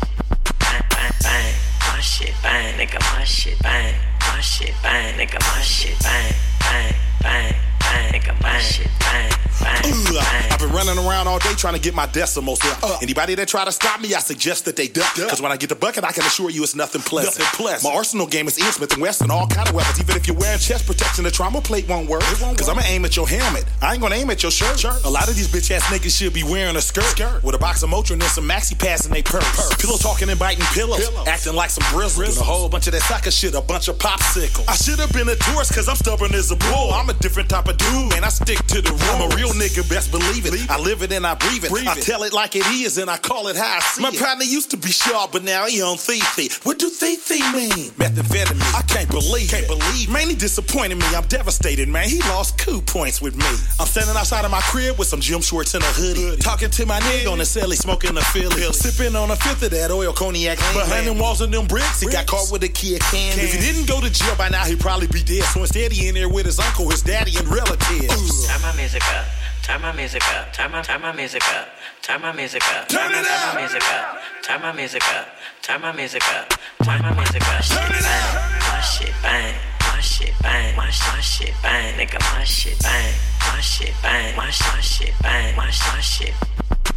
bang 0.59 0.83
bang 0.91 1.13
bang. 1.23 1.55
My 1.79 2.01
shit 2.01 2.35
bang. 2.43 2.75
Nigga, 2.75 2.99
my 3.17 3.23
shit 3.23 3.63
bang. 3.63 3.95
My 4.19 4.41
shit 4.41 4.75
bang. 4.83 5.15
Nigga, 5.15 5.39
my 5.39 5.63
shit 5.63 5.97
bang. 6.03 6.35
Bang 6.59 6.95
bang 7.23 7.72
bang. 7.93 8.13
Nigga, 8.13 8.43
my 8.43 8.59
shit 8.59 8.89
bang. 9.01 9.33
Bang 9.61 9.83
Ugh, 9.85 10.15
bang. 10.15 10.53
I've 10.53 10.59
been 10.59 10.73
running 10.73 10.99
around 10.99 11.29
all 11.29 11.39
day 11.39 11.53
trying 11.57 11.75
to 11.75 11.81
get 11.81 11.95
my 11.95 12.07
decimals 12.07 12.61
up. 12.65 12.83
Uh. 12.83 12.99
Anybody 13.03 13.35
that 13.37 13.49
try 13.49 13.65
to 13.65 13.73
stop 13.73 14.01
me, 14.01 14.15
I 14.15 14.19
suggest 14.19 14.65
that 14.65 14.77
they 14.77 14.89
duck. 14.89 15.15
Cause 15.15 15.41
when 15.41 15.53
I 15.53 15.57
get 15.57 15.69
the 15.69 15.77
bucket, 15.77 16.05
I 16.05 16.13
can 16.13 16.25
assure 16.25 16.51
you 16.51 16.63
it's 16.63 16.75
nothing 16.75 17.03
pleasant. 17.03 17.39
Nothing 17.39 17.57
pleasant. 17.57 17.93
My 17.93 17.97
arsenal 17.97 18.27
game 18.27 18.49
is 18.49 18.59
Ian 18.59 18.73
Smith 18.73 18.93
and 18.93 19.03
Wesson, 19.03 19.31
all 19.31 19.47
kind 19.47 19.69
of 19.69 19.75
weapons. 19.75 20.01
Even 20.01 20.17
if 20.17 20.27
you're 20.27 20.37
wearing 20.37 20.59
chest 20.59 20.87
protection, 20.87 21.25
the 21.25 21.31
trauma 21.31 21.61
plate 21.61 21.89
won't 21.89 22.09
work. 22.09 22.23
It 22.25 22.41
won't 22.41 22.59
Cause 22.59 22.69
I'ma 22.69 22.83
aim 22.87 23.05
at 23.05 23.17
your 23.17 23.29
helmet. 23.29 23.65
I 23.81 23.93
ain't 23.93 24.03
gonna 24.03 24.15
aim 24.15 24.31
at 24.31 24.43
your 24.43 24.53
shirt. 24.53 24.83
A 25.05 25.11
lot 25.11 25.29
of 25.29 25.37
these 25.37 25.49
bitch 25.49 25.71
ass 25.71 25.85
niggas 25.85 26.17
should 26.17 26.33
be 26.33 26.43
wearing 26.43 26.77
a 26.77 26.81
skirt, 26.81 27.03
with 27.43 27.55
a 27.55 27.59
box 27.59 27.83
of 27.83 27.91
Motrin 27.91 28.15
and 28.15 28.23
some 28.25 28.49
maxi 28.49 28.79
pads 28.79 29.07
in 29.07 29.13
they 29.13 29.23
purse. 29.23 29.75
Pillow 29.77 29.99
talking 29.99 30.29
and 30.31 30.39
biting 30.39 30.65
pillows, 30.73 31.07
acting 31.27 31.55
like 31.55 31.71
some 31.71 31.85
grizzlies. 31.95 32.35
Doing 32.35 32.41
a 32.41 32.45
whole 32.45 32.69
bunch 32.69 32.87
of 32.87 32.93
that 32.93 33.03
sucker 33.03 33.31
shit, 33.31 33.55
a 33.55 33.61
bunch 33.61 33.89
of 33.89 33.99
popsicles. 33.99 34.69
I 34.69 34.75
should 34.75 34.99
have 34.99 35.13
been 35.13 35.29
a 35.29 35.37
tourist 35.37 35.75
cause 35.75 35.89
I'm 35.89 35.97
stubborn 35.97 36.35
as 36.35 36.51
a 36.51 36.57
bull. 36.57 36.93
I'm 36.93 37.09
a 37.09 37.15
different 37.15 37.49
type 37.49 37.69
of 37.69 37.77
dude, 37.83 38.11
man. 38.11 38.25
I 38.25 38.29
stick 38.29 38.59
to 38.73 38.81
the 38.81 38.91
rule. 38.91 39.15
I'm 39.15 39.33
a 39.33 39.37
real 39.37 39.51
nigga, 39.51 39.89
best 39.89 40.11
believe 40.11 40.47
it. 40.47 40.71
I 40.71 40.79
live 40.79 41.03
it 41.03 41.13
and 41.13 41.27
I 41.27 41.35
breathe 41.35 41.65
it. 41.65 41.73
I 41.87 41.95
tell 41.95 42.23
it 42.23 42.33
like 42.33 42.57
it 42.57 42.67
is 42.67 42.99
and 42.99 43.11
I 43.11 43.19
call 43.19 43.49
it 43.49 43.57
how 43.57 43.77
I 43.77 43.81
see 43.81 44.03
My 44.03 44.11
it. 44.11 44.19
Partner 44.19 44.45
used 44.45 44.71
to 44.71 44.77
be 44.77 44.89
sharp, 44.89 45.33
but 45.33 45.43
now 45.43 45.67
he 45.67 45.83
on 45.83 45.99
Fifi. 45.99 46.51
What 46.63 46.79
do 46.79 46.89
Fifi 46.89 47.41
mean? 47.53 47.91
Methamphetamine. 47.99 48.75
I 48.75 48.83
can't 48.83 49.11
believe 49.11 49.51
can't 49.53 49.67
believe. 49.67 50.09
Man, 50.11 50.29
he 50.29 50.35
disappointed 50.35 50.97
me. 50.97 51.07
I'm 51.15 51.27
devastated, 51.27 51.89
man. 51.89 52.09
He 52.09 52.21
lost 52.33 52.59
coup 52.59 52.81
points 52.81 53.21
with 53.21 53.37
me. 53.37 53.53
I'm 53.79 53.87
standing 53.87 54.17
outside 54.17 54.45
of 54.45 54.51
my 54.51 54.61
crib 54.63 54.99
with 54.99 55.09
some 55.09 55.21
gym 55.21 55.41
shorts 55.41 55.75
and 55.75 55.85
a 55.85 55.93
hoodie. 55.93 56.37
Talking 56.39 56.71
to 56.71 56.87
my 56.87 57.01
nigga 57.01 57.31
on 57.31 57.39
the 57.39 57.45
celly, 57.45 57.77
smoking 57.77 58.17
a 58.17 58.23
Philly. 58.23 58.63
Sipping 58.73 59.17
on 59.17 59.31
a 59.31 59.37
fifth 59.37 59.63
of 59.63 59.71
that 59.73 59.91
oil 59.91 60.13
cognac. 60.13 60.59
Behind 60.73 61.07
them 61.07 61.19
walls 61.19 61.41
and 61.41 61.53
them 61.53 61.67
bricks, 61.67 62.01
he 62.01 62.09
got 62.09 62.27
caught 62.27 62.51
with 62.51 62.63
a 62.65 62.69
kid 62.69 63.01
can. 63.13 63.39
If 63.39 63.53
he 63.53 63.61
didn't 63.61 63.89
go 63.89 64.01
to 64.01 64.11
jail 64.11 64.35
by 64.37 64.49
now, 64.49 64.65
he'd 64.65 64.81
probably 64.81 65.09
be 65.09 65.23
dead. 65.23 65.45
So 65.45 65.61
instead, 65.61 65.93
he 65.93 66.09
in 66.09 66.15
there 66.15 66.29
with 66.29 66.47
his 66.47 66.59
uncle, 66.59 66.89
his 66.89 67.03
daddy, 67.03 67.37
and 67.37 67.49
relatives. 67.49 67.72
Turn 67.73 68.61
my 68.61 68.73
music 68.77 69.03
up. 69.09 69.25
Turn 69.63 69.81
my 69.81 69.93
music 69.93 70.23
up. 70.29 70.53
Turn 70.53 70.71
my 70.71 70.83
turn 70.83 71.01
my 71.01 71.11
music 71.13 71.43
up. 71.49 71.69
Turn 72.03 72.21
my 72.21 72.31
music 72.33 72.63
up. 72.69 72.87
Turn 72.87 73.11
it 73.11 73.25
Turn 73.25 73.25
up. 73.25 73.55
my 73.55 73.61
music 73.63 73.83
up. 73.89 74.19
Turn 74.43 74.61
my 74.61 74.73
music 74.73 75.03
up. 75.09 75.27
Turn 75.63 75.81
my 75.81 75.93
music 75.93 76.23
up. 76.29 76.49
Turn 76.85 77.01
my 77.01 77.15
music 77.15 77.43
up. 77.49 77.63
Shit 77.63 77.89
bang. 78.03 78.45
My 78.61 78.81
shit 78.83 79.15
bang. 79.23 79.55
My 79.81 80.01
shit 80.01 80.35
bang. 80.43 80.77
My 80.77 80.85
my 80.85 81.21
shit 81.21 81.55
bang. 81.63 81.97
Nigga, 81.97 82.21
my 82.37 82.45
shit 82.45 82.79
bang. 82.83 83.15
My 83.41 83.61
shit 83.61 83.95
bang. 84.03 84.37
My 84.37 84.45
my 84.45 84.81
shit 84.81 85.15
bang. 85.23 85.57
My 85.57 85.65
my 85.65 86.01
shit 86.01 86.35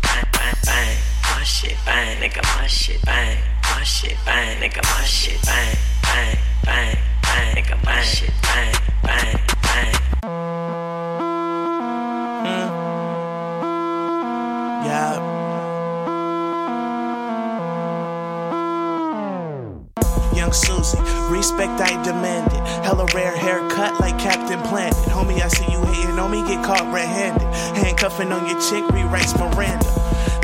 bang 0.01 0.26
bang 0.34 0.55
bang. 0.65 0.97
My 1.23 1.43
shit 1.43 1.78
bang. 1.86 2.19
Nigga, 2.19 2.43
my 2.59 2.67
shit 2.67 3.01
bang. 3.05 3.38
My 3.63 3.84
shit 3.84 4.17
bang. 4.26 4.59
Nigga, 4.59 4.84
my 4.84 5.05
shit 5.05 5.41
bang. 5.45 5.78
Bang 6.03 6.38
bang 6.65 6.97
bang. 7.23 7.55
Nigga, 7.55 7.86
my 7.86 8.01
shit 8.01 8.34
bang. 8.41 8.76
Bang 9.03 9.39
bang. 9.63 10.44
Yeah. 14.86 15.17
Young 20.36 20.53
Susie, 20.53 20.99
respect 21.31 21.81
I 21.81 22.03
demand 22.03 22.53
it. 22.53 22.61
Hella 22.86 23.07
rare 23.15 23.36
haircut 23.36 23.99
like 23.99 24.19
Captain 24.19 24.59
Planet. 24.69 24.93
Homie, 25.09 25.41
I 25.41 25.47
see 25.47 25.65
you 25.71 25.81
hating 25.86 26.19
on 26.19 26.29
me, 26.29 26.47
get 26.47 26.63
caught 26.63 26.86
red 26.93 27.07
handed. 27.07 27.47
Handcuffing 27.75 28.31
on 28.31 28.45
your 28.45 28.61
chick, 28.61 28.83
rewrites 28.93 29.33
Miranda. 29.39 29.89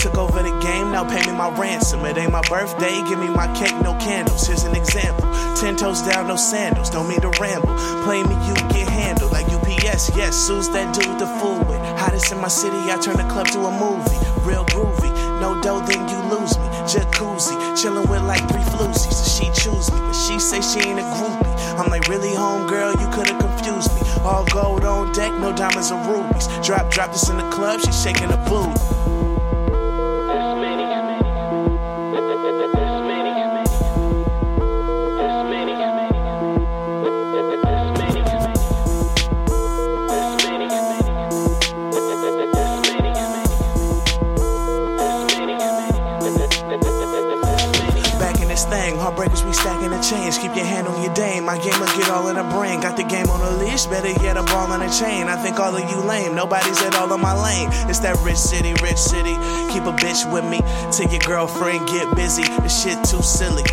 Took 0.01 0.17
over 0.17 0.41
the 0.41 0.57
game, 0.61 0.91
now 0.91 1.07
pay 1.07 1.21
me 1.29 1.37
my 1.37 1.49
ransom. 1.59 2.03
It 2.05 2.17
ain't 2.17 2.31
my 2.31 2.41
birthday, 2.49 3.03
give 3.07 3.19
me 3.19 3.29
my 3.29 3.45
cake, 3.53 3.75
no 3.83 3.93
candles. 3.99 4.47
Here's 4.47 4.63
an 4.63 4.75
example. 4.75 5.29
Ten 5.55 5.75
toes 5.75 6.01
down, 6.01 6.27
no 6.27 6.35
sandals. 6.35 6.89
Don't 6.89 7.07
mean 7.07 7.21
to 7.21 7.29
ramble. 7.39 7.75
Play 8.03 8.23
me, 8.23 8.33
you 8.47 8.55
get 8.73 8.89
handled 8.89 9.31
like 9.31 9.45
UPS. 9.45 10.09
Yes, 10.17 10.35
Sue's 10.35 10.69
that 10.69 10.95
dude 10.95 11.19
to 11.19 11.27
fool 11.37 11.59
with. 11.69 11.77
Hottest 11.99 12.31
in 12.31 12.39
my 12.39 12.47
city, 12.47 12.77
I 12.89 12.97
turn 12.99 13.17
the 13.17 13.27
club 13.31 13.45
to 13.49 13.59
a 13.59 13.71
movie. 13.77 14.30
Real 14.43 14.65
groovy, 14.65 15.11
no 15.39 15.59
dough, 15.61 15.85
then 15.85 16.07
you 16.09 16.17
lose 16.29 16.57
me. 16.57 16.65
Jacuzzi, 16.89 17.55
chillin' 17.77 18.09
with 18.09 18.23
like 18.23 18.41
three 18.49 18.63
floozies. 18.73 19.37
She 19.37 19.45
choose 19.53 19.91
me, 19.91 19.99
but 19.99 20.13
she 20.13 20.39
say 20.39 20.61
she 20.61 20.79
ain't 20.87 20.99
a 20.99 21.03
groupie. 21.03 21.79
I'm 21.79 21.89
like, 21.89 22.07
really, 22.07 22.33
home 22.33 22.67
girl, 22.67 22.91
you 22.91 23.07
could've 23.11 23.37
confused 23.39 23.93
me. 23.95 24.01
All 24.23 24.45
gold 24.45 24.83
on 24.83 25.11
deck, 25.13 25.31
no 25.39 25.55
diamonds 25.55 25.91
or 25.91 26.01
rubies. 26.09 26.47
Drop, 26.65 26.89
drop 26.89 27.11
this 27.11 27.29
in 27.29 27.37
the 27.37 27.49
club, 27.49 27.81
she 27.81 27.91
shaking 27.91 28.31
a 28.31 28.37
booty. 28.37 29.00
Change. 50.01 50.39
Keep 50.39 50.55
your 50.55 50.65
hand 50.65 50.87
on 50.87 51.01
your. 51.03 51.10
My 51.51 51.57
game 51.57 51.77
will 51.81 51.97
get 51.97 52.09
all 52.09 52.29
in 52.29 52.37
the 52.37 52.43
brain. 52.43 52.79
Got 52.79 52.95
the 52.95 53.03
game 53.03 53.29
on 53.29 53.41
a 53.41 53.51
leash, 53.57 53.85
better 53.85 54.17
get 54.21 54.37
a 54.37 54.43
ball 54.43 54.71
on 54.71 54.81
a 54.81 54.89
chain. 54.89 55.27
I 55.27 55.35
think 55.35 55.59
all 55.59 55.75
of 55.75 55.83
you 55.91 55.97
lame. 55.97 56.33
Nobody's 56.33 56.81
at 56.81 56.95
all 56.95 57.13
in 57.13 57.19
my 57.19 57.35
lane. 57.35 57.67
It's 57.89 57.99
that 57.99 58.17
rich 58.23 58.37
city, 58.37 58.73
rich 58.81 58.97
city. 58.97 59.35
Keep 59.67 59.83
a 59.83 59.91
bitch 59.91 60.23
with 60.31 60.45
me. 60.45 60.61
Take 60.95 61.11
your 61.11 61.19
girlfriend, 61.19 61.89
get 61.89 62.15
busy. 62.15 62.43
This 62.63 62.81
shit 62.81 63.03
too 63.03 63.21
silly. 63.21 63.65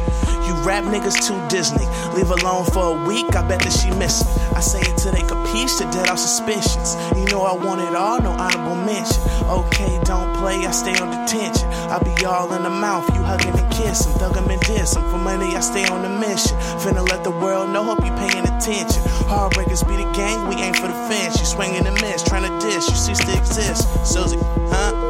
You 0.43 0.55
rap 0.67 0.83
niggas 0.91 1.23
too 1.23 1.39
Disney. 1.47 1.87
Leave 2.17 2.33
alone 2.33 2.65
for 2.65 2.99
a 2.99 3.07
week, 3.07 3.37
I 3.37 3.47
bet 3.47 3.61
that 3.61 3.73
she 3.73 3.93
miss 3.93 4.27
me. 4.27 4.33
I 4.57 4.61
say 4.61 4.81
it 4.81 4.97
till 4.97 5.13
they 5.13 5.21
capiche 5.21 5.79
to 5.79 5.85
dead 5.93 6.09
off 6.09 6.19
suspicions. 6.19 6.97
You 7.15 7.27
know 7.27 7.43
I 7.43 7.53
want 7.53 7.81
it 7.83 7.95
all, 7.95 8.19
no 8.21 8.31
honorable 8.31 8.75
mention. 8.75 9.23
Okay, 9.47 10.01
don't 10.03 10.35
play, 10.39 10.67
I 10.67 10.73
stay 10.73 10.97
on 10.99 11.11
detention. 11.13 11.69
I 11.93 12.01
be 12.03 12.25
all 12.25 12.53
in 12.55 12.65
the 12.65 12.71
mouth, 12.71 13.07
you 13.15 13.23
hugging 13.23 13.57
and 13.57 13.71
kissing. 13.71 14.15
Thug 14.15 14.37
'em 14.37 14.51
and 14.51 14.61
diss 14.63 14.97
'em. 14.97 15.05
For 15.11 15.19
money, 15.19 15.55
I 15.55 15.61
stay 15.61 15.85
on 15.87 16.03
the 16.03 16.09
mission. 16.09 16.57
Finna 16.81 17.07
let 17.07 17.23
the 17.25 17.31
world 17.31 17.68
know, 17.73 17.85
hope 17.85 18.05
you 18.05 18.13
paying 18.13 18.47
attention. 18.47 19.03
Heartbreakers 19.29 19.87
be 19.87 19.97
the 19.97 20.11
gang, 20.13 20.49
we 20.49 20.57
aim 20.57 20.75
for 20.75 20.89
the 20.89 20.99
fence. 21.09 21.39
You 21.39 21.47
swinging 21.47 21.87
and 21.87 22.01
miss, 22.01 22.23
trying 22.23 22.49
to 22.49 22.67
diss, 22.67 22.89
you 22.89 22.97
cease 22.97 23.19
to 23.19 23.37
exist. 23.37 23.89
Susie, 24.07 24.39
huh? 24.71 25.08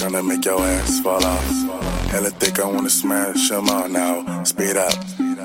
You're 0.00 0.10
tryna 0.10 0.26
make 0.26 0.44
your 0.44 0.60
ass 0.60 1.00
fall 1.00 1.24
off. 1.24 1.44
Hella 2.10 2.30
thick, 2.30 2.32
I 2.32 2.44
think 2.44 2.60
I 2.60 2.66
wanna 2.66 2.90
smash 2.90 3.36
smash 3.36 3.50
'em 3.50 3.68
all 3.68 3.88
now. 3.88 4.44
Speed 4.44 4.76
up, 4.76 4.94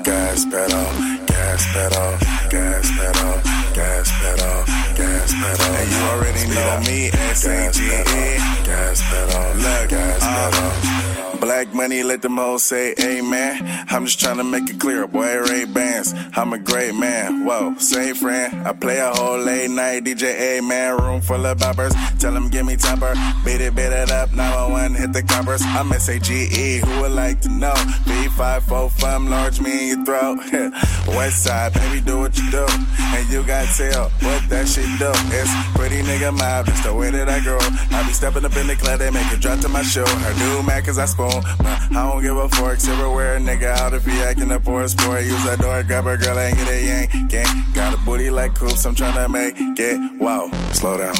gas 0.04 0.44
pedal, 0.44 0.88
gas 1.26 1.66
pedal, 1.72 2.10
gas 2.50 2.90
pedal, 2.96 3.34
gas 3.74 4.08
pedal, 4.20 4.64
gas 4.96 5.32
pedal. 5.40 5.74
And 5.78 5.90
you 5.90 6.00
already 6.12 6.44
know 6.54 6.80
me, 6.86 7.10
Gas 7.10 7.44
S-A-G-E. 7.44 8.04
pedal, 8.04 8.64
Gas 8.64 9.02
pedal, 9.10 9.46
Look, 9.64 9.88
gas 9.90 10.22
uh, 10.22 10.50
pedal. 10.50 11.38
Black 11.40 11.67
money, 11.78 12.02
let 12.02 12.22
them 12.22 12.36
hoes 12.36 12.64
say 12.64 12.92
amen. 13.00 13.86
I'm 13.88 14.04
just 14.04 14.18
trying 14.18 14.38
to 14.38 14.44
make 14.44 14.68
it 14.68 14.80
clear, 14.80 15.06
boy, 15.06 15.38
Ray 15.42 15.64
Bans. 15.64 16.12
I'm 16.34 16.52
a 16.52 16.58
great 16.58 16.92
man. 16.92 17.44
Whoa, 17.44 17.76
same 17.78 18.16
friend. 18.16 18.66
I 18.66 18.72
play 18.72 18.98
a 18.98 19.10
whole 19.10 19.38
late 19.38 19.70
night 19.70 20.02
DJ, 20.02 20.58
a 20.58 20.60
man, 20.60 20.96
room 20.96 21.20
full 21.20 21.46
of 21.46 21.56
boppers. 21.58 21.94
Tell 22.18 22.32
them 22.32 22.48
give 22.48 22.66
me 22.66 22.74
topper. 22.74 23.14
Beat 23.44 23.60
it, 23.60 23.76
beat 23.76 23.92
it 24.02 24.10
up. 24.10 24.32
911, 24.34 24.94
hit 24.96 25.12
the 25.12 25.22
coppers. 25.22 25.62
I'm 25.62 25.92
S-A-G-E, 25.92 26.78
who 26.78 27.00
would 27.02 27.12
like 27.12 27.40
to 27.42 27.48
know? 27.48 27.74
B545, 28.08 28.90
fun, 29.00 29.30
large 29.30 29.60
me 29.60 29.92
in 29.92 29.98
your 29.98 30.04
throat. 30.04 30.38
West 31.14 31.44
side, 31.44 31.74
baby, 31.74 32.00
do 32.00 32.18
what 32.18 32.36
you 32.36 32.50
do. 32.50 32.66
And 33.14 33.28
you 33.30 33.44
got 33.44 33.68
tell 33.76 34.08
what 34.26 34.42
that 34.50 34.66
shit 34.66 34.90
do. 34.98 35.12
It's 35.30 35.52
pretty 35.78 36.02
nigga 36.02 36.32
mob, 36.32 36.66
that's 36.66 36.82
the 36.82 36.92
way 36.92 37.10
that 37.10 37.28
I 37.28 37.38
grow. 37.40 37.58
I 37.96 38.04
be 38.04 38.12
stepping 38.12 38.44
up 38.44 38.56
in 38.56 38.66
the 38.66 38.74
club, 38.74 38.98
they 38.98 39.10
make 39.10 39.30
it 39.30 39.40
drop 39.40 39.60
to 39.60 39.68
my 39.68 39.82
show. 39.82 40.04
I 40.04 40.32
do 40.38 40.66
mad 40.66 40.84
cause 40.84 40.98
I 40.98 41.06
spoon, 41.06 41.42
I 41.90 42.10
don't 42.10 42.22
give 42.22 42.36
a 42.36 42.48
fork. 42.48 42.80
Silverware, 42.80 43.38
nigga, 43.38 43.70
out 43.78 43.94
if 43.94 44.04
he 44.04 44.12
acting 44.20 44.50
up 44.52 44.64
for 44.64 44.82
a 44.82 44.88
sport. 44.88 45.24
Use 45.24 45.44
that 45.44 45.58
door, 45.58 45.82
grab 45.82 46.06
a 46.06 46.16
girl 46.16 46.38
and 46.38 46.56
get 46.56 46.68
a 46.68 46.84
yank. 46.84 47.30
Gang, 47.30 47.64
got 47.74 47.94
a 47.94 47.98
booty 47.98 48.30
like 48.30 48.54
coops, 48.54 48.84
I'm 48.86 48.94
trying 48.94 49.14
to 49.14 49.28
make 49.28 49.54
it. 49.58 50.20
Wow, 50.20 50.50
Slow 50.72 50.98
down, 50.98 51.14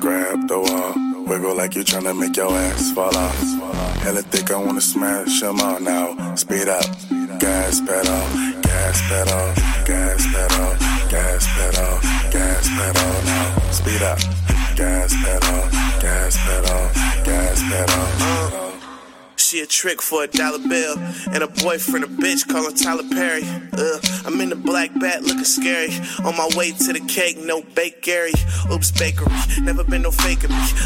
grab 0.00 0.48
the 0.48 0.58
wall, 0.58 1.24
wiggle 1.26 1.54
like 1.54 1.74
you're 1.74 1.84
trying 1.84 2.04
to 2.04 2.14
make 2.14 2.36
your 2.36 2.50
ass 2.50 2.90
fall 2.92 3.16
off. 3.16 3.38
Hella 4.02 4.22
thick, 4.22 4.50
I 4.50 4.56
wanna 4.56 4.80
smash 4.80 5.26
smash 5.26 5.42
'em 5.42 5.60
all 5.60 5.80
now. 5.80 6.34
Speed 6.34 6.68
up, 6.68 6.84
gas 7.38 7.80
pedal, 7.80 8.24
gas 8.62 9.00
pedal, 9.08 9.46
gas 9.84 10.26
pedal, 10.32 10.76
gas 11.08 11.46
pedal, 11.54 12.00
gas 12.30 12.68
pedal 12.68 13.12
now. 13.24 13.70
Speed 13.70 14.02
up, 14.02 14.18
gas 14.76 15.12
pedal, 15.22 15.70
gas 16.00 16.36
pedal, 16.44 16.90
gas 17.24 17.62
pedal. 17.62 18.65
She 19.56 19.62
a 19.62 19.66
trick 19.66 20.02
for 20.02 20.22
a 20.22 20.26
dollar 20.26 20.58
bill. 20.58 20.98
And 21.32 21.42
a 21.42 21.46
boyfriend, 21.46 22.04
a 22.04 22.08
bitch, 22.08 22.46
call 22.46 22.68
him 22.68 22.74
Tyler 22.74 23.08
Perry. 23.08 23.40
Uh, 23.72 23.98
I'm 24.26 24.38
in 24.42 24.50
the 24.50 24.54
black 24.54 24.92
bat 25.00 25.22
looking 25.22 25.44
scary. 25.44 25.88
On 26.26 26.36
my 26.36 26.46
way 26.54 26.72
to 26.72 26.92
the 26.92 27.00
cake, 27.08 27.38
no 27.38 27.62
bakery. 27.74 28.34
Oops, 28.70 28.90
bakery. 29.00 29.32
Never 29.62 29.82
been 29.82 30.02
no 30.02 30.10
me. 30.10 30.36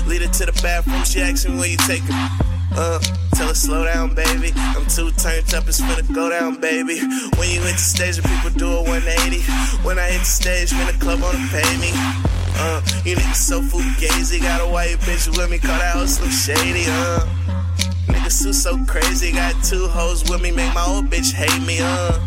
Lead 0.06 0.22
her 0.22 0.30
to 0.30 0.46
the 0.46 0.56
bathroom, 0.62 1.02
she 1.02 1.20
asks 1.20 1.48
me 1.48 1.58
where 1.58 1.66
you 1.66 1.78
taking 1.78 2.14
me. 2.14 2.28
Uh, 2.78 3.00
tell 3.34 3.48
her 3.48 3.54
slow 3.54 3.82
down, 3.82 4.14
baby. 4.14 4.52
I'm 4.54 4.86
too 4.86 5.10
turned 5.18 5.52
up, 5.52 5.66
it's 5.66 5.80
finna 5.80 6.06
go 6.14 6.30
down, 6.30 6.60
baby. 6.60 7.00
When 7.42 7.50
you 7.50 7.58
hit 7.62 7.74
the 7.74 7.82
stage, 7.82 8.18
the 8.18 8.22
people 8.22 8.50
do 8.50 8.70
a 8.70 8.82
180. 8.86 9.42
When 9.82 9.98
I 9.98 10.14
hit 10.14 10.20
the 10.20 10.24
stage, 10.24 10.70
man, 10.74 10.86
the 10.86 10.96
club 11.04 11.20
wanna 11.20 11.42
pay 11.50 11.66
me. 11.82 11.90
Uh, 12.54 12.80
you 13.04 13.16
niggas 13.16 13.34
so 13.34 13.62
fugazi. 13.62 14.40
Got 14.40 14.60
a 14.60 14.70
white 14.70 14.94
bitch 15.00 15.26
with 15.26 15.50
me, 15.50 15.58
call 15.58 15.76
that 15.76 15.96
hoe 15.96 16.06
Slim 16.06 16.30
Shady, 16.30 16.84
uh. 16.86 17.59
So 18.30 18.78
crazy, 18.86 19.32
got 19.32 19.60
two 19.64 19.88
hoes 19.88 20.22
with 20.30 20.40
me, 20.40 20.52
make 20.52 20.72
my 20.72 20.84
old 20.86 21.06
bitch 21.06 21.32
hate 21.32 21.66
me, 21.66 21.78
uh. 21.80 22.20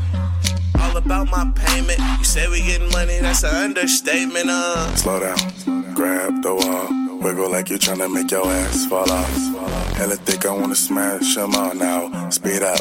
All 0.81 0.97
about 0.97 1.29
my 1.29 1.49
payment. 1.55 1.97
You 2.19 2.25
say 2.25 2.47
we 2.49 2.61
getting 2.61 2.89
money, 2.89 3.19
that's 3.19 3.43
an 3.43 3.55
understatement, 3.55 4.49
uh. 4.49 4.95
Slow 4.97 5.21
down, 5.21 5.93
grab 5.93 6.43
the 6.43 6.53
wall, 6.53 7.19
wiggle 7.21 7.49
like 7.49 7.69
you're 7.69 7.79
tryna 7.79 8.13
make 8.13 8.31
your 8.31 8.45
ass 8.45 8.85
fall 8.85 9.09
off. 9.09 9.95
Hella 9.95 10.17
thick, 10.17 10.45
I 10.45 10.51
wanna 10.51 10.75
smash 10.75 11.35
smash 11.35 11.37
'em 11.37 11.55
all 11.55 11.73
now. 11.73 12.29
Speed 12.29 12.63
up, 12.63 12.79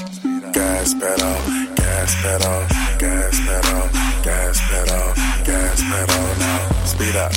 gas 0.52 0.92
pedal, 0.94 1.36
gas 1.76 2.14
pedal, 2.22 2.66
gas 2.98 3.38
pedal, 3.46 3.88
gas 4.24 4.60
pedal, 4.68 5.14
gas 5.44 5.80
pedal 5.80 6.26
now. 6.38 6.84
Speed 6.84 7.16
up, 7.16 7.32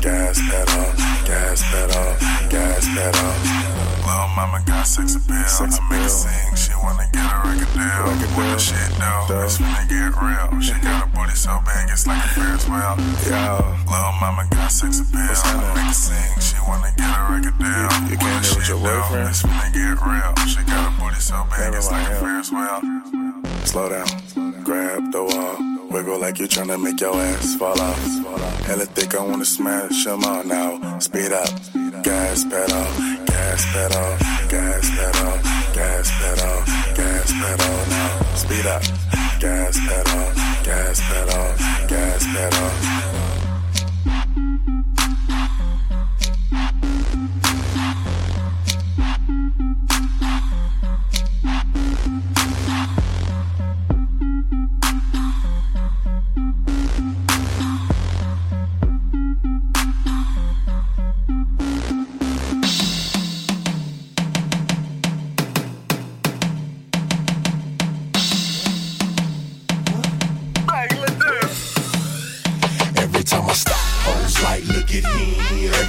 gas 0.00 0.38
pedal, 0.48 0.86
gas 1.26 1.62
pedal, 1.70 2.16
gas 2.48 2.86
pedal. 2.94 3.83
Little 4.04 4.28
mama 4.36 4.62
got 4.66 4.86
sex 4.86 5.16
appeal, 5.16 5.44
sex 5.48 5.80
I 5.80 5.88
make 5.88 6.02
her 6.02 6.08
sing. 6.08 6.54
She 6.56 6.72
wanna 6.76 7.08
get 7.12 7.24
a 7.24 7.36
record 7.40 7.72
deal. 7.72 8.04
What 8.36 8.52
the 8.52 8.58
shit 8.60 8.92
though? 9.00 9.44
It's 9.44 9.56
finna 9.56 9.88
get 9.88 10.12
real. 10.20 10.60
She 10.60 10.76
got 10.84 11.04
a 11.04 11.06
booty 11.08 11.34
so 11.34 11.56
big, 11.64 11.88
it's 11.88 12.06
like 12.06 12.20
a 12.20 12.28
Ferris 12.36 12.68
wheel. 12.68 12.94
Yo, 13.24 13.64
little 13.88 14.14
mama 14.20 14.44
got 14.50 14.68
sex 14.70 15.00
appeal. 15.00 15.24
I 15.24 15.72
make 15.72 15.88
her 15.88 15.96
sing. 15.96 16.36
She 16.36 16.56
wanna 16.68 16.92
get 16.96 17.08
a 17.08 17.22
record 17.32 17.56
deal. 17.56 17.88
You 18.12 18.16
can't 18.20 18.44
live 18.44 18.56
with 18.56 18.68
your 18.68 18.80
boyfriend. 18.84 19.28
It's 19.32 19.42
finna 19.42 19.72
get 19.72 19.96
real. 20.04 20.32
She 20.46 20.60
got 20.68 20.84
a 20.84 21.00
booty 21.00 21.20
so 21.20 21.40
big, 21.48 21.72
it's 21.72 21.90
like 21.90 22.06
a 22.06 22.14
Ferris 22.20 22.52
wheel. 22.52 22.80
Slow 23.64 23.88
down, 23.88 24.08
grab 24.62 25.12
the 25.12 25.24
wall. 25.24 25.73
Wiggle 25.94 26.18
like 26.18 26.40
you're 26.40 26.48
tryna 26.48 26.82
make 26.82 27.00
your 27.00 27.14
ass 27.14 27.54
fall 27.54 27.80
off. 27.80 27.98
Hella 28.66 28.84
thick, 28.84 29.14
I 29.14 29.22
wanna 29.22 29.44
smash 29.44 30.04
smash 30.04 30.06
'em 30.08 30.24
all 30.24 30.42
now. 30.42 30.98
Speed 30.98 31.30
up, 31.30 31.48
gas 32.02 32.44
pedal, 32.50 32.86
gas 33.26 33.64
pedal, 33.72 34.10
gas 34.48 34.90
pedal, 34.96 35.38
gas 35.72 36.10
pedal, 36.18 36.56
gas 36.98 37.30
pedal 37.40 37.76
now. 37.94 38.34
Speed 38.34 38.66
up, 38.66 38.82
gas 39.38 39.78
pedal, 39.86 40.32
gas 40.64 41.00
pedal, 41.08 41.46
gas 41.86 42.24
pedal. 42.34 43.23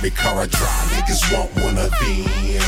Every 0.05 0.17
car 0.17 0.37
I 0.37 0.45
drive, 0.45 0.87
niggas 0.93 1.33
want 1.33 1.49
one 1.65 1.81
of 1.81 1.89
them. 1.89 2.21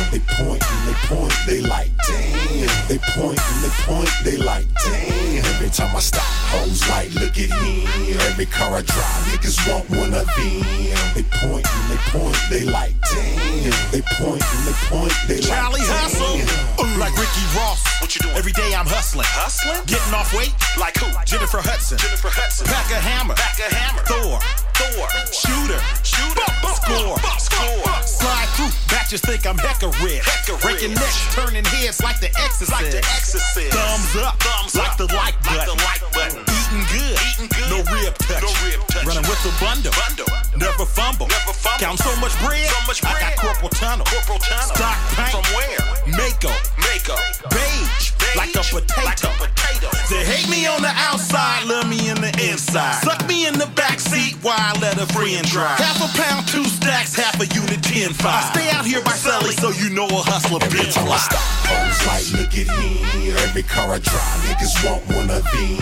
They 0.09 0.17
point 0.41 0.57
and 0.57 0.83
they 0.89 0.97
point, 1.05 1.33
they 1.45 1.61
like, 1.61 1.91
damn. 2.09 2.65
They 2.89 2.97
point 3.13 3.37
and 3.37 3.59
they 3.61 3.69
point, 3.85 4.09
they 4.25 4.37
like, 4.37 4.65
damn. 4.81 5.45
Every 5.45 5.69
time 5.69 5.95
I 5.95 5.99
stop, 5.99 6.25
hoes 6.49 6.81
like, 6.89 7.13
look 7.13 7.37
at 7.37 7.53
him. 7.53 8.17
Every 8.25 8.47
car 8.47 8.73
I 8.73 8.81
drive, 8.81 9.21
niggas 9.29 9.69
want 9.69 9.85
one 9.87 10.17
of 10.17 10.25
them. 10.25 10.65
They 11.13 11.21
point 11.29 11.61
and 11.61 11.85
they 11.93 12.01
point, 12.09 12.37
they 12.49 12.65
like, 12.65 12.97
damn. 13.05 13.69
They 13.93 14.01
point 14.17 14.41
and 14.41 14.63
they 14.65 14.77
point, 14.89 15.13
they 15.29 15.37
like, 15.37 15.45
Charlie 15.45 15.85
Hustle, 15.85 16.41
oh, 16.81 16.97
like 16.97 17.13
Ricky 17.21 17.45
Ross. 17.53 17.85
What 18.01 18.15
you 18.15 18.21
doing? 18.25 18.33
Every 18.35 18.53
day 18.53 18.73
I'm 18.73 18.87
hustling. 18.89 19.29
Hustling? 19.29 19.85
Getting 19.85 20.13
off 20.15 20.33
weight? 20.33 20.55
Like 20.73 20.97
who? 20.97 21.05
Jennifer 21.23 21.61
Hudson. 21.61 21.99
Jennifer 21.99 22.33
Hudson. 22.33 22.65
Pack 22.65 22.89
a 22.89 22.97
hammer. 22.97 23.35
Pack 23.35 23.59
a 23.61 23.69
hammer. 23.69 24.01
Thor. 24.09 24.66
Thor. 24.77 25.07
Shooter. 25.33 25.79
Shooter. 26.03 26.49
Score. 26.77 27.17
Score. 27.41 27.91
Slide 28.05 28.49
through. 28.55 28.71
Batches 28.87 29.21
think 29.21 29.45
I'm 29.45 29.57
hecka 29.57 29.91
rich. 30.03 30.21
Hecka 30.23 30.61
Breaking 30.61 30.93
necks, 30.93 31.19
turning 31.35 31.65
heads 31.65 32.01
like 32.01 32.19
the 32.19 32.29
exorcist. 32.37 32.71
Like 32.71 32.91
the 32.91 32.99
Exorcist. 32.99 33.73
Thumbs 33.75 34.15
up. 34.23 34.39
Thumbs 34.39 34.75
like 34.75 34.91
up. 34.91 34.97
the 34.97 35.07
like 35.11 35.35
Like 35.45 35.67
button. 35.67 35.67
the 35.67 35.83
like 35.83 36.03
button. 36.13 36.41
Eating 36.47 36.85
good. 36.93 37.17
Eating 37.27 37.49
good. 37.51 37.69
No 37.73 37.77
rib 37.91 38.13
touch. 38.23 38.43
No 38.43 38.51
rib 38.63 38.79
touch. 38.87 39.05
Running 39.05 39.27
with 39.27 39.41
the 39.43 39.51
bundle. 39.59 39.91
Bundle. 39.97 40.29
Never 40.55 40.85
fumble. 40.85 41.27
Never 41.27 41.53
fumble. 41.53 41.79
Count 41.83 41.99
so 41.99 42.13
much 42.23 42.33
bread. 42.39 42.67
So 42.69 42.79
much 42.87 43.03
I 43.03 43.11
got 43.19 43.19
bread. 43.19 43.37
corporal 43.43 43.69
tunnel. 43.75 44.05
Corporal 44.07 44.39
tunnel. 44.39 44.75
Stock 44.75 44.97
paint. 45.19 45.33
From 45.35 45.45
where? 45.57 45.83
Mako. 46.15 46.51
Makeup. 46.87 47.19
Beige. 47.51 48.16
Like 48.35 48.55
a 48.55 48.63
potato. 48.65 49.05
Like 49.05 49.23
a 49.23 49.31
potato. 49.37 49.89
They 50.09 50.23
hate 50.25 50.49
me 50.49 50.65
on 50.67 50.81
the 50.81 50.91
outside, 50.95 51.65
love 51.65 51.87
me 51.87 52.09
in 52.09 52.19
the 52.19 52.31
inside. 52.49 53.03
Suck 53.03 53.27
me 53.27 53.47
in 53.47 53.57
the 53.57 53.67
back 53.75 53.99
seat 53.99 54.35
while 54.41 54.57
I 54.57 54.73
let 54.79 54.97
a 54.97 55.05
friend 55.13 55.45
drive. 55.47 55.77
Half 55.79 56.01
a 56.01 56.09
pound, 56.17 56.47
two 56.47 56.65
stacks, 56.65 57.15
half 57.15 57.39
a 57.39 57.45
unit, 57.47 57.83
ten 57.83 58.13
five. 58.13 58.45
I 58.45 58.53
stay 58.53 58.69
out 58.71 58.85
here 58.85 59.01
by 59.03 59.11
selling, 59.11 59.55
so 59.57 59.69
you 59.69 59.89
know 59.89 60.07
a 60.07 60.21
hustler 60.25 60.59
time 60.59 61.11
I 61.11 61.17
stop, 61.17 61.39
hoes 61.67 61.99
like, 62.07 62.27
look 62.39 62.53
at 62.55 62.67
him. 62.71 63.37
Every 63.47 63.63
car 63.63 63.93
I 63.93 63.99
drive, 63.99 64.39
niggas 64.47 64.75
want 64.85 65.03
one 65.11 65.29
of 65.29 65.43
them. 65.43 65.77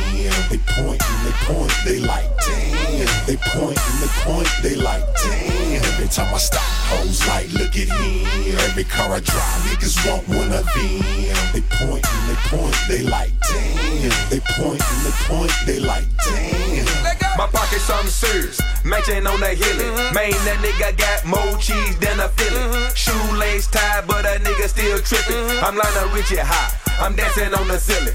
They 0.49 0.59
point 0.73 1.01
and 1.01 1.21
they 1.25 1.35
point, 1.45 1.73
they 1.85 1.99
like, 1.99 2.25
damn. 2.41 3.07
They 3.25 3.37
point 3.37 3.77
and 3.77 3.97
they 4.01 4.11
point, 4.25 4.49
they 4.63 4.75
like, 4.75 5.05
damn. 5.21 5.83
Every 5.85 6.07
time 6.07 6.33
I 6.33 6.37
stop, 6.37 6.61
hoes 6.89 7.25
like, 7.27 7.51
look 7.53 7.75
at 7.77 7.89
him. 7.89 8.25
Every 8.69 8.83
car 8.83 9.13
I 9.13 9.19
drive, 9.19 9.61
niggas 9.69 9.97
want 10.09 10.27
one 10.27 10.51
of 10.51 10.65
them. 10.73 11.01
They 11.53 11.61
point 11.77 12.03
and 12.03 12.25
they 12.29 12.34
point, 12.49 12.75
they 12.87 13.03
like, 13.03 13.31
damn. 13.41 14.29
They 14.29 14.39
point 14.39 14.81
and 14.81 15.05
they 15.05 15.15
point, 15.25 15.51
they 15.65 15.79
like, 15.79 16.05
damn. 16.23 16.85
My 17.37 17.47
pocket 17.47 17.81
something 17.81 18.09
serious. 18.09 18.61
Matching 18.83 19.27
on 19.27 19.39
the 19.39 19.47
hilly. 19.47 19.91
Man, 20.13 20.31
that 20.45 20.59
nigga 20.63 20.97
got 20.97 21.25
more 21.25 21.57
cheese 21.59 21.97
than 21.99 22.19
a 22.19 22.29
Philly. 22.29 22.61
Mm-hmm. 22.61 22.95
Shoelace 22.95 23.67
tied, 23.67 24.07
but 24.07 24.25
a 24.25 24.39
nigga 24.39 24.69
still 24.69 24.99
tripping. 24.99 25.35
Mm-hmm. 25.35 25.65
I'm 25.65 25.75
like 25.75 25.95
a 25.95 26.07
Richie 26.15 26.37
high. 26.37 26.84
I'm 26.99 27.15
dancing 27.15 27.53
on 27.53 27.67
the 27.67 27.77
ceiling. 27.77 28.13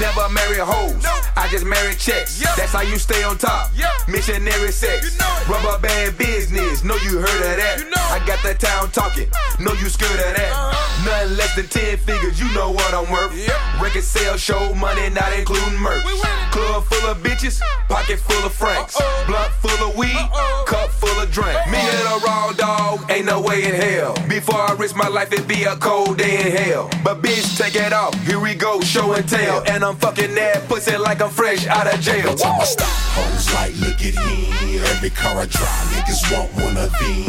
Never 0.00 0.28
marry 0.30 0.58
hoes. 0.58 1.04
I 1.36 1.48
just 1.50 1.64
marry 1.64 1.94
checks. 1.94 2.40
That's 2.56 2.72
how 2.72 2.82
you 2.82 2.98
stay 2.98 3.22
on 3.22 3.38
top. 3.38 3.70
Missionary 4.08 4.72
sex. 4.72 5.18
Rubber 5.48 5.78
band 5.78 6.18
business. 6.18 6.82
Know 6.84 6.96
you 6.96 7.18
heard 7.18 7.42
of 7.50 7.56
that. 7.56 7.78
I 8.10 8.24
got 8.26 8.42
the 8.42 8.54
town 8.54 8.90
talking. 8.90 9.28
Know 9.60 9.72
you 9.74 9.88
scared 9.88 10.18
of 10.18 10.36
that. 10.36 10.74
Nothing 11.04 11.36
less 11.36 11.54
than 11.54 11.66
10 11.66 11.98
figures. 11.98 12.40
You 12.40 12.52
know 12.54 12.70
what 12.70 12.92
I'm 12.92 13.10
worth. 13.10 13.32
Record 13.80 14.02
sales 14.02 14.40
show 14.40 14.74
money, 14.74 15.10
not 15.10 15.32
including 15.32 15.78
merch. 15.78 16.04
Club 16.50 16.84
full 16.84 17.10
of 17.10 17.18
bitches. 17.22 17.60
Pocket 17.88 18.18
full 18.18 18.44
of 18.44 18.52
francs. 18.52 19.00
Blunt 19.26 19.52
full 19.62 19.88
of 19.88 19.96
weed. 19.96 20.28
Cup 20.66 20.90
full 20.90 21.18
of 21.20 21.30
drink. 21.30 21.58
Me 21.70 21.78
and 21.78 22.08
a 22.08 22.26
raw 22.26 22.52
dog. 22.52 23.10
Ain't 23.10 23.26
no 23.26 23.40
way 23.40 23.64
in 23.64 23.74
hell. 23.74 24.14
Before 24.28 24.60
I 24.60 24.74
risk 24.74 24.96
my 24.96 25.08
life, 25.08 25.32
it'd 25.32 25.46
be 25.46 25.64
a 25.64 25.76
cold 25.76 26.18
day 26.18 26.46
in 26.46 26.56
hell. 26.56 26.90
But 27.04 27.22
bitch, 27.22 27.56
take 27.58 27.76
it 27.76 27.92
off. 27.94 28.14
Here 28.26 28.40
we 28.40 28.54
go, 28.54 28.80
show 28.80 29.14
and 29.14 29.26
tell. 29.26 29.62
And 29.66 29.84
I'm 29.84 29.96
fucking 29.96 30.34
that 30.34 30.68
pussy 30.68 30.96
like 30.96 31.22
I'm 31.22 31.30
fresh 31.30 31.66
out 31.66 31.86
of 31.86 32.00
jail. 32.00 32.28
Every 32.28 32.36
time 32.36 32.60
I 32.60 32.64
stop, 32.64 32.88
hoes 33.16 33.54
like, 33.54 33.74
look 33.80 34.00
at 34.02 34.14
him. 34.14 34.84
Every 34.92 35.10
car 35.10 35.38
I 35.38 35.46
drive, 35.46 35.86
niggas 35.94 36.22
want 36.32 36.52
one 36.54 36.76
of 36.76 36.90
them. 36.92 37.24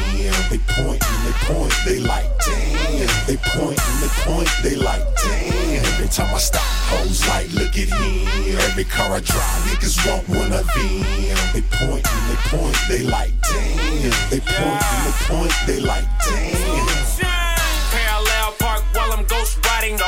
They 0.50 0.60
point 0.60 1.02
and 1.02 1.22
they 1.26 1.36
point, 1.46 1.74
they 1.86 2.00
like, 2.00 2.28
damn. 2.40 3.08
They 3.28 3.38
point 3.38 3.80
and 3.80 3.98
they 4.02 4.12
point, 4.26 4.50
they 4.64 4.76
like, 4.76 5.06
damn. 5.24 5.86
Every 5.86 6.08
time 6.08 6.34
I 6.34 6.40
stop, 6.40 6.64
hoes 6.90 7.26
like, 7.30 7.52
look 7.54 7.78
at 7.78 7.90
him. 7.90 8.28
Every 8.70 8.84
car 8.86 9.16
I 9.16 9.20
drive, 9.22 9.62
niggas 9.70 9.98
want 10.08 10.28
one 10.28 10.52
of 10.52 10.66
them. 10.74 11.06
They 11.54 11.62
point 11.62 12.06
and 12.06 12.26
they 12.30 12.40
point, 12.50 12.78
they 12.90 13.04
like, 13.04 13.34
damn. 13.42 14.30
They 14.30 14.42
point 14.42 14.82
and 14.84 15.02
they 15.06 15.16
point, 15.30 15.54
they 15.68 15.80
like, 15.80 16.08
damn. 16.26 16.88
Parallel 17.92 18.52
park 18.60 18.84
while 18.94 19.14
I'm 19.14 19.26
ghost 19.26 19.64
riding. 19.66 20.00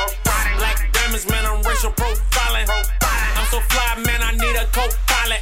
Black 0.58 0.92
diamonds, 0.92 1.26
man, 1.30 1.44
I'm 1.46 1.62
racial 1.62 1.92
profiling. 1.92 2.68
I'm 2.68 3.46
so 3.50 3.60
fly, 3.70 4.02
man, 4.04 4.20
I 4.22 4.32
need 4.32 4.56
a 4.58 4.66
co-pilot. 4.74 5.40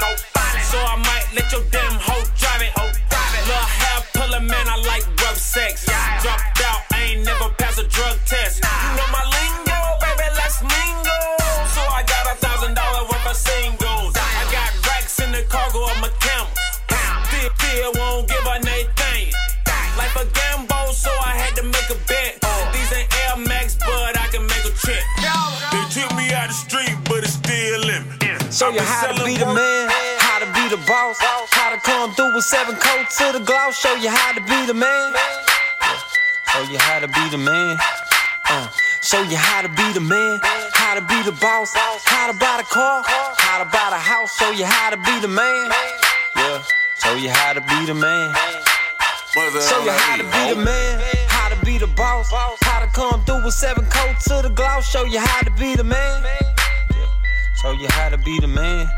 So 0.70 0.78
I 0.78 0.96
might 0.96 1.26
let 1.34 1.50
your 1.52 1.64
damn 1.70 1.96
hoe 1.96 2.24
drive 2.36 2.62
it. 2.62 2.72
Little 2.76 3.70
hair 3.80 4.00
pulling, 4.14 4.46
man, 4.46 4.66
I 4.68 4.76
like 4.86 5.06
rough 5.22 5.38
sex. 5.38 5.86
Dropped 5.86 6.60
out, 6.68 6.80
I 6.92 7.16
ain't 7.16 7.24
never 7.24 7.48
passed 7.56 7.78
a 7.78 7.86
drug 7.88 8.16
test. 8.26 8.62
You 8.62 8.92
know 8.96 9.08
my 9.08 9.24
lingo, 9.24 9.78
baby, 10.04 10.28
let's 10.36 10.60
mingle. 10.60 11.32
So 11.72 11.80
I 11.80 12.04
got 12.06 12.24
a 12.32 12.36
thousand 12.36 12.74
dollar 12.74 13.04
worth 13.08 13.26
of 13.26 13.36
singles. 13.36 14.14
I 14.16 14.44
got 14.52 14.70
racks 14.86 15.20
in 15.20 15.32
the 15.32 15.42
cargo 15.48 15.84
of 15.84 15.96
my 16.00 16.10
camel. 16.20 16.52
Still, 17.30 17.92
won't 17.94 18.28
give 18.28 18.46
a 18.46 18.58
Nathan. 18.60 19.32
Like 19.96 20.14
a 20.16 20.24
gamble, 20.32 20.92
so 20.92 21.10
I 21.10 21.34
had 21.36 21.56
to 21.56 21.62
make 21.62 21.88
a 21.90 21.98
bet. 22.06 22.45
Show 28.56 28.70
you 28.70 28.80
how 28.80 29.12
to 29.12 29.22
be 29.22 29.36
the 29.36 29.44
man, 29.44 29.90
how 30.16 30.38
to 30.38 30.46
be 30.46 30.66
the 30.72 30.80
boss, 30.88 31.18
how 31.20 31.68
to 31.68 31.76
come 31.76 32.14
through 32.14 32.34
with 32.34 32.44
seven 32.44 32.74
coats 32.76 33.18
to 33.18 33.32
the 33.36 33.44
gloss. 33.44 33.78
Show 33.78 33.94
you 33.96 34.08
how 34.08 34.32
to 34.32 34.40
be 34.40 34.64
the 34.64 34.72
man. 34.72 35.12
Show 36.48 36.62
you 36.62 36.78
how 36.78 37.00
to 37.00 37.06
be 37.06 37.28
the 37.28 37.36
man. 37.36 37.76
Uh, 38.48 38.70
show 39.02 39.20
you 39.24 39.36
how 39.36 39.60
to 39.60 39.68
be 39.68 39.92
the 39.92 40.00
man, 40.00 40.40
how 40.72 40.94
to 40.94 41.02
be 41.02 41.22
the 41.24 41.32
boss, 41.32 41.74
how 41.74 42.32
to 42.32 42.38
buy 42.38 42.56
the 42.56 42.64
car, 42.72 43.04
how 43.36 43.62
to 43.62 43.68
buy 43.68 43.90
the 43.90 44.00
house. 44.00 44.34
Show 44.38 44.50
you 44.52 44.64
how 44.64 44.88
to 44.88 44.96
be 44.96 45.20
the 45.20 45.28
man. 45.28 45.70
Yeah. 46.36 46.62
Show 47.04 47.14
you 47.16 47.28
how 47.28 47.52
to 47.52 47.60
be 47.60 47.84
the 47.84 47.92
man. 47.92 48.34
Show 49.34 49.84
you 49.84 49.90
how 49.90 50.16
to 50.16 50.24
be 50.24 50.54
the 50.54 50.64
man, 50.64 51.02
how 51.28 51.50
to 51.50 51.62
be 51.62 51.76
the 51.76 51.88
boss, 51.88 52.30
how 52.32 52.80
to 52.80 52.86
come 52.94 53.22
through 53.26 53.44
with 53.44 53.52
seven 53.52 53.84
coats 53.90 54.24
to 54.24 54.40
the 54.40 54.48
gloss. 54.48 54.90
Show 54.90 55.04
you 55.04 55.20
how 55.20 55.42
to 55.42 55.50
be 55.60 55.76
the 55.76 55.84
man. 55.84 56.24
Show 57.66 57.72
you 57.72 57.88
how 57.90 58.08
to 58.10 58.18
be 58.18 58.38
the 58.38 58.46
man. 58.46 58.88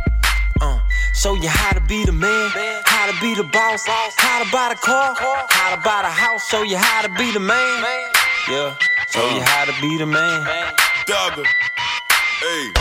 Uh, 0.61 0.79
show 1.15 1.33
you 1.33 1.49
how 1.49 1.73
to 1.73 1.81
be 1.89 2.05
the 2.05 2.13
man, 2.13 2.51
how 2.85 3.11
to 3.11 3.19
be 3.19 3.35
the 3.35 3.45
boss, 3.45 3.87
how 3.87 4.45
to 4.45 4.53
buy 4.53 4.69
the 4.69 4.75
car, 4.75 5.15
how 5.49 5.75
to 5.75 5.81
buy 5.81 6.03
the 6.03 6.11
house. 6.11 6.47
Show 6.51 6.65
you 6.65 6.77
how 6.77 7.01
to 7.01 7.09
be 7.15 7.33
the 7.33 7.41
man. 7.41 7.83
Yeah. 8.47 8.77
Show 9.09 9.27
you 9.35 9.41
how 9.41 9.65
to 9.65 9.73
be 9.81 9.97
the 9.97 10.05
man. 10.05 10.45
Dogger. 11.07 11.45
Hey. 12.45 12.73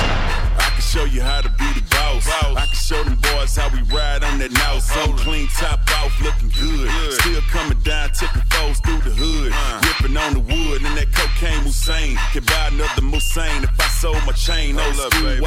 I 0.59 0.69
can 0.73 0.81
show 0.81 1.05
you 1.05 1.21
how 1.21 1.39
to 1.39 1.49
be 1.49 1.71
the 1.79 1.85
boss. 1.89 2.27
I 2.27 2.65
can 2.65 2.75
show 2.75 3.03
them 3.03 3.15
boys 3.21 3.55
how 3.55 3.69
we 3.69 3.81
ride 3.87 4.23
on 4.23 4.39
that 4.39 4.51
now. 4.51 4.79
So 4.79 5.13
clean 5.23 5.47
top 5.55 5.79
off, 6.03 6.19
looking 6.21 6.49
good. 6.49 6.91
Still 7.21 7.41
coming 7.53 7.79
down, 7.79 8.09
tipping 8.11 8.41
foes 8.51 8.79
through 8.81 9.01
the 9.07 9.15
hood. 9.15 9.53
Ripping 9.85 10.17
on 10.17 10.33
the 10.33 10.39
wood, 10.41 10.83
and 10.83 10.97
that 10.97 11.13
cocaine 11.13 11.63
Hussein. 11.63 12.17
Can 12.33 12.43
buy 12.43 12.69
another 12.73 13.05
Hussein 13.07 13.63
if 13.63 13.79
I 13.79 13.87
sold 13.87 14.21
my 14.25 14.33
chain. 14.33 14.79
Old 14.79 14.95
school, 14.95 15.41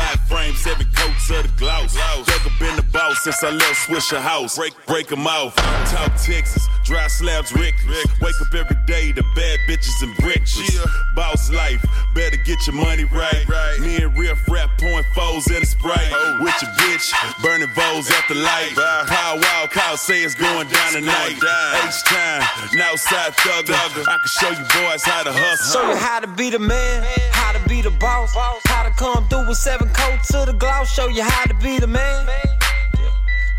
since 3.20 3.44
I 3.44 3.50
left 3.50 3.86
Swisher 3.86 4.20
House. 4.20 4.56
Break, 4.56 4.74
break 4.86 5.08
them 5.08 5.26
off. 5.26 5.54
Talk 5.92 6.12
Texas, 6.16 6.66
dry 6.84 7.06
slabs 7.06 7.52
reckless. 7.52 8.06
Wake 8.20 8.40
up 8.40 8.54
every 8.54 8.76
day 8.86 9.12
to 9.12 9.22
bad 9.36 9.58
bitches 9.68 10.02
and 10.02 10.16
breakfast. 10.16 10.80
Boss 11.14 11.50
life, 11.50 11.84
better 12.14 12.38
get 12.38 12.66
your 12.66 12.76
money 12.76 13.04
right. 13.04 13.46
right. 13.46 13.78
Me 13.80 13.96
and 13.96 14.16
Riff 14.16 14.48
Raff 14.48 14.70
pouring 14.78 15.04
foes 15.14 15.46
in 15.50 15.62
a 15.62 15.66
Sprite. 15.66 16.12
Oh. 16.12 16.38
With 16.40 16.54
your 16.62 16.70
bitch, 16.80 17.12
burning 17.42 17.68
voles 17.74 18.10
at 18.10 18.24
the 18.28 18.36
light. 18.36 18.72
Power 18.74 19.38
wild 19.38 19.70
cow 19.70 19.96
say 19.96 20.22
it's 20.22 20.34
going 20.34 20.68
down 20.68 20.92
tonight. 20.92 21.36
H 21.36 22.02
time, 22.04 22.40
Northside 22.72 23.36
thugger. 23.36 23.74
I 24.08 24.16
can 24.16 24.28
show 24.28 24.48
you 24.48 24.64
boys 24.80 25.04
how 25.04 25.24
to 25.24 25.32
hustle. 25.32 25.82
Show 25.82 25.90
you 25.90 25.96
how 25.96 26.20
to 26.20 26.26
be 26.26 26.48
the 26.48 26.58
man, 26.58 27.04
how 27.32 27.52
to 27.52 27.68
be 27.68 27.82
the 27.82 27.90
boss, 27.90 28.34
how 28.34 28.82
to 28.82 28.90
come 28.96 29.28
through 29.28 29.46
with 29.46 29.58
seven 29.58 29.88
coats 29.90 30.28
to 30.28 30.44
the 30.46 30.54
gloss. 30.54 30.90
Show 30.90 31.08
you 31.08 31.22
how 31.22 31.44
to 31.44 31.54
be 31.54 31.78
the 31.78 31.86
man. 31.86 32.26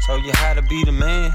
Show 0.05 0.15
you 0.15 0.31
how 0.33 0.55
to 0.55 0.63
be 0.63 0.83
the 0.83 0.91
man. 0.91 1.31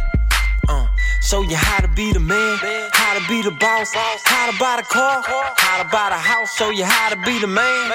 Uh, 0.68 0.88
show 1.22 1.42
you 1.42 1.54
how 1.54 1.78
to 1.78 1.88
be 1.88 2.12
the 2.12 2.18
man, 2.18 2.58
how 2.92 3.16
to 3.16 3.28
be 3.28 3.40
the 3.40 3.52
boss, 3.52 3.94
how 3.94 4.50
to 4.50 4.58
buy 4.58 4.76
the 4.78 4.82
car, 4.82 5.22
how 5.56 5.82
to 5.82 5.88
buy 5.88 6.10
the 6.10 6.16
house. 6.16 6.56
Show 6.56 6.70
you 6.70 6.84
how 6.84 7.10
to 7.10 7.16
be 7.22 7.38
the 7.38 7.46
man. 7.46 7.92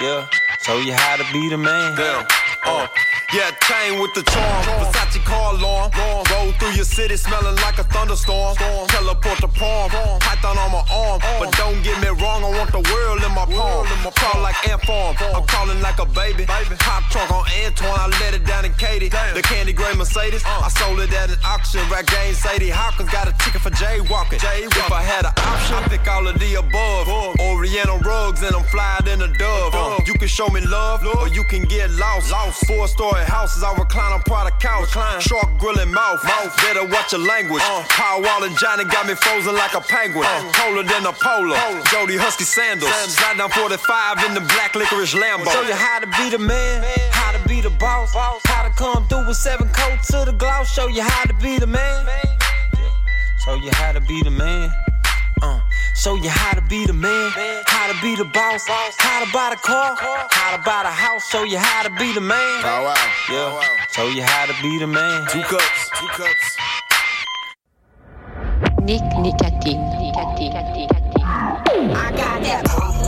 Yeah. 0.00 0.26
Show 0.62 0.78
you 0.78 0.92
how 0.92 1.16
to 1.16 1.24
be 1.32 1.48
the 1.48 1.56
man. 1.56 1.96
Damn. 1.96 2.26
Uh, 2.64 2.88
yeah, 3.32 3.50
chain 3.62 4.00
with 4.00 4.12
the 4.14 4.22
charm. 4.22 4.62
Versace 4.64 5.22
car 5.24 5.54
alarm. 5.54 5.90
Roll 6.30 6.52
through 6.58 6.74
your 6.74 6.84
city 6.84 7.16
smelling 7.16 7.56
like 7.56 7.78
a 7.78 7.84
thunderstorm. 7.84 8.56
Teleport 8.88 9.38
to 9.38 9.48
palm, 9.48 9.90
python 10.20 10.58
on 10.58 10.72
my 10.72 10.82
arm. 10.90 11.20
But 11.38 11.52
don't 11.56 11.82
get 11.82 12.00
me 12.02 12.08
wrong, 12.08 12.44
I 12.44 12.50
want 12.50 12.72
the 12.72 12.82
world 12.92 13.22
in 13.22 13.32
my 13.32 13.46
palm. 13.46 13.86
Crawl 14.16 14.42
like 14.42 14.56
ant 14.68 14.82
farm, 14.82 15.16
I'm 15.34 15.46
crawling 15.46 15.80
like 15.80 15.98
a 15.98 16.06
baby. 16.06 16.44
Hot 16.48 17.02
trunk 17.10 17.30
on 17.30 17.46
Antoine, 17.64 17.98
I 17.98 18.06
let 18.20 18.34
it 18.34 18.44
down 18.44 18.64
in 18.64 18.72
Katy. 18.74 19.08
The 19.08 19.42
candy 19.42 19.72
gray 19.72 19.94
Mercedes, 19.94 20.42
I 20.44 20.68
sold 20.68 21.00
it 21.00 21.12
at 21.12 21.30
an 21.30 21.38
auction. 21.44 21.80
Rap 21.90 22.06
game 22.06 22.34
Sadie 22.34 22.70
Hawkins 22.70 23.10
got 23.10 23.28
a 23.28 23.32
ticket 23.44 23.60
for 23.60 23.70
jaywalking. 23.70 24.40
If 24.42 24.92
I 24.92 25.02
had 25.02 25.24
an 25.24 25.32
option, 25.36 25.76
I 25.76 25.88
pick 25.88 26.06
all 26.08 26.26
of 26.26 26.38
the 26.38 26.54
above. 26.54 27.08
Oriental 27.38 27.98
rugs 28.00 28.42
and 28.42 28.54
I'm 28.54 28.64
flying 28.64 29.06
in 29.06 29.22
a 29.22 29.32
dove. 29.38 30.02
You 30.06 30.14
can 30.14 30.28
show 30.28 30.48
me 30.48 30.60
love, 30.60 31.06
or 31.06 31.28
you 31.28 31.44
can 31.44 31.62
get 31.64 31.90
lost. 31.92 32.32
Four 32.66 32.88
story 32.88 33.19
houses, 33.24 33.62
I 33.62 33.72
recline 33.76 34.12
on 34.12 34.22
product 34.22 34.60
couch. 34.62 34.90
Shark 35.22 35.58
grilling 35.58 35.92
mouth. 35.92 36.22
mouth. 36.24 36.56
Better 36.62 36.84
watch 36.84 37.12
your 37.12 37.20
language. 37.20 37.62
Uh. 37.64 37.84
Paul 37.88 38.22
Wall 38.22 38.44
and 38.44 38.56
Johnny 38.56 38.84
got 38.84 39.06
me 39.06 39.14
frozen 39.14 39.54
like 39.54 39.74
a 39.74 39.80
penguin. 39.80 40.26
Uh. 40.26 40.52
Polar 40.52 40.82
than 40.82 41.06
a 41.06 41.12
polar. 41.12 41.56
Jody 41.90 42.16
Husky 42.16 42.44
sandals. 42.44 42.92
Slide 43.10 43.38
down 43.38 43.50
45 43.50 44.24
in 44.26 44.34
the 44.34 44.40
black 44.40 44.74
licorice 44.74 45.14
Lambo. 45.14 45.50
Show 45.50 45.62
you 45.62 45.74
how 45.74 45.98
to 46.00 46.06
be 46.06 46.30
the 46.30 46.38
man, 46.38 46.84
how 47.12 47.32
to 47.32 47.48
be 47.48 47.60
the 47.60 47.70
boss, 47.70 48.14
how 48.14 48.62
to 48.62 48.70
come 48.70 49.06
through 49.08 49.26
with 49.26 49.36
seven 49.36 49.68
coats 49.68 50.08
to 50.08 50.24
the 50.24 50.32
gloss. 50.32 50.72
Show 50.72 50.88
you 50.88 51.02
how 51.02 51.24
to 51.24 51.34
be 51.34 51.58
the 51.58 51.66
man. 51.66 52.06
Show 53.44 53.54
you 53.54 53.70
how 53.72 53.92
to 53.92 54.00
be 54.00 54.22
the 54.22 54.30
man. 54.30 54.70
Uh, 55.42 55.60
show 55.94 56.14
you 56.16 56.28
how 56.28 56.52
to 56.52 56.60
be 56.68 56.86
the 56.86 56.92
man, 56.92 57.30
how 57.66 57.92
to 57.92 58.00
be 58.02 58.14
the 58.14 58.24
boss, 58.24 58.66
how 58.68 59.24
to 59.24 59.32
buy 59.32 59.50
the 59.50 59.56
car, 59.56 59.96
how 60.30 60.56
to 60.56 60.62
buy 60.62 60.82
the 60.82 60.90
house. 60.90 61.28
Show 61.30 61.44
you 61.44 61.58
how 61.58 61.82
to 61.82 61.90
be 61.98 62.12
the 62.12 62.20
man. 62.20 62.62
Oh, 62.64 62.84
wow. 62.84 62.94
Yeah. 63.30 63.76
Show 63.92 64.08
you 64.08 64.22
how 64.22 64.46
to 64.46 64.54
be 64.62 64.78
the 64.78 64.86
man. 64.86 65.26
Two 65.28 65.42
cups. 65.42 65.90
Two 65.98 66.06
cups. 66.08 66.56
Nick 68.82 69.02
Nicotine. 69.18 69.80
Nicotine. 69.98 70.52
Nicotine. 70.52 71.90
I 71.96 72.12
got 72.16 72.42
that. 72.42 72.99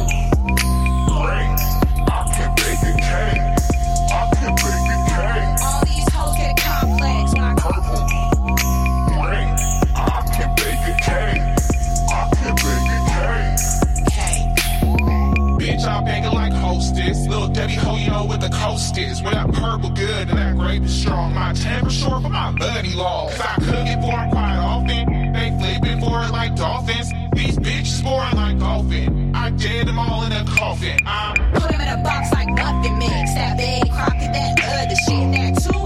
Little 17.62 17.84
Ho, 17.84 17.96
you 17.96 18.10
know 18.10 18.24
what 18.24 18.40
the 18.40 18.48
coast 18.48 18.98
is. 18.98 19.22
When 19.22 19.34
that 19.34 19.52
purple 19.52 19.90
good 19.90 20.28
and 20.30 20.36
that 20.36 20.56
grape 20.56 20.82
is 20.82 21.00
strong. 21.00 21.32
My 21.32 21.52
temper 21.52 21.90
short, 21.90 22.22
but 22.24 22.30
my 22.30 22.50
money 22.50 22.92
long. 22.94 23.28
Cause 23.30 23.40
I 23.40 23.54
cook 23.54 23.86
it 23.86 24.00
for 24.02 24.18
'em 24.18 24.30
quite 24.30 24.56
often. 24.56 25.32
They 25.32 25.48
flipping 25.60 26.00
for 26.00 26.24
it 26.24 26.32
like 26.32 26.56
dolphins. 26.56 27.12
These 27.34 27.58
bitches 27.58 27.98
scoring 28.00 28.34
like 28.34 28.58
dolphin. 28.58 29.32
I 29.36 29.50
dead 29.50 29.86
them 29.86 29.98
all 29.98 30.24
in 30.24 30.32
a 30.32 30.44
coffin. 30.44 30.98
I'm 31.06 31.34
put 31.52 31.70
them 31.70 31.80
in 31.80 31.88
a 31.88 32.02
box 32.02 32.32
like 32.32 32.48
muffin 32.48 32.98
mix. 32.98 33.34
That 33.34 33.56
big 33.56 33.88
crockett, 33.92 34.32
that 34.32 34.54
other 34.64 34.96
shit. 35.06 35.32
That 35.32 35.62
too 35.62 35.78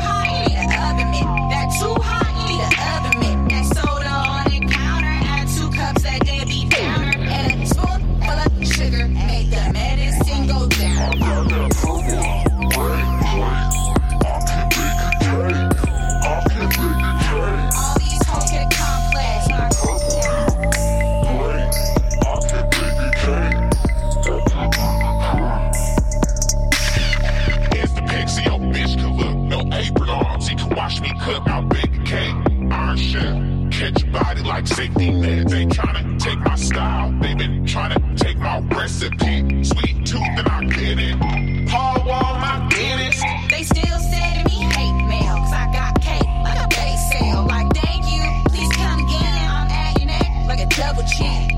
watch 30.87 31.01
me 31.01 31.13
cook 31.21 31.49
out 31.49 31.69
big 31.69 32.07
cake. 32.07 32.37
Iron 32.71 32.97
chef. 32.97 33.37
Catch 33.73 34.05
your 34.05 34.13
body 34.13 34.43
like 34.43 34.67
safety 34.69 35.11
net. 35.11 35.49
They 35.49 35.67
tryna 35.67 36.19
take 36.21 36.39
my 36.39 36.55
style. 36.55 37.11
They 37.21 37.35
been 37.35 37.65
tryna 37.65 38.17
take 38.17 38.39
my 38.39 38.61
recipe. 38.61 39.65
Sweet 39.65 40.07
tooth 40.07 40.39
and 40.41 40.49
I 40.49 40.65
get 40.65 40.99
it. 41.09 41.69
Paul 41.69 42.05
Wall, 42.07 42.35
my 42.39 42.69
Guinness. 42.71 43.21
They 43.51 43.65
still 43.65 43.99
sending 43.99 44.45
me 44.45 44.59
hate 44.77 44.99
mail, 45.11 45.35
cause 45.43 45.53
I 45.53 45.65
got 45.73 46.01
cake 46.01 46.31
like 46.47 46.61
a 46.65 46.69
bake 46.69 47.03
sale. 47.11 47.45
Like, 47.47 47.69
thank 47.75 48.03
you, 48.13 48.23
please 48.51 48.73
come 48.77 49.01
again. 49.07 49.35
I'm 49.57 49.69
adding 49.69 50.09
it 50.09 50.47
like 50.47 50.61
a 50.61 50.69
double 50.69 51.03
chin. 51.03 51.56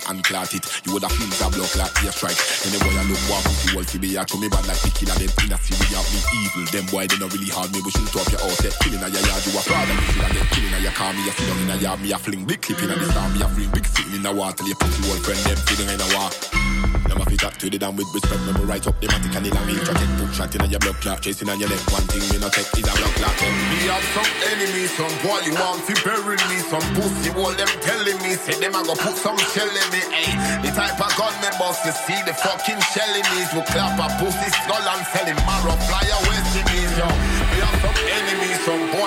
Me 0.00 0.16
and 0.16 0.24
clot 0.24 0.54
it. 0.54 0.64
You 0.84 0.92
woulda 0.92 1.08
feel 1.08 1.28
a 1.28 1.50
block 1.50 1.72
like 1.76 1.92
ear 2.04 2.12
strike. 2.12 2.38
Any 2.64 2.78
boy 2.80 2.94
I 2.96 3.04
look 3.04 3.20
war, 3.28 3.40
pussy 3.44 3.74
wall 3.74 3.84
to 3.84 3.98
be 3.98 4.16
a 4.16 4.24
to 4.24 4.36
me 4.38 4.48
bad 4.48 4.66
like 4.66 4.80
the 4.80 4.90
killer. 4.90 5.16
Them 5.16 5.30
in 5.44 5.52
a 5.52 5.58
city 5.60 5.96
out 5.96 6.08
me 6.12 6.20
evil. 6.40 6.64
Them 6.72 6.86
boy 6.88 7.06
they 7.06 7.18
no 7.18 7.28
really 7.28 7.50
hard 7.50 7.72
me, 7.72 7.80
we 7.84 7.90
shoot 7.90 8.16
up 8.16 8.28
your 8.32 8.40
outset. 8.40 8.74
Killing 8.80 9.02
a 9.02 9.08
your 9.08 9.24
yard, 9.24 9.42
you 9.44 9.52
a 9.52 9.60
and 9.60 10.00
you 10.00 10.06
shoulda 10.12 10.28
get 10.32 10.48
killing 10.52 10.74
a 10.74 10.78
your 10.80 10.94
car. 10.96 11.12
Me 11.12 11.22
a 11.28 11.32
sit 11.32 11.46
down 11.48 11.60
in 11.60 11.70
a 11.70 11.76
yard, 11.76 12.00
me 12.00 12.12
a 12.12 12.18
fling 12.18 12.44
big 12.44 12.60
clip 12.62 12.80
in 12.82 12.90
a 12.90 12.96
the 12.96 13.06
star. 13.10 13.28
Me 13.30 13.40
a 13.42 13.48
fling 13.48 13.70
big 13.70 13.86
sitting 13.86 14.14
in 14.14 14.26
a 14.26 14.32
water. 14.32 14.64
You 14.64 14.76
pussy 14.76 15.00
wall 15.08 15.20
friend 15.20 15.40
them 15.44 15.58
feeding 15.66 15.90
in 15.90 16.00
a 16.00 16.08
war. 16.16 16.49
Up 17.40 17.56
to 17.56 17.72
the 17.72 17.80
down 17.80 17.96
with 17.96 18.04
respect. 18.12 18.36
Me 18.44 18.52
right 18.68 18.84
up 18.84 19.00
the 19.00 19.08
matic 19.08 19.32
and 19.32 19.48
the 19.48 19.50
long 19.56 19.64
intro. 19.64 19.96
Take 19.96 20.12
book 20.20 20.28
shot 20.36 20.52
in 20.52 20.60
a 20.60 20.68
your 20.68 20.76
blood 20.76 21.00
clot, 21.00 21.24
chasing 21.24 21.48
on 21.48 21.56
your 21.56 21.72
neck. 21.72 21.80
One 21.88 22.04
thing 22.12 22.20
me 22.28 22.36
no 22.36 22.52
take 22.52 22.68
is 22.76 22.84
a 22.84 22.92
blood 22.92 23.16
clot. 23.16 23.32
Me 23.72 23.80
have 23.88 24.04
some 24.12 24.28
enemies, 24.52 24.92
some 24.92 25.14
boy 25.24 25.40
you 25.48 25.56
want 25.56 25.80
to 25.88 25.96
bury 26.04 26.36
me, 26.52 26.60
some 26.68 26.84
pussy 26.92 27.32
all 27.32 27.48
them 27.56 27.72
telling 27.80 28.20
me, 28.20 28.36
say 28.36 28.60
them 28.60 28.76
a 28.76 28.84
go 28.84 28.92
put 28.92 29.16
some 29.16 29.40
shell 29.56 29.72
in 29.72 29.88
me, 29.88 30.04
ayy. 30.20 30.36
The 30.60 30.70
type 30.76 31.00
of 31.00 31.08
gun 31.16 31.32
me 31.40 31.48
bust, 31.56 31.80
you 31.88 31.96
see 32.04 32.20
the 32.28 32.36
fucking 32.36 32.80
shell 32.92 33.08
in 33.08 33.24
me, 33.32 33.40
will 33.56 33.64
clap 33.72 33.96
a 33.96 34.06
pussy 34.20 34.52
skull 34.60 34.84
and 34.84 35.00
sell 35.08 35.24
him 35.24 35.40
marrow, 35.48 35.80
fly 35.88 36.04
away 36.04 36.38
to 36.44 36.60
me, 36.68 36.78
yo. 36.92 37.08
Me 37.08 37.56
have 37.64 37.78
some 37.80 37.98
enemies, 38.04 38.59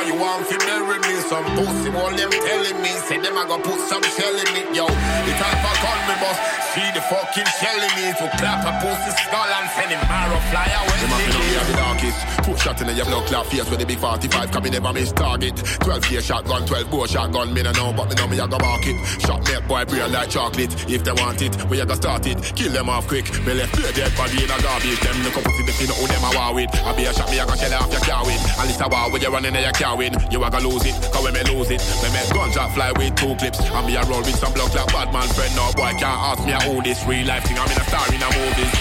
boy 0.04 0.14
you 0.14 0.20
want 0.20 0.47
to 0.47 0.58
bury 0.60 0.99
me, 0.99 1.16
some 1.30 1.45
pussy 1.56 1.89
all 1.95 2.12
them 2.12 2.32
telling 2.32 2.82
me, 2.82 2.89
say 3.08 3.20
them 3.20 3.38
a 3.38 3.45
go 3.47 3.58
put 3.60 3.80
some 3.88 4.04
shell 4.04 4.36
in 4.36 4.49
me, 4.54 4.76
yo. 4.76 4.88
The 4.88 5.34
type 5.39 5.64
of 5.64 5.76
gun 5.80 5.99
me 6.08 6.16
boss, 6.20 6.38
see 6.74 6.89
the 6.93 7.01
fucking 7.01 7.49
shell 7.60 7.80
in 7.80 7.93
me, 7.95 8.14
will 8.20 8.34
clap 8.38 8.66
a 8.66 8.72
pussy 8.84 9.12
skull 9.24 9.47
and 9.47 9.70
sell 9.72 9.89
him 9.89 10.01
marrow, 10.08 10.39
fly 10.51 10.68
away 10.68 10.97
Them 10.99 11.32
to 11.32 11.39
me 11.39 11.56
a 11.56 11.64
the 11.64 11.74
darkest. 11.74 12.20
Two 12.43 12.58
shot 12.58 12.82
in 12.82 12.95
your 12.95 13.06
blood 13.06 13.26
clot 13.28 13.45
face 13.47 13.70
with 13.70 13.80
the 13.80 13.86
big 13.86 13.99
45, 13.99 14.51
come 14.51 14.64
me 14.64 14.70
never 14.70 14.93
miss 14.93 15.12
target. 15.12 15.56
12 15.56 16.12
year 16.12 16.22
shotgun, 16.22 16.66
12 16.66 16.91
bow 16.91 17.06
shotgun, 17.06 17.54
me 17.54 17.64
no 17.64 17.72
know, 17.72 17.93
but 17.93 18.10
me 18.10 18.16
know 18.16 18.28
me 18.28 18.39
a 18.39 18.47
go 18.47 18.58
mark 18.60 18.86
it. 18.86 18.97
Shot 19.22 19.39
me 19.47 19.56
boy 19.68 19.86
brain 19.86 20.12
like 20.12 20.30
chocolate. 20.30 20.74
If 20.89 21.04
they 21.04 21.14
want 21.14 21.41
it, 21.41 21.54
we 21.70 21.80
a 21.80 21.86
go 21.86 21.95
start 21.95 22.28
it. 22.28 22.38
Kill 22.56 22.72
them 22.72 22.89
off 22.89 23.08
quick. 23.08 23.26
Me 23.45 23.54
left 23.54 23.76
their 23.76 23.91
dead 23.93 24.12
body 24.18 24.43
in 24.43 24.51
a 24.51 24.58
garbage. 24.62 24.99
Them 24.99 25.24
look 25.24 25.38
up 25.38 25.43
to 25.43 25.64
the 25.64 25.74
fin 25.74 25.88
who 25.88 26.08
them 26.08 26.24
a 26.24 26.32
war 26.36 26.54
with. 26.56 26.70
I 26.84 26.91
be 26.95 27.06
a 27.06 27.14
shot 27.14 27.30
me 27.32 27.39
a 27.39 27.45
go 27.45 27.56
shell 27.56 27.74
off 27.74 27.91
your 27.91 28.01
car 28.01 28.26
with. 28.26 28.41
And 28.60 28.70
this 28.70 28.80
a 28.82 28.88
war 28.88 29.12
when 29.12 29.22
you're 29.22 29.32
running 29.32 29.56
and 29.56 29.66
you 29.66 29.72
win. 29.96 30.14
You 30.32 30.44
are 30.44 30.52
gonna 30.52 30.68
lose 30.68 30.86
it, 30.86 30.96
cause 31.12 31.24
when 31.24 31.34
me 31.34 31.44
lose 31.50 31.72
it, 31.72 31.82
me 32.04 32.22
gunshot 32.34 32.72
fly 32.74 32.91
with 32.94 33.16
two 33.16 33.36
clips. 33.36 33.60
And 33.60 33.86
me 33.88 33.96
a 33.96 34.04
roll 34.06 34.22
with 34.22 34.36
some 34.36 34.54
blood 34.54 34.74
like 34.74 34.88
bad 34.94 35.14
man 35.14 35.28
friend. 35.34 35.54
No 35.56 35.72
boy 35.74 35.94
can't 35.98 36.20
ask 36.30 36.41
me 36.46 36.52
how 36.54 36.82
this 36.82 37.04
real 37.06 37.28
life 37.28 37.44
thing. 37.46 37.58
I'm 37.58 37.70
in 37.70 37.78
a 37.78 37.86
star 37.88 38.06
in 38.14 38.22
a 38.22 38.30
movies. 38.34 38.74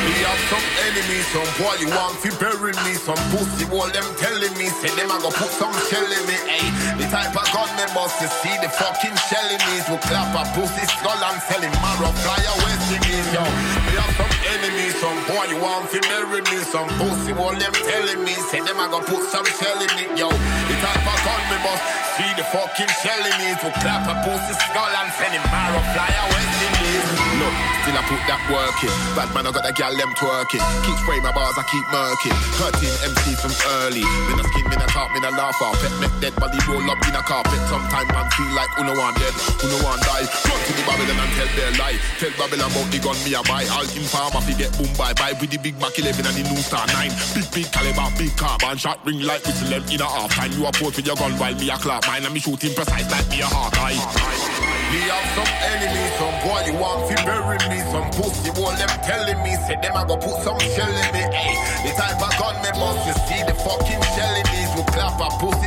Me 0.00 0.14
have 0.26 0.42
some 0.48 0.66
enemies, 0.88 1.26
some 1.30 1.50
boy 1.60 1.76
you 1.78 1.88
want 1.92 2.16
to 2.24 2.30
bury 2.40 2.74
me, 2.84 2.92
some 2.96 3.20
pussy 3.30 3.64
all 3.70 3.88
them 3.88 4.06
telling 4.18 4.54
me, 4.58 4.66
say 4.80 4.90
them 4.96 5.12
I 5.12 5.20
go 5.20 5.30
put 5.30 5.52
some 5.54 5.72
shell 5.88 6.04
in 6.04 6.24
me, 6.26 6.36
ayy. 6.48 6.70
The 6.98 7.06
type 7.08 7.36
of 7.36 7.46
gun 7.52 7.70
me 7.76 7.86
bust, 7.94 8.20
you 8.20 8.28
see 8.42 8.56
the 8.60 8.68
fucking 8.68 9.16
shelling 9.28 9.62
me, 9.70 9.80
will 9.88 10.02
clap 10.08 10.32
a 10.34 10.42
pussy 10.56 10.84
skull 10.88 11.16
and 11.16 11.40
sell 11.46 11.62
him 11.62 11.72
marrow, 11.84 12.12
fly 12.24 12.40
away 12.40 12.74
singing, 12.88 13.28
yo. 13.32 13.44
Me 13.90 13.98
have 13.98 14.14
some 14.14 14.30
enemies, 14.54 14.94
some 15.02 15.18
boy 15.26 15.50
you 15.50 15.58
want 15.58 15.90
to 15.90 15.98
bury 16.06 16.46
me, 16.46 16.62
some 16.62 16.86
pussy 16.94 17.34
all 17.34 17.50
them 17.58 17.74
telling 17.74 18.22
me, 18.22 18.38
say 18.46 18.62
them 18.62 18.78
I 18.78 18.86
go 18.86 19.02
put 19.02 19.26
some 19.26 19.46
shell 19.58 19.82
in 19.82 19.90
me, 19.98 20.06
yo. 20.14 20.30
The 20.30 20.74
type 20.78 21.02
of 21.02 21.18
gun 21.26 21.42
me 21.50 21.58
bust, 21.66 21.82
see 22.14 22.30
the 22.38 22.46
fucking 22.54 22.92
shelling 23.02 23.34
me, 23.42 23.50
will 23.58 23.74
clap 23.82 24.06
a 24.06 24.14
pussy 24.22 24.54
skull 24.70 24.94
and 24.94 25.10
sell 25.18 25.34
him 25.34 25.42
marrow, 25.50 25.82
fly 25.90 26.06
away 26.06 26.44
singing. 26.62 27.02
Look, 27.40 27.54
still 27.82 27.96
I 27.96 28.02
put 28.04 28.22
that 28.28 28.42
work 28.52 28.78
in. 28.84 28.92
Bad 29.16 29.32
man, 29.32 29.48
I 29.48 29.50
got 29.50 29.64
that 29.64 29.74
gal 29.74 29.94
them 29.96 30.12
twerking. 30.14 30.62
Keep 30.84 30.96
spraying 31.00 31.24
my 31.24 31.32
bars, 31.32 31.56
I 31.56 31.64
keep 31.66 31.86
murking. 31.88 32.36
Hurting 32.60 32.94
MCs 33.10 33.40
from 33.40 33.54
early. 33.80 34.04
Me 34.28 34.32
no 34.36 34.44
skin, 34.44 34.68
me 34.68 34.76
no 34.76 34.86
talk, 34.92 35.08
me 35.16 35.20
no 35.24 35.32
laugh 35.32 35.56
off. 35.64 35.74
Pet 35.80 35.94
make 35.98 36.14
dead 36.20 36.34
body 36.36 36.60
roll 36.68 36.84
up 36.86 37.00
in 37.08 37.16
a 37.16 37.22
carpet. 37.24 37.58
Sometime 37.72 38.06
man 38.12 38.28
feel 38.36 38.52
like 38.52 38.70
who 38.76 38.84
no 38.84 38.94
one 38.94 39.16
dead, 39.16 39.32
who 39.58 39.66
no 39.72 39.78
one 39.80 39.98
die. 40.04 40.28
Run 40.28 40.60
to 40.60 40.72
the 40.76 40.84
Babylon 40.84 41.16
and 41.16 41.32
tell 41.34 41.50
their 41.56 41.72
lie. 41.80 41.98
Tell 42.20 42.34
Babylon 42.36 42.68
about 42.68 42.88
the 42.92 42.98
gun 43.00 43.16
me 43.24 43.32
a 43.32 43.42
buy. 43.48 43.64
All 43.80 43.96
in 43.96 44.04
farm 44.04 44.36
fi 44.44 44.52
get 44.60 44.68
boom 44.76 44.92
bye 45.00 45.16
bye 45.16 45.32
with 45.40 45.48
the 45.48 45.56
big 45.56 45.72
Mac 45.80 45.96
11 45.96 46.20
and 46.20 46.36
the 46.36 46.44
new 46.44 46.60
star 46.60 46.84
9. 46.84 47.08
Big 47.32 47.48
big 47.48 47.68
caliber, 47.72 48.12
big 48.20 48.36
carbon 48.36 48.76
shot 48.76 49.00
ring 49.08 49.24
like 49.24 49.40
whistle 49.48 49.72
them 49.72 49.80
in 49.88 50.04
a 50.04 50.04
half 50.04 50.36
time. 50.36 50.52
You 50.52 50.68
a 50.68 50.72
pose 50.72 51.00
with 51.00 51.08
your 51.08 51.16
gun 51.16 51.32
while 51.40 51.56
me 51.56 51.72
a 51.72 51.80
clap 51.80 52.04
mine 52.04 52.28
and 52.28 52.34
me 52.36 52.44
shooting 52.44 52.76
precise 52.76 53.08
like 53.08 53.24
me 53.32 53.40
a 53.40 53.48
hawk 53.48 53.72
eye. 53.80 53.96
Me 54.92 55.00
have 55.08 55.28
some 55.32 55.52
enemies, 55.64 56.12
some 56.20 56.36
boy 56.44 56.60
you 56.68 56.76
want 56.76 57.08
to 57.08 57.16
bury 57.24 57.56
me, 57.72 57.80
some 57.88 58.08
pussy 58.12 58.52
all 58.60 58.76
them 58.76 58.92
telling 59.00 59.40
me, 59.40 59.56
say 59.64 59.80
them 59.80 59.96
I 59.96 60.04
go 60.04 60.20
put 60.20 60.36
some 60.44 60.60
shell 60.60 60.92
in 60.92 61.08
me, 61.16 61.24
ayy. 61.32 61.56
The 61.80 61.90
type 61.96 62.20
of 62.20 62.32
gun 62.36 62.60
me 62.60 62.70
bust, 62.76 63.00
you 63.08 63.16
see 63.32 63.40
the 63.48 63.56
fucking 63.64 64.02
shell 64.12 64.34
in 64.36 64.44
these, 64.52 64.70
will 64.76 64.88
clap 64.92 65.16
a 65.24 65.28
pussy 65.40 65.59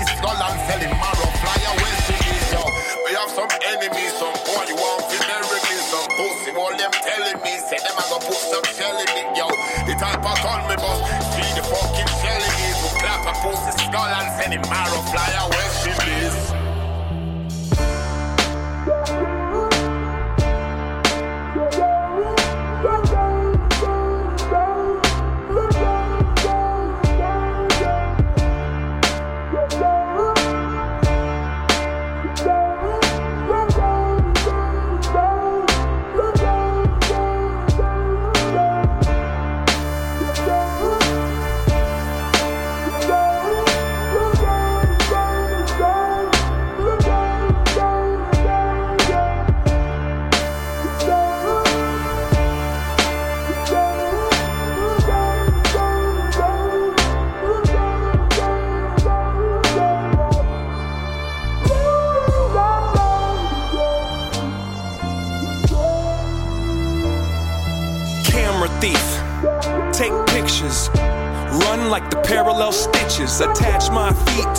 say 8.14 8.26
them 8.26 8.28
I 8.28 8.28
go 8.28 8.28
put 8.28 8.38
some 8.38 8.64
shell 8.76 8.98
in 9.00 9.10
me, 9.16 9.38
yo. 9.38 9.48
The 9.86 9.94
type 10.00 10.24
of 10.24 10.38
gun 10.44 10.70
me 10.70 10.76
bust, 10.76 11.04
see 11.34 11.50
the 11.56 11.64
fucking 11.64 12.10
in 12.24 12.52
these, 12.58 12.78
will 12.84 13.00
clap 13.00 13.26
a 13.26 13.34
pussy 13.42 13.72
skull 13.84 14.06
and 14.06 14.32
send 14.42 14.54
him 14.54 14.62
marrow, 14.70 15.02
fly 15.12 15.30
away 15.46 15.63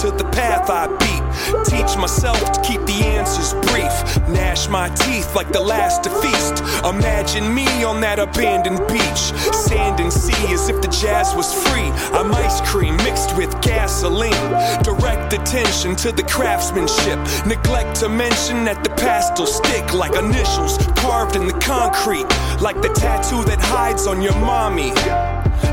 to 0.05 0.11
the 0.11 0.31
path 0.33 0.69
I 0.69 0.87
beat. 1.01 1.25
Teach 1.65 1.97
myself 1.97 2.39
to 2.53 2.61
keep 2.61 2.81
the 2.83 3.01
answers 3.17 3.55
brief. 3.69 3.95
Gnash 4.29 4.69
my 4.69 4.91
teeth 4.91 5.35
like 5.35 5.51
the 5.51 5.61
last 5.61 6.05
to 6.05 6.11
feast. 6.21 6.61
Imagine 6.85 7.55
me 7.55 7.67
on 7.85 8.03
that 8.03 8.19
abandoned 8.19 8.87
beach. 8.87 9.23
Sand 9.55 10.01
and 10.01 10.13
sea 10.13 10.53
as 10.53 10.69
if 10.69 10.83
the 10.83 10.89
jazz 10.89 11.35
was 11.35 11.55
free. 11.55 11.89
I'm 12.13 12.35
ice 12.35 12.61
cream 12.69 12.97
mixed 12.99 13.35
with 13.37 13.51
gasoline. 13.63 14.49
Direct 14.83 15.33
attention 15.33 15.97
to 15.97 16.13
the 16.13 16.25
craftsmanship. 16.25 17.19
Neglect 17.47 17.97
to 18.01 18.09
mention 18.11 18.65
that 18.67 18.85
the 18.85 18.91
pastel 18.91 19.47
stick 19.47 19.95
like 19.95 20.15
initials 20.17 20.77
carved 20.97 21.35
in 21.35 21.47
the 21.47 21.59
concrete. 21.61 22.29
Like 22.61 22.83
the 22.83 22.93
tattoo 22.93 23.43
that 23.45 23.61
hides 23.61 24.07
on 24.07 24.21
your 24.21 24.37
mommy. 24.37 24.93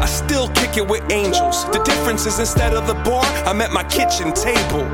I 0.02 0.06
still 0.06 0.48
kick 0.50 0.78
it 0.78 0.88
with 0.88 1.04
angels. 1.12 1.66
The 1.72 1.82
difference 1.84 2.26
is 2.26 2.40
instead 2.40 2.74
of 2.74 2.88
the 2.88 2.94
bar, 2.94 3.26
I'm 3.46 3.62
at 3.62 3.72
my 3.72 3.84
kitchen 3.86 4.34
table. 4.34 4.86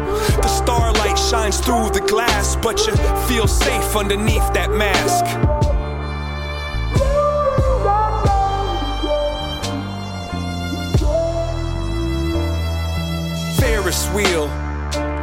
The 0.42 0.48
starlight 0.48 1.18
shines 1.18 1.60
through 1.60 1.90
the 1.92 2.06
glass, 2.08 2.56
but 2.56 2.86
you 2.86 2.96
feel 3.28 3.48
safe 3.48 3.96
underneath 3.96 4.54
that 4.54 4.72
mask. 4.72 5.26
Ferris 13.60 14.08
wheel. 14.14 14.50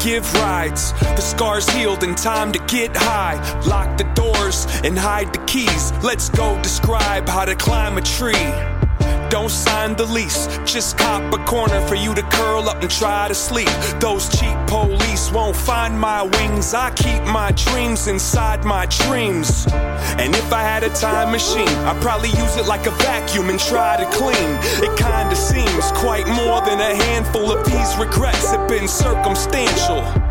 Give 0.04 0.30
rides, 0.34 0.92
the 1.00 1.22
scars 1.22 1.66
healed 1.70 2.02
in 2.04 2.14
time 2.14 2.52
to 2.52 2.58
get 2.66 2.94
high. 2.94 3.36
Lock 3.66 3.96
the 3.96 4.04
doors 4.12 4.66
and 4.84 4.98
hide 4.98 5.32
the 5.32 5.42
keys. 5.46 5.92
Let's 6.02 6.28
go 6.28 6.60
describe 6.62 7.26
how 7.26 7.46
to 7.46 7.54
climb 7.54 7.96
a 7.96 8.02
tree. 8.02 8.73
Don't 9.30 9.50
sign 9.50 9.96
the 9.96 10.04
lease, 10.04 10.46
just 10.64 10.96
cop 10.98 11.32
a 11.32 11.38
corner 11.44 11.80
for 11.86 11.94
you 11.94 12.14
to 12.14 12.22
curl 12.22 12.68
up 12.68 12.80
and 12.82 12.90
try 12.90 13.28
to 13.28 13.34
sleep. 13.34 13.68
Those 14.00 14.28
cheap 14.28 14.56
police 14.66 15.30
won't 15.32 15.56
find 15.56 15.98
my 15.98 16.22
wings. 16.22 16.74
I 16.74 16.90
keep 16.90 17.22
my 17.24 17.52
dreams 17.52 18.06
inside 18.08 18.64
my 18.64 18.86
dreams. 18.86 19.66
And 20.18 20.34
if 20.34 20.52
I 20.52 20.62
had 20.62 20.82
a 20.84 20.90
time 20.90 21.30
machine, 21.32 21.68
I'd 21.88 22.00
probably 22.00 22.30
use 22.30 22.56
it 22.56 22.66
like 22.66 22.86
a 22.86 22.92
vacuum 22.92 23.48
and 23.50 23.58
try 23.58 23.96
to 23.96 24.06
clean. 24.16 24.50
It 24.82 24.96
kinda 24.96 25.36
seems 25.36 25.92
quite 25.92 26.26
more 26.26 26.60
than 26.60 26.80
a 26.80 26.94
handful 26.94 27.50
of 27.50 27.64
these 27.64 27.96
regrets 27.96 28.50
have 28.50 28.68
been 28.68 28.88
circumstantial. 28.88 30.23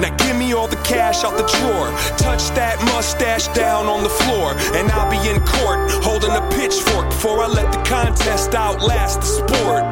Now 0.00 0.14
give 0.16 0.36
me 0.36 0.52
all 0.52 0.66
the 0.66 0.80
cash 0.82 1.24
out 1.24 1.36
the 1.36 1.46
drawer. 1.58 1.90
Touch 2.16 2.48
that 2.54 2.78
mustache 2.86 3.48
down 3.48 3.86
on 3.86 4.02
the 4.02 4.08
floor. 4.08 4.52
And 4.76 4.90
I'll 4.92 5.10
be 5.10 5.20
in 5.28 5.40
court 5.44 5.90
holding 6.02 6.30
a 6.30 6.42
pitchfork 6.50 7.08
before 7.10 7.44
I 7.44 7.48
let 7.48 7.72
the 7.72 7.82
contest 7.82 8.54
outlast 8.54 9.20
the 9.20 9.26
sport. 9.26 9.84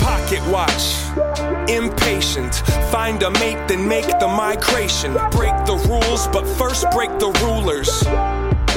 Pocket 0.00 0.42
watch. 0.50 1.06
Impatient, 1.68 2.54
find 2.92 3.22
a 3.22 3.30
mate, 3.30 3.58
then 3.68 3.86
make 3.88 4.06
the 4.20 4.28
migration. 4.28 5.12
Break 5.30 5.56
the 5.66 5.76
rules, 5.88 6.28
but 6.28 6.46
first 6.46 6.88
break 6.90 7.10
the 7.18 7.30
rulers 7.42 8.04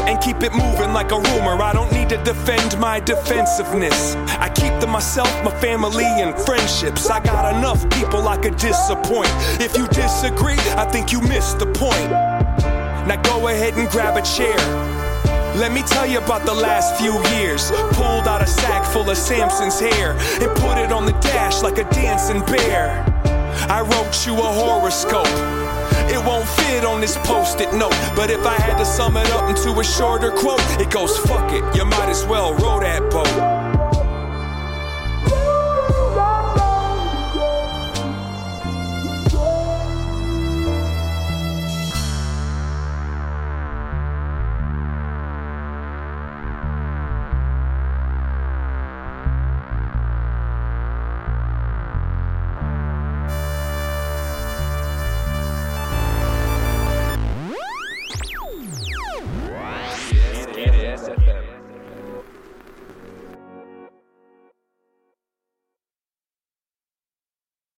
and 0.07 0.21
keep 0.21 0.41
it 0.43 0.53
moving 0.53 0.93
like 0.93 1.11
a 1.11 1.19
rumor. 1.19 1.61
I 1.61 1.73
don't 1.73 1.91
need 1.91 2.09
to 2.09 2.17
defend 2.23 2.79
my 2.79 2.99
defensiveness. 2.99 4.15
I 4.39 4.49
keep 4.49 4.79
to 4.79 4.87
myself, 4.87 5.31
my 5.43 5.51
family, 5.59 6.05
and 6.05 6.37
friendships. 6.45 7.09
I 7.09 7.19
got 7.19 7.55
enough 7.55 7.89
people 7.89 8.27
I 8.27 8.37
could 8.37 8.57
disappoint. 8.57 9.29
If 9.59 9.77
you 9.77 9.87
disagree, 9.87 10.59
I 10.77 10.85
think 10.85 11.11
you 11.11 11.21
missed 11.21 11.59
the 11.59 11.67
point. 11.67 12.11
Now 13.07 13.21
go 13.23 13.47
ahead 13.47 13.75
and 13.75 13.89
grab 13.89 14.17
a 14.17 14.21
chair. 14.21 14.57
Let 15.57 15.73
me 15.73 15.81
tell 15.81 16.05
you 16.05 16.19
about 16.19 16.45
the 16.45 16.53
last 16.53 16.99
few 17.01 17.13
years. 17.35 17.71
Pulled 17.93 18.27
out 18.27 18.41
a 18.41 18.47
sack 18.47 18.85
full 18.85 19.09
of 19.09 19.17
Samson's 19.17 19.79
hair 19.79 20.11
and 20.13 20.49
put 20.57 20.77
it 20.77 20.91
on 20.91 21.05
the 21.05 21.13
dash 21.19 21.61
like 21.61 21.77
a 21.77 21.83
dancing 21.91 22.45
bear. 22.45 23.03
I 23.69 23.81
wrote 23.81 24.25
you 24.25 24.33
a 24.35 24.41
horoscope. 24.41 25.68
It 26.09 26.23
won't 26.25 26.47
fit 26.47 26.85
on 26.85 27.01
this 27.01 27.17
post-it 27.23 27.73
note, 27.73 27.95
but 28.15 28.29
if 28.29 28.45
I 28.45 28.55
had 28.55 28.77
to 28.77 28.85
sum 28.85 29.17
it 29.17 29.29
up 29.31 29.49
into 29.49 29.79
a 29.79 29.83
shorter 29.83 30.31
quote, 30.31 30.61
it 30.79 30.89
goes 30.89 31.17
fuck 31.17 31.51
it. 31.51 31.63
You 31.75 31.85
might 31.85 32.09
as 32.09 32.25
well 32.25 32.53
row 32.55 32.79
that 32.79 33.09
boat. 33.11 33.68